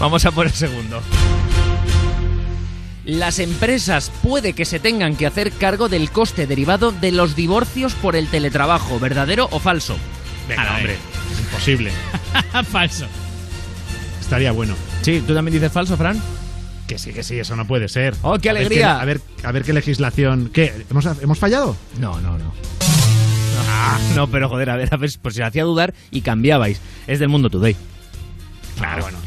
Vamos 0.00 0.24
a 0.26 0.30
por 0.32 0.46
el 0.46 0.52
segundo. 0.52 1.00
Las 3.04 3.38
empresas 3.38 4.10
puede 4.22 4.52
que 4.52 4.64
se 4.64 4.80
tengan 4.80 5.14
que 5.16 5.26
hacer 5.26 5.52
cargo 5.52 5.88
del 5.88 6.10
coste 6.10 6.46
derivado 6.48 6.90
de 6.90 7.12
los 7.12 7.36
divorcios 7.36 7.94
por 7.94 8.16
el 8.16 8.26
teletrabajo, 8.28 8.98
¿verdadero 8.98 9.48
o 9.52 9.60
falso? 9.60 9.96
Venga, 10.48 10.62
A 10.62 10.64
ver. 10.64 10.74
hombre. 10.76 10.96
Imposible. 11.40 11.92
Falso. 12.70 13.06
Estaría 14.20 14.50
bueno. 14.52 14.74
Sí, 15.02 15.22
¿tú 15.24 15.34
también 15.34 15.52
dices 15.54 15.70
falso, 15.72 15.96
Fran? 15.96 16.20
Que 16.88 16.98
sí, 16.98 17.12
que 17.12 17.22
sí, 17.22 17.38
eso 17.38 17.54
no 17.56 17.66
puede 17.66 17.88
ser. 17.88 18.14
¡Oh, 18.22 18.38
qué 18.38 18.50
A 18.50 18.52
ver 18.52 18.62
alegría! 18.62 19.00
a, 19.00 19.04
ver, 19.04 19.20
a 19.44 19.52
ver 19.52 19.62
qué 19.64 19.72
legislación. 19.72 20.50
¿Qué? 20.52 20.84
¿Hemos, 20.90 21.04
hemos 21.20 21.38
fallado? 21.38 21.76
No, 22.00 22.20
no, 22.20 22.36
no. 22.38 22.52
Ah, 23.68 23.98
no, 24.16 24.28
pero 24.28 24.48
joder, 24.48 24.70
a 24.70 24.76
ver, 24.76 24.88
a 24.92 24.96
ver, 24.96 25.10
por 25.22 25.32
si 25.32 25.40
os 25.42 25.46
hacía 25.48 25.64
dudar 25.64 25.94
y 26.10 26.20
cambiabais. 26.22 26.80
Es 27.06 27.18
del 27.20 27.28
mundo 27.28 27.50
today. 27.50 27.76
Claro, 28.76 29.02
bueno. 29.02 29.18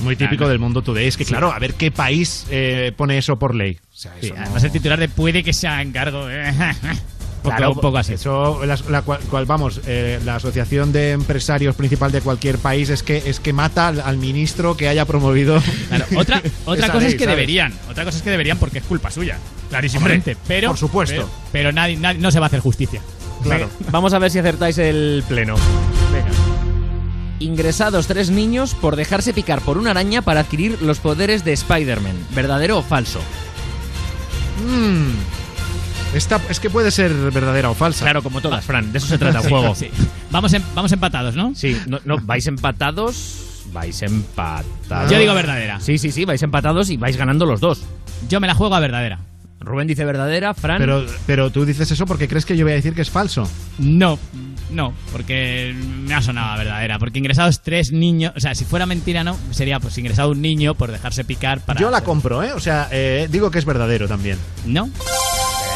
Muy 0.00 0.14
típico 0.14 0.38
Claro. 0.38 0.50
del 0.50 0.58
mundo 0.60 0.82
today. 0.82 1.08
Es 1.08 1.16
que, 1.16 1.24
Sí. 1.24 1.30
claro, 1.30 1.52
a 1.52 1.58
ver 1.58 1.74
qué 1.74 1.90
país 1.90 2.46
eh, 2.50 2.92
pone 2.96 3.18
eso 3.18 3.36
por 3.38 3.54
ley. 3.54 3.78
O 3.82 3.96
sea, 3.96 4.12
Sí, 4.20 4.26
eso 4.26 4.36
no- 4.36 4.42
además 4.42 4.62
el 4.64 4.70
titular 4.70 4.98
de 5.00 5.08
puede 5.08 5.42
que 5.42 5.52
sea 5.52 5.82
encargo. 5.82 6.30
eh, 6.30 6.52
poco- 7.42 7.56
Claro, 7.56 7.72
un 7.72 7.80
poco 7.80 7.98
así. 7.98 8.12
Eso, 8.12 8.64
la, 8.64 8.78
la 8.90 9.02
cual, 9.02 9.18
cual- 9.28 9.46
vamos, 9.46 9.80
eh, 9.86 10.20
la 10.24 10.36
asociación 10.36 10.92
de 10.92 11.10
empresarios 11.12 11.74
principal 11.74 12.12
de 12.12 12.20
cualquier 12.20 12.58
país 12.58 12.90
es 12.90 13.02
que 13.02 13.22
es 13.26 13.40
que 13.40 13.52
mata 13.52 13.88
al, 13.88 14.00
al 14.00 14.18
ministro 14.18 14.76
que 14.76 14.86
haya 14.88 15.04
promovido. 15.04 15.60
Claro, 15.88 16.04
otra 16.16 16.42
otra 16.64 16.84
esa 16.84 16.92
cosa 16.92 16.98
ley, 17.04 17.08
es 17.08 17.14
que 17.14 17.24
¿sabes? 17.24 17.36
deberían. 17.36 17.74
Otra 17.90 18.04
cosa 18.04 18.18
es 18.18 18.22
que 18.22 18.30
deberían 18.30 18.58
porque 18.58 18.78
es 18.78 18.84
culpa 18.84 19.10
suya. 19.10 19.36
Clarísimamente. 19.68 20.32
Hombre, 20.32 20.44
pero, 20.46 20.68
por 20.68 20.78
supuesto. 20.78 21.14
Pero, 21.16 21.28
pero 21.50 21.72
nadie, 21.72 21.96
nadie- 21.96 22.20
no 22.20 22.30
se 22.30 22.38
va 22.38 22.46
a 22.46 22.48
hacer 22.48 22.60
justicia. 22.60 23.00
Claro. 23.42 23.68
Vamos 23.90 24.12
a 24.12 24.18
ver 24.20 24.30
si 24.30 24.38
acertáis 24.38 24.78
el 24.78 25.24
pleno. 25.28 25.56
Ingresados 27.40 28.06
tres 28.06 28.30
niños 28.30 28.74
por 28.74 28.96
dejarse 28.96 29.32
picar 29.32 29.60
por 29.60 29.78
una 29.78 29.90
araña 29.92 30.22
para 30.22 30.40
adquirir 30.40 30.80
los 30.82 30.98
poderes 30.98 31.44
de 31.44 31.52
Spider-Man. 31.52 32.16
¿Verdadero 32.34 32.78
o 32.78 32.82
falso? 32.82 33.20
Mm. 34.66 35.12
Esta, 36.16 36.40
es 36.48 36.58
que 36.58 36.70
puede 36.70 36.90
ser 36.90 37.12
verdadera 37.12 37.70
o 37.70 37.74
falsa. 37.74 38.04
Claro, 38.04 38.22
como 38.22 38.40
todas, 38.40 38.64
Fran. 38.64 38.92
De 38.92 38.98
eso 38.98 39.06
se 39.06 39.18
trata 39.18 39.40
el 39.40 39.48
juego. 39.50 39.74
sí. 39.74 39.90
Vamos, 40.30 40.52
em- 40.52 40.62
vamos 40.74 40.90
empatados, 40.92 41.36
¿no? 41.36 41.54
Sí, 41.54 41.80
no, 41.86 42.00
no, 42.04 42.18
vais 42.22 42.46
empatados. 42.46 43.62
Vais 43.72 44.00
empatados. 44.02 45.10
Yo 45.10 45.18
digo 45.18 45.34
verdadera. 45.34 45.78
Sí, 45.80 45.98
sí, 45.98 46.10
sí, 46.10 46.24
vais 46.24 46.42
empatados 46.42 46.88
y 46.90 46.96
vais 46.96 47.16
ganando 47.16 47.44
los 47.46 47.60
dos. 47.60 47.82
Yo 48.28 48.40
me 48.40 48.46
la 48.46 48.54
juego 48.54 48.74
a 48.74 48.80
verdadera. 48.80 49.20
Rubén 49.60 49.86
dice 49.86 50.04
verdadera, 50.04 50.54
Fran. 50.54 50.78
Pero, 50.78 51.04
pero 51.26 51.50
tú 51.50 51.64
dices 51.66 51.90
eso 51.90 52.06
porque 52.06 52.26
crees 52.28 52.46
que 52.46 52.56
yo 52.56 52.64
voy 52.64 52.72
a 52.72 52.76
decir 52.76 52.94
que 52.94 53.02
es 53.02 53.10
falso. 53.10 53.48
No, 53.78 54.18
no, 54.70 54.92
porque 55.12 55.74
me 55.74 56.14
ha 56.14 56.22
sonado 56.22 56.58
verdadera. 56.58 56.98
Porque 56.98 57.18
ingresados 57.18 57.60
tres 57.62 57.92
niños. 57.92 58.32
O 58.36 58.40
sea, 58.40 58.54
si 58.54 58.64
fuera 58.64 58.86
mentira, 58.86 59.24
no. 59.24 59.36
Sería 59.50 59.80
pues 59.80 59.96
ingresado 59.98 60.30
un 60.30 60.40
niño 60.42 60.74
por 60.74 60.90
dejarse 60.92 61.24
picar 61.24 61.60
para. 61.60 61.80
Yo 61.80 61.90
la 61.90 62.02
compro, 62.02 62.42
¿eh? 62.42 62.52
O 62.52 62.60
sea, 62.60 62.88
eh, 62.90 63.28
digo 63.30 63.50
que 63.50 63.58
es 63.58 63.64
verdadero 63.64 64.08
también. 64.08 64.38
¿No? 64.66 64.88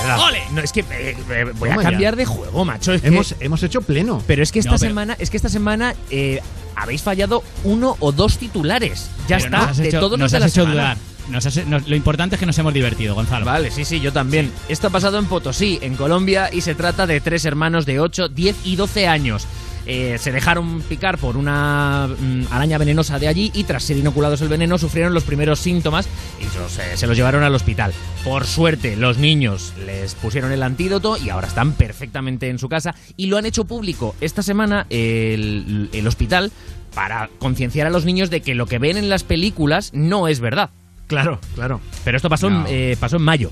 verdad. 0.02 0.18
¡Ole! 0.26 0.42
No, 0.52 0.60
es 0.60 0.72
que 0.72 0.80
eh, 0.80 1.16
eh, 1.30 1.44
voy 1.58 1.68
a 1.68 1.74
Toma 1.74 1.82
ya. 1.84 1.90
cambiar 1.90 2.16
de 2.16 2.24
juego, 2.24 2.64
macho. 2.64 2.92
es 2.92 3.02
que- 3.02 3.08
Hemos, 3.08 3.36
hemos 3.38 3.62
hecho 3.62 3.82
pleno. 3.82 4.20
pero 4.26 4.42
es 4.42 4.50
que 4.50 4.58
esta 4.58 4.72
No, 4.72 4.78
pero- 4.78 4.90
semana, 4.90 5.16
es 5.20 5.30
que 5.30 5.36
esta 5.36 5.48
semana 5.48 5.94
eh, 6.10 6.40
habéis 6.74 7.02
fallado 7.02 7.44
uno 7.62 7.96
o 8.00 8.10
dos 8.10 8.36
titulares. 8.38 9.08
Ya 9.28 9.36
Pero 9.36 9.44
está, 9.44 9.58
nos 9.58 9.68
has 9.68 9.76
de 9.76 9.88
hecho, 9.88 10.00
todos 10.00 10.12
los 10.18 10.20
nos 10.20 10.30
de 10.32 10.36
has 10.38 10.40
la 10.42 10.46
hecho 10.48 10.62
semana. 10.62 10.72
dudar. 10.82 10.96
Nos 11.30 11.46
has- 11.46 11.66
nos- 11.66 11.88
lo 11.88 11.96
importante 11.96 12.36
es 12.36 12.40
que 12.40 12.46
nos 12.46 12.58
hemos 12.58 12.74
divertido, 12.74 13.14
Gonzalo. 13.14 13.44
Vale, 13.46 13.70
sí, 13.70 13.84
sí, 13.84 14.00
yo 14.00 14.12
también. 14.12 14.50
Esto 14.68 14.88
ha 14.88 14.90
pasado 14.90 15.18
en 15.18 15.26
Potosí, 15.26 15.78
en 15.82 15.94
Colombia, 15.96 16.50
y 16.52 16.60
se 16.62 16.74
trata 16.74 17.06
de 17.06 17.20
tres 17.20 17.44
hermanos 17.44 17.86
de 17.86 18.00
8, 18.00 18.28
10 18.28 18.56
y 18.64 18.76
12 18.76 19.06
años. 19.06 19.46
Eh, 19.84 20.16
se 20.20 20.30
dejaron 20.30 20.80
picar 20.82 21.18
por 21.18 21.36
una 21.36 22.06
mm, 22.08 22.44
araña 22.52 22.78
venenosa 22.78 23.18
de 23.18 23.26
allí 23.26 23.50
y 23.52 23.64
tras 23.64 23.82
ser 23.82 23.96
inoculados 23.96 24.40
el 24.40 24.46
veneno 24.46 24.78
sufrieron 24.78 25.12
los 25.12 25.24
primeros 25.24 25.58
síntomas 25.58 26.06
y 26.40 26.44
los, 26.56 26.78
eh, 26.78 26.96
se 26.96 27.08
los 27.08 27.16
llevaron 27.16 27.42
al 27.42 27.52
hospital. 27.52 27.92
Por 28.22 28.46
suerte, 28.46 28.94
los 28.94 29.18
niños 29.18 29.72
les 29.84 30.14
pusieron 30.14 30.52
el 30.52 30.62
antídoto 30.62 31.16
y 31.16 31.30
ahora 31.30 31.48
están 31.48 31.72
perfectamente 31.72 32.48
en 32.48 32.60
su 32.60 32.68
casa 32.68 32.94
y 33.16 33.26
lo 33.26 33.38
han 33.38 33.46
hecho 33.46 33.64
público 33.64 34.14
esta 34.20 34.44
semana 34.44 34.86
el, 34.88 35.88
el 35.92 36.06
hospital 36.06 36.52
para 36.94 37.28
concienciar 37.40 37.88
a 37.88 37.90
los 37.90 38.04
niños 38.04 38.30
de 38.30 38.40
que 38.40 38.54
lo 38.54 38.66
que 38.66 38.78
ven 38.78 38.96
en 38.96 39.08
las 39.08 39.24
películas 39.24 39.90
no 39.92 40.28
es 40.28 40.38
verdad. 40.38 40.70
Claro, 41.12 41.40
claro. 41.54 41.80
Pero 42.04 42.16
esto 42.16 42.28
pasó, 42.28 42.48
No. 42.50 42.66
en, 42.66 42.74
eh, 42.92 42.96
pasó 42.98 43.16
en 43.16 43.22
mayo. 43.22 43.50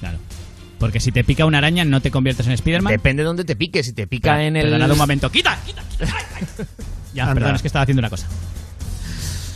Claro. 0.00 0.18
Porque 0.78 0.98
si 1.00 1.12
te 1.12 1.24
pica 1.24 1.44
una 1.44 1.58
araña, 1.58 1.84
no 1.84 2.00
te 2.00 2.10
conviertes 2.10 2.46
en 2.46 2.56
Spiderman. 2.56 2.92
Depende 2.92 3.22
de 3.22 3.26
dónde 3.26 3.44
te 3.44 3.54
pique. 3.56 3.82
Si 3.82 3.92
te 3.92 4.06
pica 4.06 4.42
en 4.42 4.56
el. 4.56 4.62
perdonad 4.64 4.90
un 4.90 4.98
momento. 4.98 5.30
¡Quita! 5.30 5.58
¡Quita! 5.66 5.82
quita! 5.90 6.06
¡Ay, 6.16 6.24
ay! 6.58 6.64
Ya, 7.12 7.22
Anda. 7.24 7.34
perdón, 7.34 7.54
es 7.56 7.62
que 7.62 7.68
estaba 7.68 7.82
haciendo 7.82 8.00
una 8.00 8.10
cosa. 8.10 8.26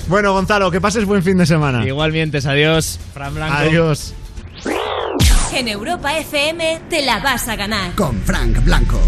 Bueno, 0.08 0.32
Gonzalo, 0.34 0.70
que 0.70 0.80
pases 0.82 1.04
buen 1.06 1.22
fin 1.22 1.38
de 1.38 1.46
semana. 1.46 1.86
Igualmente, 1.86 2.38
adiós. 2.46 2.98
Fran 3.14 3.34
Blanco. 3.34 3.54
Adiós. 3.56 4.12
En 5.54 5.68
Europa 5.68 6.18
FM 6.18 6.80
te 6.90 7.06
la 7.06 7.20
vas 7.20 7.48
a 7.48 7.56
ganar. 7.56 7.94
Con 7.94 8.20
Frank 8.22 8.62
Blanco. 8.64 9.00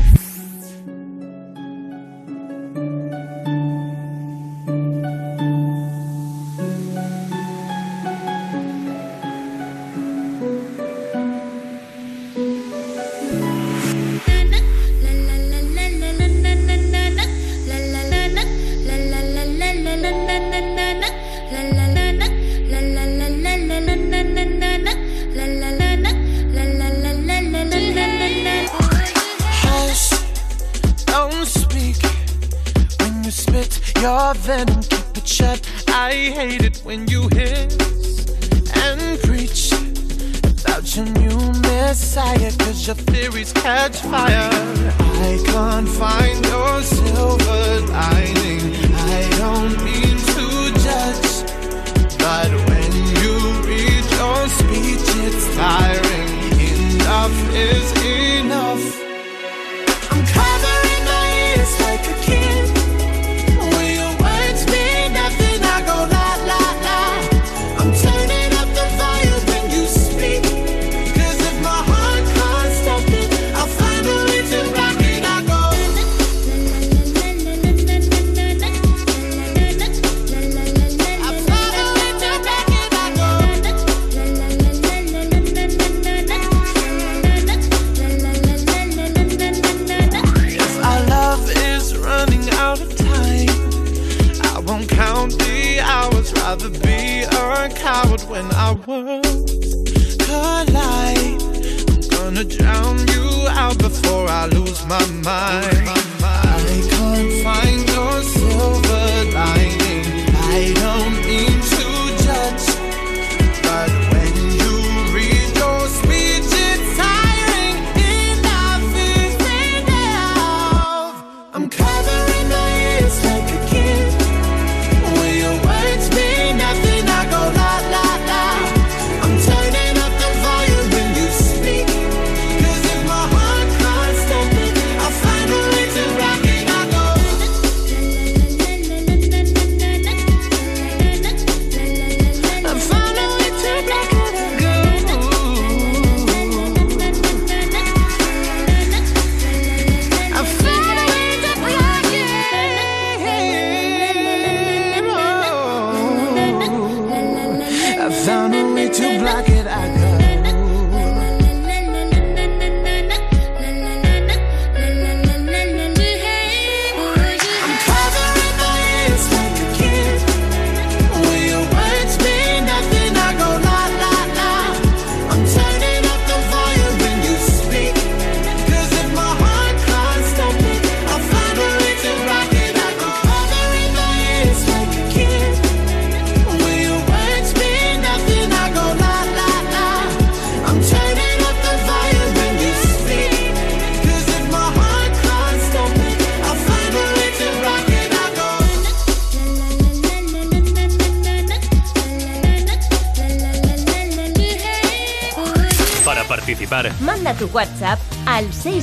Catch 43.52 44.00
fire. 44.02 44.55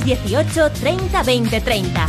618 0.04 0.70
30 0.70 1.22
20 1.22 1.60
30. 1.60 2.06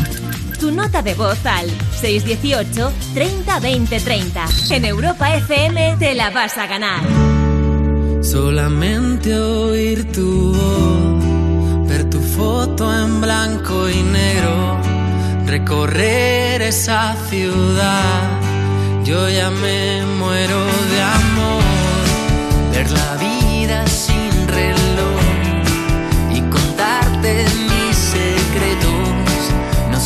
Tu 0.60 0.72
nota 0.72 1.02
de 1.02 1.14
voz 1.14 1.46
al 1.46 1.70
618 2.02 2.92
30 3.14 3.60
20 3.60 4.00
30. 4.00 4.46
En 4.72 4.86
Europa 4.86 5.34
FM 5.36 5.96
te 5.98 6.14
la 6.14 6.30
vas 6.30 6.58
a 6.58 6.68
ganar. 6.68 7.02
Solamente 8.22 9.38
oír 9.38 10.12
tu 10.12 10.54
voz, 10.54 11.88
ver 11.88 12.10
tu 12.10 12.20
foto 12.20 12.94
en 12.94 13.22
blanco 13.22 13.90
y 13.90 14.02
negro, 14.02 14.78
recorrer 15.46 16.62
esa 16.64 17.16
ciudad. 17.30 18.42
Yo 19.06 19.30
ya 19.30 19.50
me 19.52 20.04
muero 20.18 20.66
de 20.92 21.02
amor, 21.02 21.64
ver 22.74 22.90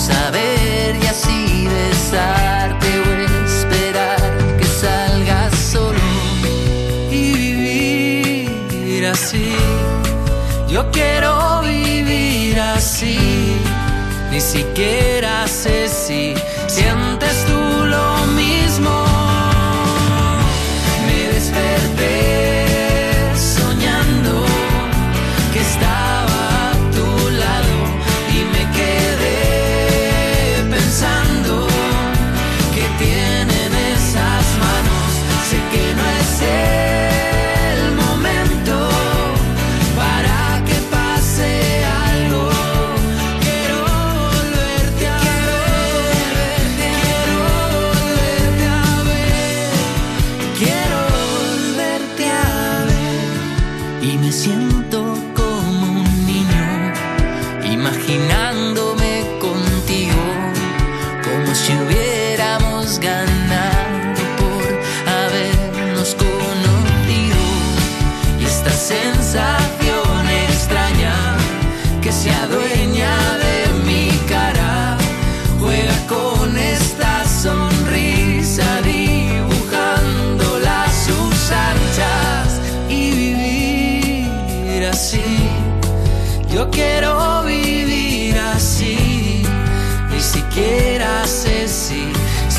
saber 0.09 0.95
y 1.01 1.05
así 1.05 1.67
besarte 1.67 2.87
o 2.99 3.09
esperar 3.45 4.21
que 4.57 4.65
salgas 4.65 5.53
solo 5.73 5.99
y 7.11 7.23
vivir 7.33 9.07
así. 9.07 9.55
Yo 10.67 10.89
quiero 10.91 11.61
vivir 11.61 12.59
así, 12.59 13.17
ni 14.31 14.39
siquiera 14.39 15.47
sé 15.47 15.87
si 15.87 16.33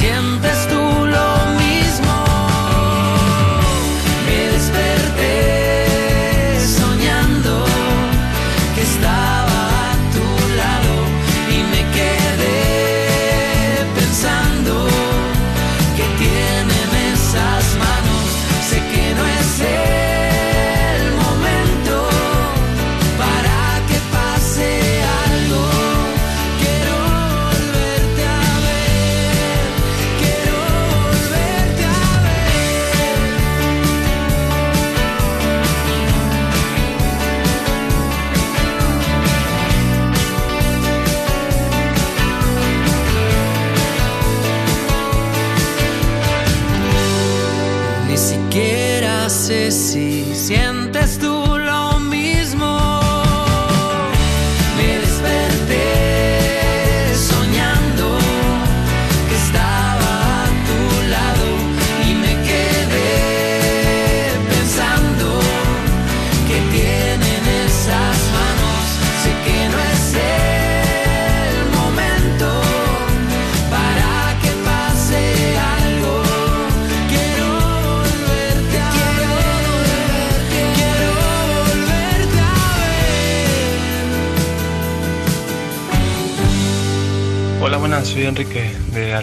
sientes 0.00 0.29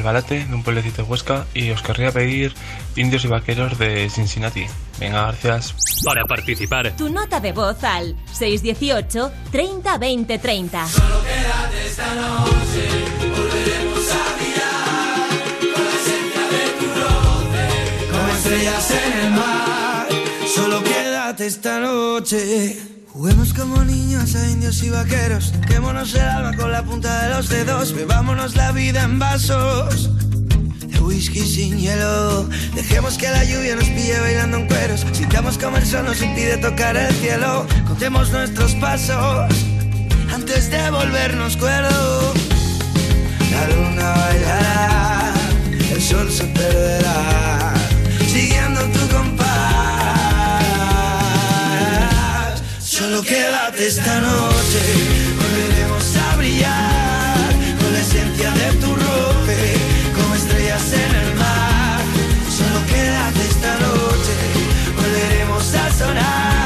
de 0.07 0.17
Albalate, 0.17 0.45
de 0.45 0.55
un 0.55 0.63
pueblecito 0.63 1.03
de 1.03 1.09
Huesca, 1.09 1.45
y 1.53 1.71
os 1.71 1.81
querría 1.81 2.11
pedir 2.11 2.53
Indios 2.95 3.25
y 3.25 3.27
Vaqueros 3.27 3.77
de 3.77 4.09
Cincinnati. 4.09 4.65
Venga, 4.99 5.33
gracias. 5.43 5.75
Para 6.05 6.23
participar, 6.25 6.95
Tu 6.95 7.09
nota 7.09 7.39
de 7.39 7.51
voz 7.51 7.83
al 7.83 8.15
618 8.31 9.31
30 9.51 9.97
20 9.97 10.37
30. 10.39 10.85
Quédate 10.87 11.87
esta 11.87 12.15
noche, 12.15 12.89
volveremos 13.35 14.11
a 14.11 14.35
brillar 14.37 15.29
con 15.59 15.83
la 15.83 15.91
esencia 15.99 16.43
de 16.53 16.63
tu 16.79 16.85
roce, 17.01 18.11
como 18.11 18.27
estrellas 18.33 18.91
en 18.91 19.25
el 19.25 19.31
mar. 19.31 20.07
Solo 20.55 20.83
quédate 20.83 21.47
esta 21.47 21.79
noche. 21.79 22.96
Juguemos 23.17 23.51
como 23.51 23.83
niños 23.83 24.35
a 24.35 24.47
indios 24.47 24.83
y 24.83 24.91
vaqueros, 24.91 25.51
quémonos 25.67 26.13
el 26.13 26.21
alma 26.21 26.55
con 26.55 26.71
la 26.71 26.83
punta 26.83 27.23
de 27.23 27.33
los 27.33 27.49
dedos, 27.49 27.91
bebámonos 27.91 28.55
la 28.55 28.71
vida 28.71 29.01
en 29.01 29.17
vasos 29.17 30.11
de 30.85 30.99
whisky 30.99 31.39
sin 31.39 31.79
hielo. 31.79 32.47
Dejemos 32.75 33.17
que 33.17 33.27
la 33.27 33.43
lluvia 33.43 33.75
nos 33.75 33.85
pille 33.85 34.19
bailando 34.19 34.57
en 34.57 34.67
cueros, 34.67 35.03
sintamos 35.13 35.57
como 35.57 35.77
el 35.77 35.85
sol 35.87 36.05
nos 36.05 36.21
impide 36.21 36.57
tocar 36.57 36.95
el 36.95 37.11
cielo, 37.15 37.65
contemos 37.87 38.29
nuestros 38.29 38.75
pasos 38.75 39.51
antes 40.31 40.69
de 40.69 40.91
volvernos 40.91 41.57
cuerdos. 41.57 42.35
La 43.51 43.67
luna 43.75 44.11
bailará, 44.11 45.33
el 45.91 46.01
sol 46.03 46.31
se 46.31 46.43
perderá, 46.43 47.73
siguiendo 48.31 48.81
tu 48.81 48.99
compás. 49.07 49.26
Solo 53.07 53.23
quédate 53.23 53.87
esta 53.87 54.19
noche, 54.19 54.81
volveremos 55.39 56.17
a 56.17 56.35
brillar 56.35 57.53
con 57.79 57.93
la 57.93 57.99
esencia 58.01 58.51
de 58.51 58.73
tu 58.81 58.93
roce, 58.93 59.75
como 60.13 60.35
estrellas 60.35 60.91
en 60.91 61.15
el 61.15 61.35
mar. 61.35 62.01
Solo 62.49 62.85
quédate 62.85 63.47
esta 63.47 63.73
noche, 63.79 64.35
volveremos 64.97 65.73
a 65.73 65.97
sonar 65.97 66.56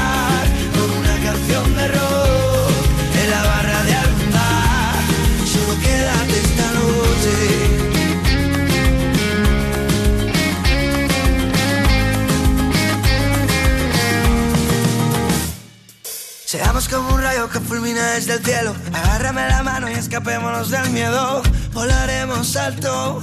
que 17.49 17.59
fulmina 17.59 18.11
desde 18.11 18.33
el 18.33 18.43
cielo. 18.43 18.75
Agárrame 18.93 19.47
la 19.47 19.63
mano 19.63 19.89
y 19.89 19.93
escapémonos 19.93 20.69
del 20.69 20.89
miedo. 20.91 21.41
Volaremos 21.73 22.55
alto. 22.55 23.21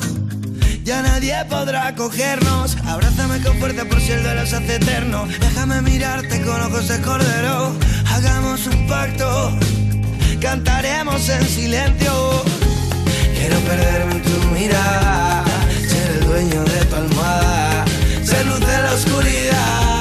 Ya 0.83 1.03
nadie 1.03 1.37
podrá 1.49 1.95
cogernos. 1.95 2.77
Abrázame 2.87 3.41
con 3.43 3.59
fuerza 3.59 3.85
por 3.85 4.01
si 4.01 4.13
el 4.13 4.23
duelo 4.23 4.47
se 4.47 4.57
hace 4.57 4.77
eterno. 4.77 5.27
Déjame 5.41 5.83
mirarte 5.83 6.43
con 6.43 6.61
ojos 6.63 6.89
de 6.89 7.01
cordero. 7.03 7.77
Hagamos 8.11 8.67
un 8.67 8.89
pacto. 8.89 9.59
Cantaremos 10.41 11.29
en 11.29 11.47
silencio. 11.47 12.43
Quiero 13.37 13.61
perderme 13.61 14.15
en 14.15 14.23
tu 14.23 14.47
mirada. 14.49 15.45
Ser 15.89 16.11
el 16.17 16.25
dueño 16.25 16.65
de 16.65 16.85
tu 16.87 16.97
almohada. 16.97 17.85
Ser 18.25 18.47
luz 18.47 18.61
de 18.61 18.83
la 18.83 18.93
oscuridad. 18.95 19.98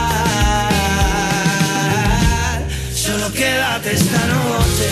Quédate 3.37 3.93
esta 3.93 4.25
noche, 4.25 4.89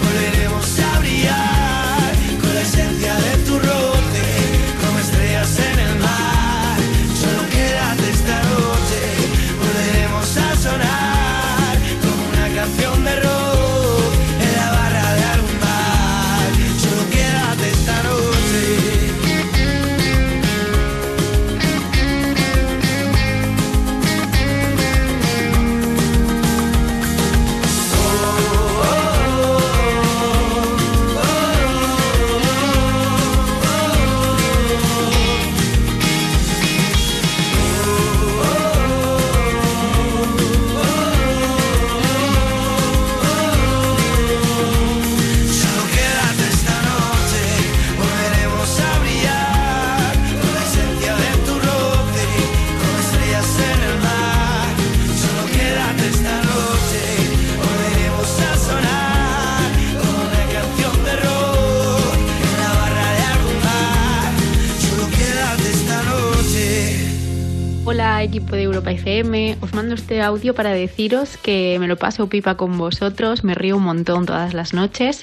volveremos 0.00 0.78
a 0.78 0.98
brillar 1.00 1.59
Este 69.94 70.22
audio 70.22 70.54
para 70.54 70.70
deciros 70.70 71.36
que 71.36 71.76
me 71.80 71.88
lo 71.88 71.96
paso 71.96 72.28
pipa 72.28 72.56
con 72.56 72.78
vosotros, 72.78 73.44
me 73.44 73.54
río 73.54 73.76
un 73.76 73.82
montón 73.82 74.24
todas 74.24 74.54
las 74.54 74.72
noches 74.72 75.22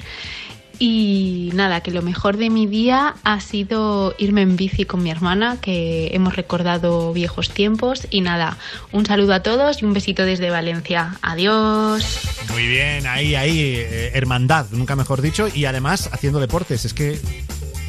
y 0.80 1.52
nada, 1.54 1.82
que 1.82 1.92
lo 1.92 2.02
mejor 2.02 2.38
de 2.38 2.50
mi 2.50 2.68
día 2.68 3.16
ha 3.24 3.40
sido 3.40 4.14
irme 4.18 4.42
en 4.42 4.56
bici 4.56 4.86
con 4.86 5.02
mi 5.02 5.10
hermana, 5.10 5.58
que 5.60 6.10
hemos 6.14 6.36
recordado 6.36 7.14
viejos 7.14 7.50
tiempos 7.50 8.08
y 8.12 8.22
nada, 8.22 8.58
un 8.92 9.06
saludo 9.06 9.34
a 9.34 9.42
todos 9.42 9.82
y 9.82 9.86
un 9.86 9.94
besito 9.94 10.24
desde 10.24 10.50
Valencia. 10.50 11.16
Adiós. 11.22 12.20
Muy 12.52 12.68
bien, 12.68 13.08
ahí, 13.08 13.36
ahí, 13.36 13.60
eh, 13.60 14.12
hermandad, 14.14 14.68
nunca 14.72 14.96
mejor 14.96 15.22
dicho, 15.22 15.48
y 15.54 15.66
además 15.66 16.10
haciendo 16.12 16.40
deportes, 16.40 16.86
es 16.86 16.94
que... 16.94 17.20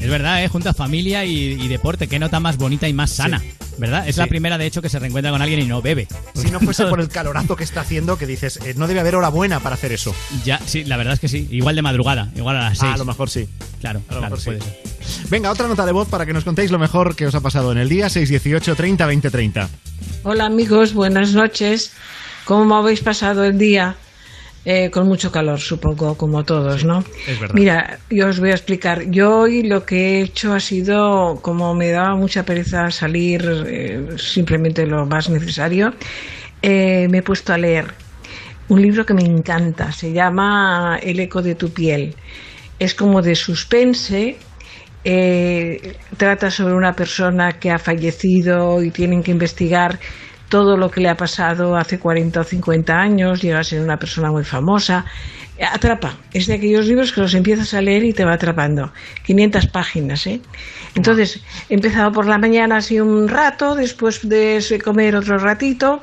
Es 0.00 0.08
verdad, 0.08 0.44
¿eh? 0.44 0.48
junta 0.48 0.74
familia 0.74 1.24
y, 1.24 1.60
y 1.60 1.66
deporte, 1.66 2.06
qué 2.06 2.20
nota 2.20 2.38
más 2.38 2.56
bonita 2.56 2.86
y 2.86 2.92
más 2.92 3.10
sana, 3.10 3.42
¿verdad? 3.78 4.08
Es 4.08 4.16
la 4.16 4.26
primera, 4.26 4.58
de 4.58 4.66
hecho, 4.66 4.82
que 4.82 4.88
se 4.88 4.98
reencuentra 4.98 5.30
con 5.30 5.40
alguien 5.40 5.60
y 5.60 5.64
no 5.66 5.80
bebe. 5.80 6.06
Si 6.34 6.50
no 6.50 6.60
fuese 6.60 6.86
por 6.86 7.00
el 7.00 7.08
calorazo 7.10 7.56
que 7.56 7.64
está 7.64 7.80
haciendo, 7.80 8.18
que 8.18 8.26
dices, 8.26 8.58
eh, 8.64 8.74
no 8.76 8.86
debe 8.86 9.00
haber 9.00 9.14
hora 9.14 9.28
buena 9.28 9.60
para 9.60 9.74
hacer 9.74 9.92
eso. 9.92 10.14
Ya, 10.44 10.60
sí, 10.66 10.84
la 10.84 10.96
verdad 10.96 11.14
es 11.14 11.20
que 11.20 11.28
sí. 11.28 11.48
Igual 11.50 11.76
de 11.76 11.82
madrugada, 11.82 12.28
igual 12.36 12.56
a 12.56 12.60
las 12.70 12.78
6. 12.78 12.90
Ah, 12.90 12.94
a 12.94 12.98
lo 12.98 13.04
mejor 13.04 13.30
sí. 13.30 13.48
Claro, 13.80 14.00
A 14.08 14.14
lo 14.14 14.20
claro, 14.20 14.36
mejor 14.36 14.54
sí. 14.54 14.60
ser. 14.60 15.28
Venga, 15.30 15.50
otra 15.50 15.68
nota 15.68 15.86
de 15.86 15.92
voz 15.92 16.08
para 16.08 16.26
que 16.26 16.32
nos 16.32 16.44
contéis 16.44 16.70
lo 16.70 16.78
mejor 16.78 17.14
que 17.16 17.26
os 17.26 17.34
ha 17.34 17.40
pasado 17.40 17.72
en 17.72 17.78
el 17.78 17.88
día, 17.88 18.08
618 18.08 18.74
30 18.74 19.06
20 19.06 19.30
30. 19.30 19.68
Hola 20.24 20.46
amigos, 20.46 20.92
buenas 20.92 21.32
noches. 21.32 21.92
¿Cómo 22.44 22.76
habéis 22.76 23.00
pasado 23.00 23.44
el 23.44 23.58
día? 23.58 23.96
Eh, 24.70 24.90
con 24.90 25.08
mucho 25.08 25.32
calor, 25.32 25.58
supongo, 25.58 26.14
como 26.18 26.44
todos, 26.44 26.84
¿no? 26.84 27.02
Es 27.26 27.40
verdad. 27.40 27.54
Mira, 27.54 27.98
yo 28.10 28.28
os 28.28 28.38
voy 28.38 28.50
a 28.50 28.54
explicar. 28.54 29.10
Yo 29.10 29.38
hoy 29.38 29.62
lo 29.62 29.86
que 29.86 29.96
he 29.96 30.20
hecho 30.20 30.52
ha 30.52 30.60
sido, 30.60 31.38
como 31.40 31.74
me 31.74 31.88
daba 31.88 32.14
mucha 32.16 32.42
pereza 32.44 32.90
salir 32.90 33.40
eh, 33.66 34.06
simplemente 34.18 34.84
lo 34.84 35.06
más 35.06 35.30
necesario, 35.30 35.94
eh, 36.60 37.08
me 37.08 37.18
he 37.18 37.22
puesto 37.22 37.54
a 37.54 37.56
leer 37.56 37.86
un 38.68 38.82
libro 38.82 39.06
que 39.06 39.14
me 39.14 39.22
encanta. 39.22 39.90
Se 39.90 40.12
llama 40.12 40.98
El 41.02 41.18
eco 41.20 41.40
de 41.40 41.54
tu 41.54 41.70
piel. 41.70 42.14
Es 42.78 42.94
como 42.94 43.22
de 43.22 43.34
suspense. 43.36 44.36
eh, 45.04 45.96
trata 46.18 46.50
sobre 46.50 46.74
una 46.74 46.92
persona 46.92 47.52
que 47.58 47.70
ha 47.70 47.78
fallecido 47.78 48.82
y 48.82 48.90
tienen 48.90 49.22
que 49.22 49.30
investigar 49.30 49.98
todo 50.48 50.76
lo 50.76 50.90
que 50.90 51.00
le 51.00 51.08
ha 51.08 51.16
pasado 51.16 51.76
hace 51.76 51.98
40 51.98 52.40
o 52.40 52.44
50 52.44 52.92
años, 52.92 53.42
llega 53.42 53.60
a 53.60 53.64
ser 53.64 53.82
una 53.82 53.98
persona 53.98 54.30
muy 54.30 54.44
famosa. 54.44 55.04
Atrapa, 55.60 56.16
es 56.32 56.46
de 56.46 56.54
aquellos 56.54 56.86
libros 56.86 57.12
que 57.12 57.20
los 57.20 57.34
empiezas 57.34 57.74
a 57.74 57.80
leer 57.80 58.04
y 58.04 58.12
te 58.12 58.24
va 58.24 58.34
atrapando. 58.34 58.92
500 59.24 59.66
páginas, 59.66 60.26
¿eh? 60.26 60.40
Entonces, 60.94 61.42
he 61.68 61.74
empezado 61.74 62.12
por 62.12 62.26
la 62.26 62.38
mañana 62.38 62.76
así 62.76 63.00
un 63.00 63.28
rato, 63.28 63.74
después 63.74 64.28
de 64.28 64.80
comer 64.84 65.16
otro 65.16 65.38
ratito, 65.38 66.02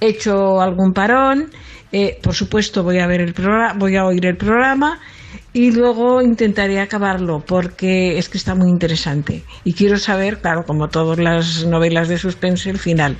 he 0.00 0.08
hecho 0.08 0.60
algún 0.60 0.92
parón, 0.92 1.50
eh, 1.92 2.18
por 2.22 2.34
supuesto 2.34 2.82
voy 2.82 2.98
a 2.98 3.06
ver 3.06 3.20
el 3.20 3.34
programa, 3.34 3.74
voy 3.78 3.96
a 3.96 4.04
oír 4.04 4.26
el 4.26 4.36
programa 4.36 4.98
y 5.54 5.70
luego 5.72 6.22
intentaré 6.22 6.80
acabarlo 6.80 7.44
porque 7.46 8.18
es 8.18 8.28
que 8.28 8.38
está 8.38 8.54
muy 8.54 8.70
interesante 8.70 9.44
y 9.64 9.74
quiero 9.74 9.98
saber, 9.98 10.40
claro, 10.40 10.64
como 10.64 10.88
todas 10.88 11.18
las 11.18 11.64
novelas 11.66 12.08
de 12.08 12.18
suspense, 12.18 12.70
el 12.70 12.78
final. 12.78 13.16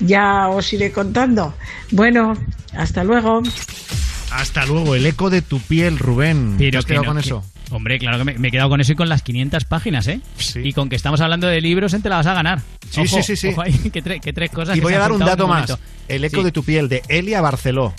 Ya 0.00 0.48
os 0.48 0.72
iré 0.72 0.90
contando. 0.92 1.54
Bueno, 1.92 2.34
hasta 2.76 3.04
luego. 3.04 3.42
Hasta 4.32 4.64
luego, 4.66 4.94
el 4.94 5.06
eco 5.06 5.28
de 5.30 5.42
tu 5.42 5.60
piel, 5.60 5.98
Rubén. 5.98 6.56
¿Te 6.58 6.68
has 6.76 6.84
que 6.84 6.94
quedado 6.94 7.04
no, 7.04 7.10
con 7.12 7.20
que- 7.22 7.26
eso? 7.26 7.44
Hombre, 7.72 8.00
claro 8.00 8.18
que 8.18 8.24
me, 8.24 8.36
me 8.36 8.48
he 8.48 8.50
quedado 8.50 8.68
con 8.68 8.80
eso 8.80 8.90
y 8.92 8.96
con 8.96 9.08
las 9.08 9.22
500 9.22 9.64
páginas, 9.64 10.08
¿eh? 10.08 10.20
Y 10.56 10.72
con 10.72 10.88
que 10.88 10.96
estamos 10.96 11.20
hablando 11.20 11.46
de 11.46 11.60
libros, 11.60 11.94
te 12.02 12.08
la 12.08 12.16
vas 12.16 12.26
a 12.26 12.34
ganar. 12.34 12.60
Sí, 12.90 13.02
Ojo, 13.02 13.16
sí, 13.18 13.22
sí, 13.22 13.36
sí. 13.36 13.48
ojo 13.50 13.62
ahí, 13.62 13.72
que, 13.92 14.02
tre- 14.02 14.20
que 14.20 14.32
tres 14.32 14.50
cosas 14.50 14.76
Y 14.76 14.80
que 14.80 14.84
voy 14.84 14.92
se 14.92 14.96
a 14.96 15.00
dar 15.02 15.12
un 15.12 15.20
dato 15.20 15.46
más. 15.46 15.78
El 16.08 16.24
eco 16.24 16.38
Sí. 16.38 16.44
de 16.44 16.50
tu 16.52 16.64
piel, 16.64 16.88
de 16.88 17.02
Elia 17.08 17.40
Barceló. 17.40 17.94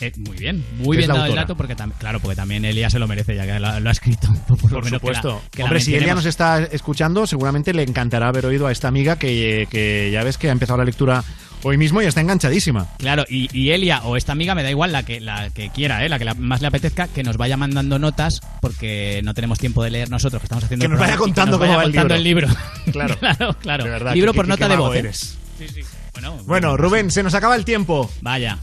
Eh, 0.00 0.12
muy 0.16 0.36
bien, 0.36 0.62
muy 0.78 0.96
bien 0.98 1.08
dado 1.08 1.24
el 1.24 1.34
dato, 1.34 1.56
porque 1.56 1.74
también, 1.74 1.98
claro, 1.98 2.20
porque 2.20 2.36
también 2.36 2.64
Elia 2.66 2.90
se 2.90 2.98
lo 2.98 3.08
merece, 3.08 3.34
ya 3.34 3.46
que 3.46 3.58
lo, 3.58 3.80
lo 3.80 3.88
ha 3.88 3.92
escrito. 3.92 4.28
Por, 4.46 4.62
lo 4.62 4.68
Por 4.68 4.84
menos 4.84 5.00
que 5.00 5.08
la- 5.08 5.14
supuesto. 5.22 5.42
que 5.50 5.62
Hombre, 5.62 5.80
si 5.80 5.94
Elia 5.94 6.14
nos 6.14 6.26
está 6.26 6.62
escuchando, 6.64 7.26
seguramente 7.26 7.72
le 7.72 7.82
encantará 7.82 8.28
haber 8.28 8.44
oído 8.46 8.66
a 8.66 8.72
esta 8.72 8.88
amiga 8.88 9.16
que, 9.18 9.66
que 9.70 10.10
ya 10.12 10.22
ves 10.22 10.36
que 10.38 10.48
ha 10.48 10.52
empezado 10.52 10.78
la 10.78 10.84
lectura 10.84 11.24
hoy 11.62 11.78
mismo 11.78 12.02
y 12.02 12.04
está 12.04 12.20
enganchadísima. 12.20 12.86
Claro, 12.98 13.24
y, 13.28 13.48
y 13.58 13.70
Elia 13.70 14.02
o 14.04 14.16
esta 14.18 14.32
amiga 14.32 14.54
me 14.54 14.62
da 14.62 14.70
igual 14.70 14.92
la 14.92 15.02
que 15.04 15.18
la 15.20 15.48
que 15.50 15.70
quiera, 15.70 16.04
¿eh? 16.04 16.08
la 16.10 16.18
que 16.18 16.26
la- 16.26 16.34
más 16.34 16.60
le 16.60 16.66
apetezca, 16.68 17.08
que 17.08 17.22
nos 17.22 17.38
vaya 17.38 17.56
mandando 17.56 17.98
notas 17.98 18.40
porque 18.60 19.22
no 19.24 19.32
tenemos 19.32 19.58
tiempo 19.58 19.82
de 19.82 19.90
leer 19.90 20.10
nosotros, 20.10 20.40
que 20.42 20.46
estamos 20.46 20.64
haciendo 20.64 20.84
Que 20.84 20.88
nos 20.90 21.00
vaya 21.00 21.16
contando 21.16 21.58
cómo 21.58 21.74
va 21.74 21.84
el 21.84 21.92
libro. 21.92 22.14
el 22.14 22.22
libro. 22.22 22.48
Claro. 22.92 23.16
claro, 23.20 23.56
claro. 23.62 23.84
De 23.84 23.90
verdad, 23.90 24.14
libro 24.14 24.34
por 24.34 24.46
nota 24.46 24.68
de 24.68 24.76
voz. 24.76 24.94
¿eh? 24.94 24.98
eres. 24.98 25.38
Sí, 25.58 25.66
sí. 25.68 25.80
Bueno, 26.12 26.36
Bueno, 26.44 26.76
Rubén, 26.76 27.10
se 27.10 27.22
nos 27.22 27.32
acaba 27.34 27.56
el 27.56 27.64
tiempo. 27.64 28.10
Vaya. 28.20 28.58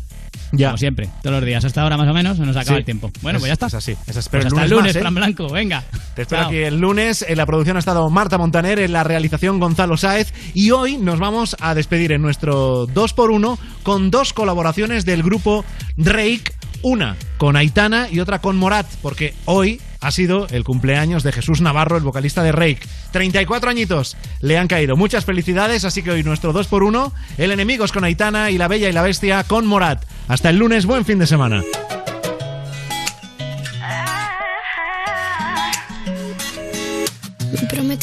Ya. 0.56 0.68
Como 0.68 0.78
siempre, 0.78 1.10
todos 1.24 1.36
los 1.38 1.46
días, 1.46 1.66
hasta 1.66 1.82
ahora 1.82 1.98
más 1.98 2.08
o 2.08 2.14
menos, 2.14 2.38
se 2.38 2.46
nos 2.46 2.56
acaba 2.56 2.76
Sí. 2.78 2.80
el 2.80 2.86
tiempo. 2.86 3.12
Bueno, 3.22 3.38
Es- 3.38 3.42
pues 3.42 3.50
ya 3.50 3.54
está. 3.54 3.66
es 3.68 3.74
así, 3.74 3.98
es 4.06 4.16
así. 4.18 4.30
Pues 4.30 4.42
el 4.46 4.48
hasta 4.48 4.64
el 4.64 4.70
lunes 4.70 4.70
lunes, 4.70 4.86
más, 4.94 4.96
¿eh? 4.96 5.00
Fran 5.00 5.16
Blanco, 5.16 5.50
venga. 5.50 5.84
Te 6.16 6.22
espero 6.22 6.42
Chao. 6.44 6.50
aquí 6.50 6.58
el 6.60 6.80
lunes. 6.80 7.26
En 7.28 7.38
la 7.38 7.46
producción 7.48 7.76
ha 7.76 7.80
estado 7.80 8.08
Marta 8.12 8.38
Montaner, 8.38 8.78
en 8.80 8.94
la 8.94 9.04
realización 9.04 9.60
Gonzalo 9.60 9.98
Sáez. 9.98 10.32
Y 10.54 10.70
hoy 10.72 10.98
nos 10.98 11.18
vamos 11.20 11.56
a 11.60 11.74
despedir 11.74 12.12
en 12.12 12.22
nuestro 12.22 12.86
2x1 12.88 13.58
con 13.82 14.12
dos 14.12 14.32
colaboraciones 14.34 15.06
del 15.06 15.24
grupo 15.24 15.66
Drake. 15.98 16.44
Una 16.84 17.16
con 17.38 17.56
Aitana 17.56 18.10
y 18.12 18.20
otra 18.20 18.40
con 18.40 18.58
Morat, 18.58 18.86
porque 19.02 19.34
hoy 19.46 19.82
ha 20.02 20.12
sido 20.12 20.48
el 20.50 20.64
cumpleaños 20.64 21.24
de 21.24 21.32
Jesús 21.32 21.62
Navarro, 21.62 21.98
el 21.98 22.04
vocalista 22.04 22.44
de 22.44 22.52
Rake. 22.52 22.82
34 23.12 23.70
añitos 23.70 24.18
le 24.42 24.58
han 24.58 24.68
caído. 24.68 24.96
Muchas 24.96 25.26
felicidades, 25.26 25.86
así 25.86 26.04
que 26.04 26.12
hoy 26.12 26.24
nuestro 26.24 26.54
2x1, 26.54 27.12
el 27.38 27.52
Enemigos 27.52 27.92
con 27.92 28.04
Aitana 28.04 28.52
y 28.52 28.58
La 28.58 28.68
Bella 28.68 28.90
y 28.90 28.94
la 28.94 29.02
Bestia 29.02 29.44
con 29.46 29.66
Morat. 29.66 30.06
Hasta 30.28 30.50
el 30.50 30.58
lunes, 30.58 30.86
buen 30.86 31.06
fin 31.06 31.20
de 31.20 31.26
semana. 31.28 31.64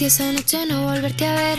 Esa 0.00 0.32
noche 0.32 0.64
no 0.64 0.84
volverte 0.84 1.26
a 1.26 1.34
ver, 1.34 1.58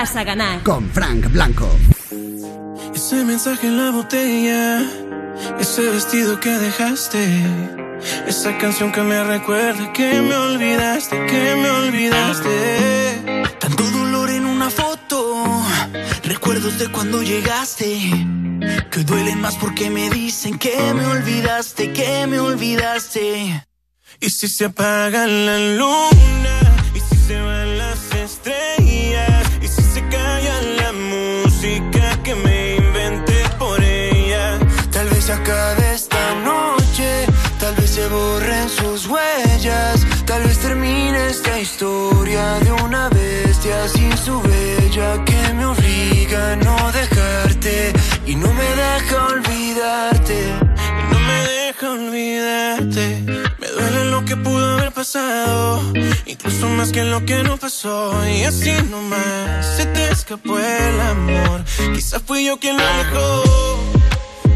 vas 0.00 0.16
a 0.16 0.24
ganar. 0.24 0.62
Con 0.62 0.90
Frank 0.90 1.30
Blanco. 1.30 1.68
Ese 2.94 3.22
mensaje 3.22 3.66
en 3.66 3.76
la 3.76 3.90
botella, 3.90 4.82
ese 5.60 5.82
vestido 5.90 6.40
que 6.40 6.48
dejaste, 6.48 7.22
esa 8.26 8.56
canción 8.56 8.92
que 8.92 9.02
me 9.02 9.22
recuerda 9.22 9.92
que 9.92 10.22
me 10.22 10.34
olvidaste, 10.34 11.26
que 11.26 11.54
me 11.62 11.70
olvidaste. 11.82 13.44
Tanto 13.58 13.82
dolor 13.90 14.30
en 14.30 14.46
una 14.46 14.70
foto, 14.70 15.44
recuerdos 16.24 16.78
de 16.78 16.88
cuando 16.90 17.22
llegaste, 17.22 17.90
que 18.90 19.00
duelen 19.04 19.38
más 19.42 19.56
porque 19.56 19.90
me 19.90 20.08
dicen 20.08 20.58
que 20.58 20.94
me 20.94 21.04
olvidaste, 21.04 21.92
que 21.92 22.26
me 22.26 22.40
olvidaste. 22.40 23.66
Y 24.18 24.30
si 24.30 24.48
se 24.48 24.64
apaga 24.64 25.26
la 25.26 25.58
luna, 25.76 26.39
de 42.30 42.70
una 42.84 43.08
bestia 43.08 43.88
sin 43.88 44.16
su 44.16 44.40
bella 44.42 45.24
que 45.24 45.52
me 45.54 45.66
obliga 45.66 46.52
a 46.52 46.56
no 46.56 46.92
dejarte 46.92 47.92
y 48.24 48.36
no 48.36 48.52
me 48.54 48.62
deja 48.62 49.26
olvidarte. 49.26 50.38
Y 51.00 51.12
no 51.12 51.18
me 51.18 51.42
deja 51.42 51.90
olvidarte. 51.90 53.24
Me 53.58 53.66
duele 53.66 54.04
lo 54.12 54.24
que 54.24 54.36
pudo 54.36 54.78
haber 54.78 54.92
pasado, 54.92 55.82
incluso 56.24 56.68
más 56.68 56.92
que 56.92 57.02
lo 57.02 57.24
que 57.26 57.42
no 57.42 57.56
pasó. 57.56 58.12
Y 58.28 58.44
así 58.44 58.70
nomás 58.88 59.66
se 59.76 59.86
te 59.86 60.10
escapó 60.12 60.56
el 60.56 61.00
amor. 61.00 61.64
Quizás 61.92 62.22
fui 62.24 62.44
yo 62.44 62.60
quien 62.60 62.76
lo 62.76 62.84
dejó. 62.84 63.42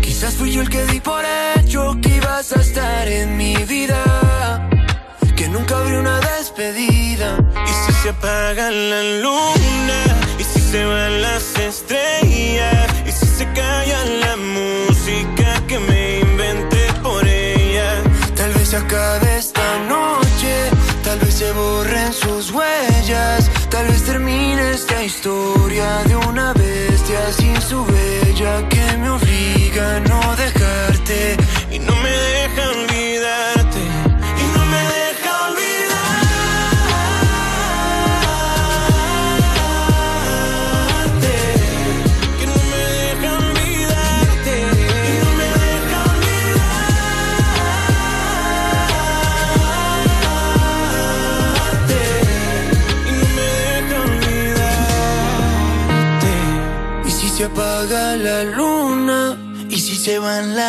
Quizás 0.01 0.35
fui 0.35 0.53
yo 0.53 0.63
el 0.63 0.71
que 0.71 0.87
di 0.87 1.01
por 1.01 1.25
hecho 1.57 1.97
que 2.01 2.17
ibas 2.19 2.53
a 2.53 2.61
estar 2.61 3.09
en 3.09 3.37
mi 3.37 3.57
vida, 3.65 4.69
nunca 5.55 5.79
habría 5.79 6.01
una 6.01 6.19
despedida. 6.21 7.39
Y 7.71 7.73
si 7.83 7.93
se 8.03 8.09
apaga 8.11 8.71
la 8.71 9.03
luna, 9.23 10.01
y 10.39 10.45
si 10.45 10.61
se 10.61 10.85
van 10.85 11.23
las 11.23 11.57
estrellas, 11.59 12.87
y 13.07 13.13
si 13.13 13.27
se 13.27 13.45
calla 13.53 14.05
la 14.25 14.37
música 14.37 15.49
que 15.69 15.79
me 15.79 16.21
inventé 16.21 16.85
por 17.03 17.27
ella. 17.27 18.03
Tal 18.35 18.53
vez 18.55 18.69
se 18.69 18.77
acabe 18.77 19.37
esta 19.37 19.69
noche, 19.95 20.55
tal 21.05 21.19
vez 21.21 21.35
se 21.35 21.53
borren 21.53 22.13
sus 22.13 22.51
huellas, 22.51 23.51
tal 23.71 23.87
vez 23.87 24.03
termine 24.03 24.73
esta 24.73 25.03
historia 25.05 25.87
de 26.09 26.17
una 26.17 26.53
bestia 26.53 27.33
sin 27.33 27.61
su 27.63 27.85
bella 27.87 28.69
que 28.69 28.97
me 28.99 29.11
obliga 29.11 29.97
a 29.97 30.01
no 30.01 30.21
dejarte 30.37 31.37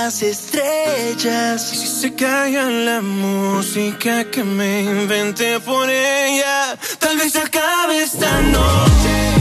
las 0.05 0.21
estrellas, 0.21 1.73
Y 1.73 1.77
si 1.77 1.87
se 1.87 2.13
calla 2.13 2.69
la 2.69 3.01
música 3.01 4.23
que 4.29 4.43
me 4.43 4.83
inventé 4.83 5.59
por 5.59 5.89
ella, 5.89 6.77
tal 6.99 7.17
vez 7.17 7.35
acabe 7.35 8.03
esta 8.03 8.39
noche. 8.41 9.34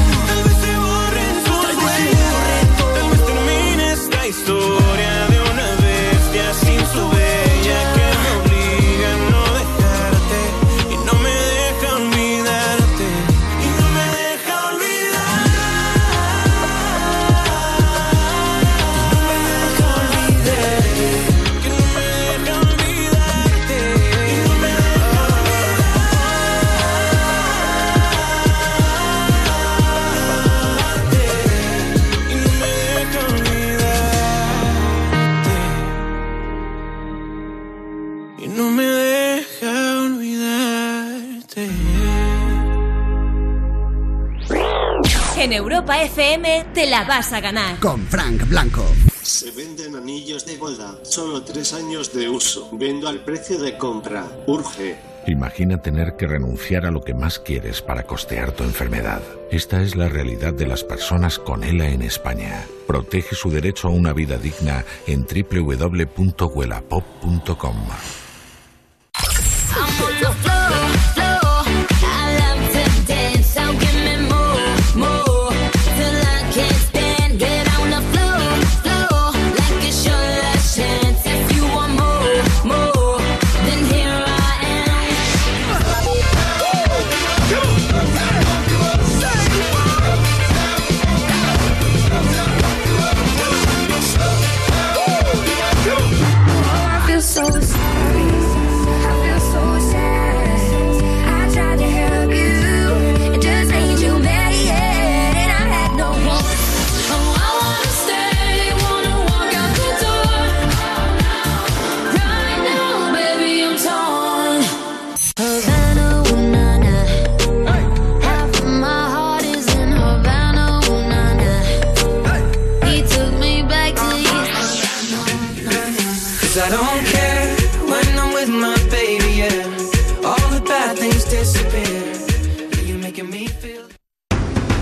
Europa 45.85 46.03
FM 46.03 46.65
te 46.73 46.87
la 46.87 47.05
vas 47.05 47.31
a 47.35 47.41
ganar. 47.41 47.79
Con 47.79 48.07
Frank 48.07 48.49
Blanco. 48.49 48.87
Se 49.21 49.51
venden 49.51 49.97
anillos 49.97 50.47
de 50.47 50.57
boda, 50.57 50.95
solo 51.03 51.43
tres 51.43 51.75
años 51.75 52.15
de 52.15 52.27
uso. 52.27 52.71
Vendo 52.73 53.07
al 53.07 53.23
precio 53.23 53.59
de 53.59 53.77
compra. 53.77 54.27
Urge. 54.47 54.97
Imagina 55.27 55.83
tener 55.83 56.17
que 56.17 56.27
renunciar 56.27 56.87
a 56.87 56.91
lo 56.91 57.03
que 57.03 57.13
más 57.13 57.39
quieres 57.39 57.83
para 57.83 58.05
costear 58.05 58.53
tu 58.53 58.65
enfermedad. 58.65 59.21
Esta 59.51 59.83
es 59.83 59.95
la 59.95 60.09
realidad 60.09 60.55
de 60.55 60.67
las 60.67 60.85
personas 60.85 61.39
con 61.39 61.63
ELA 61.63 61.89
en 61.89 62.01
España. 62.01 62.65
Protege 62.87 63.35
su 63.35 63.51
derecho 63.51 63.89
a 63.89 63.91
una 63.91 64.15
vida 64.15 64.39
digna 64.39 64.87
en 65.07 65.27
www.huelapop.com. 65.27 67.77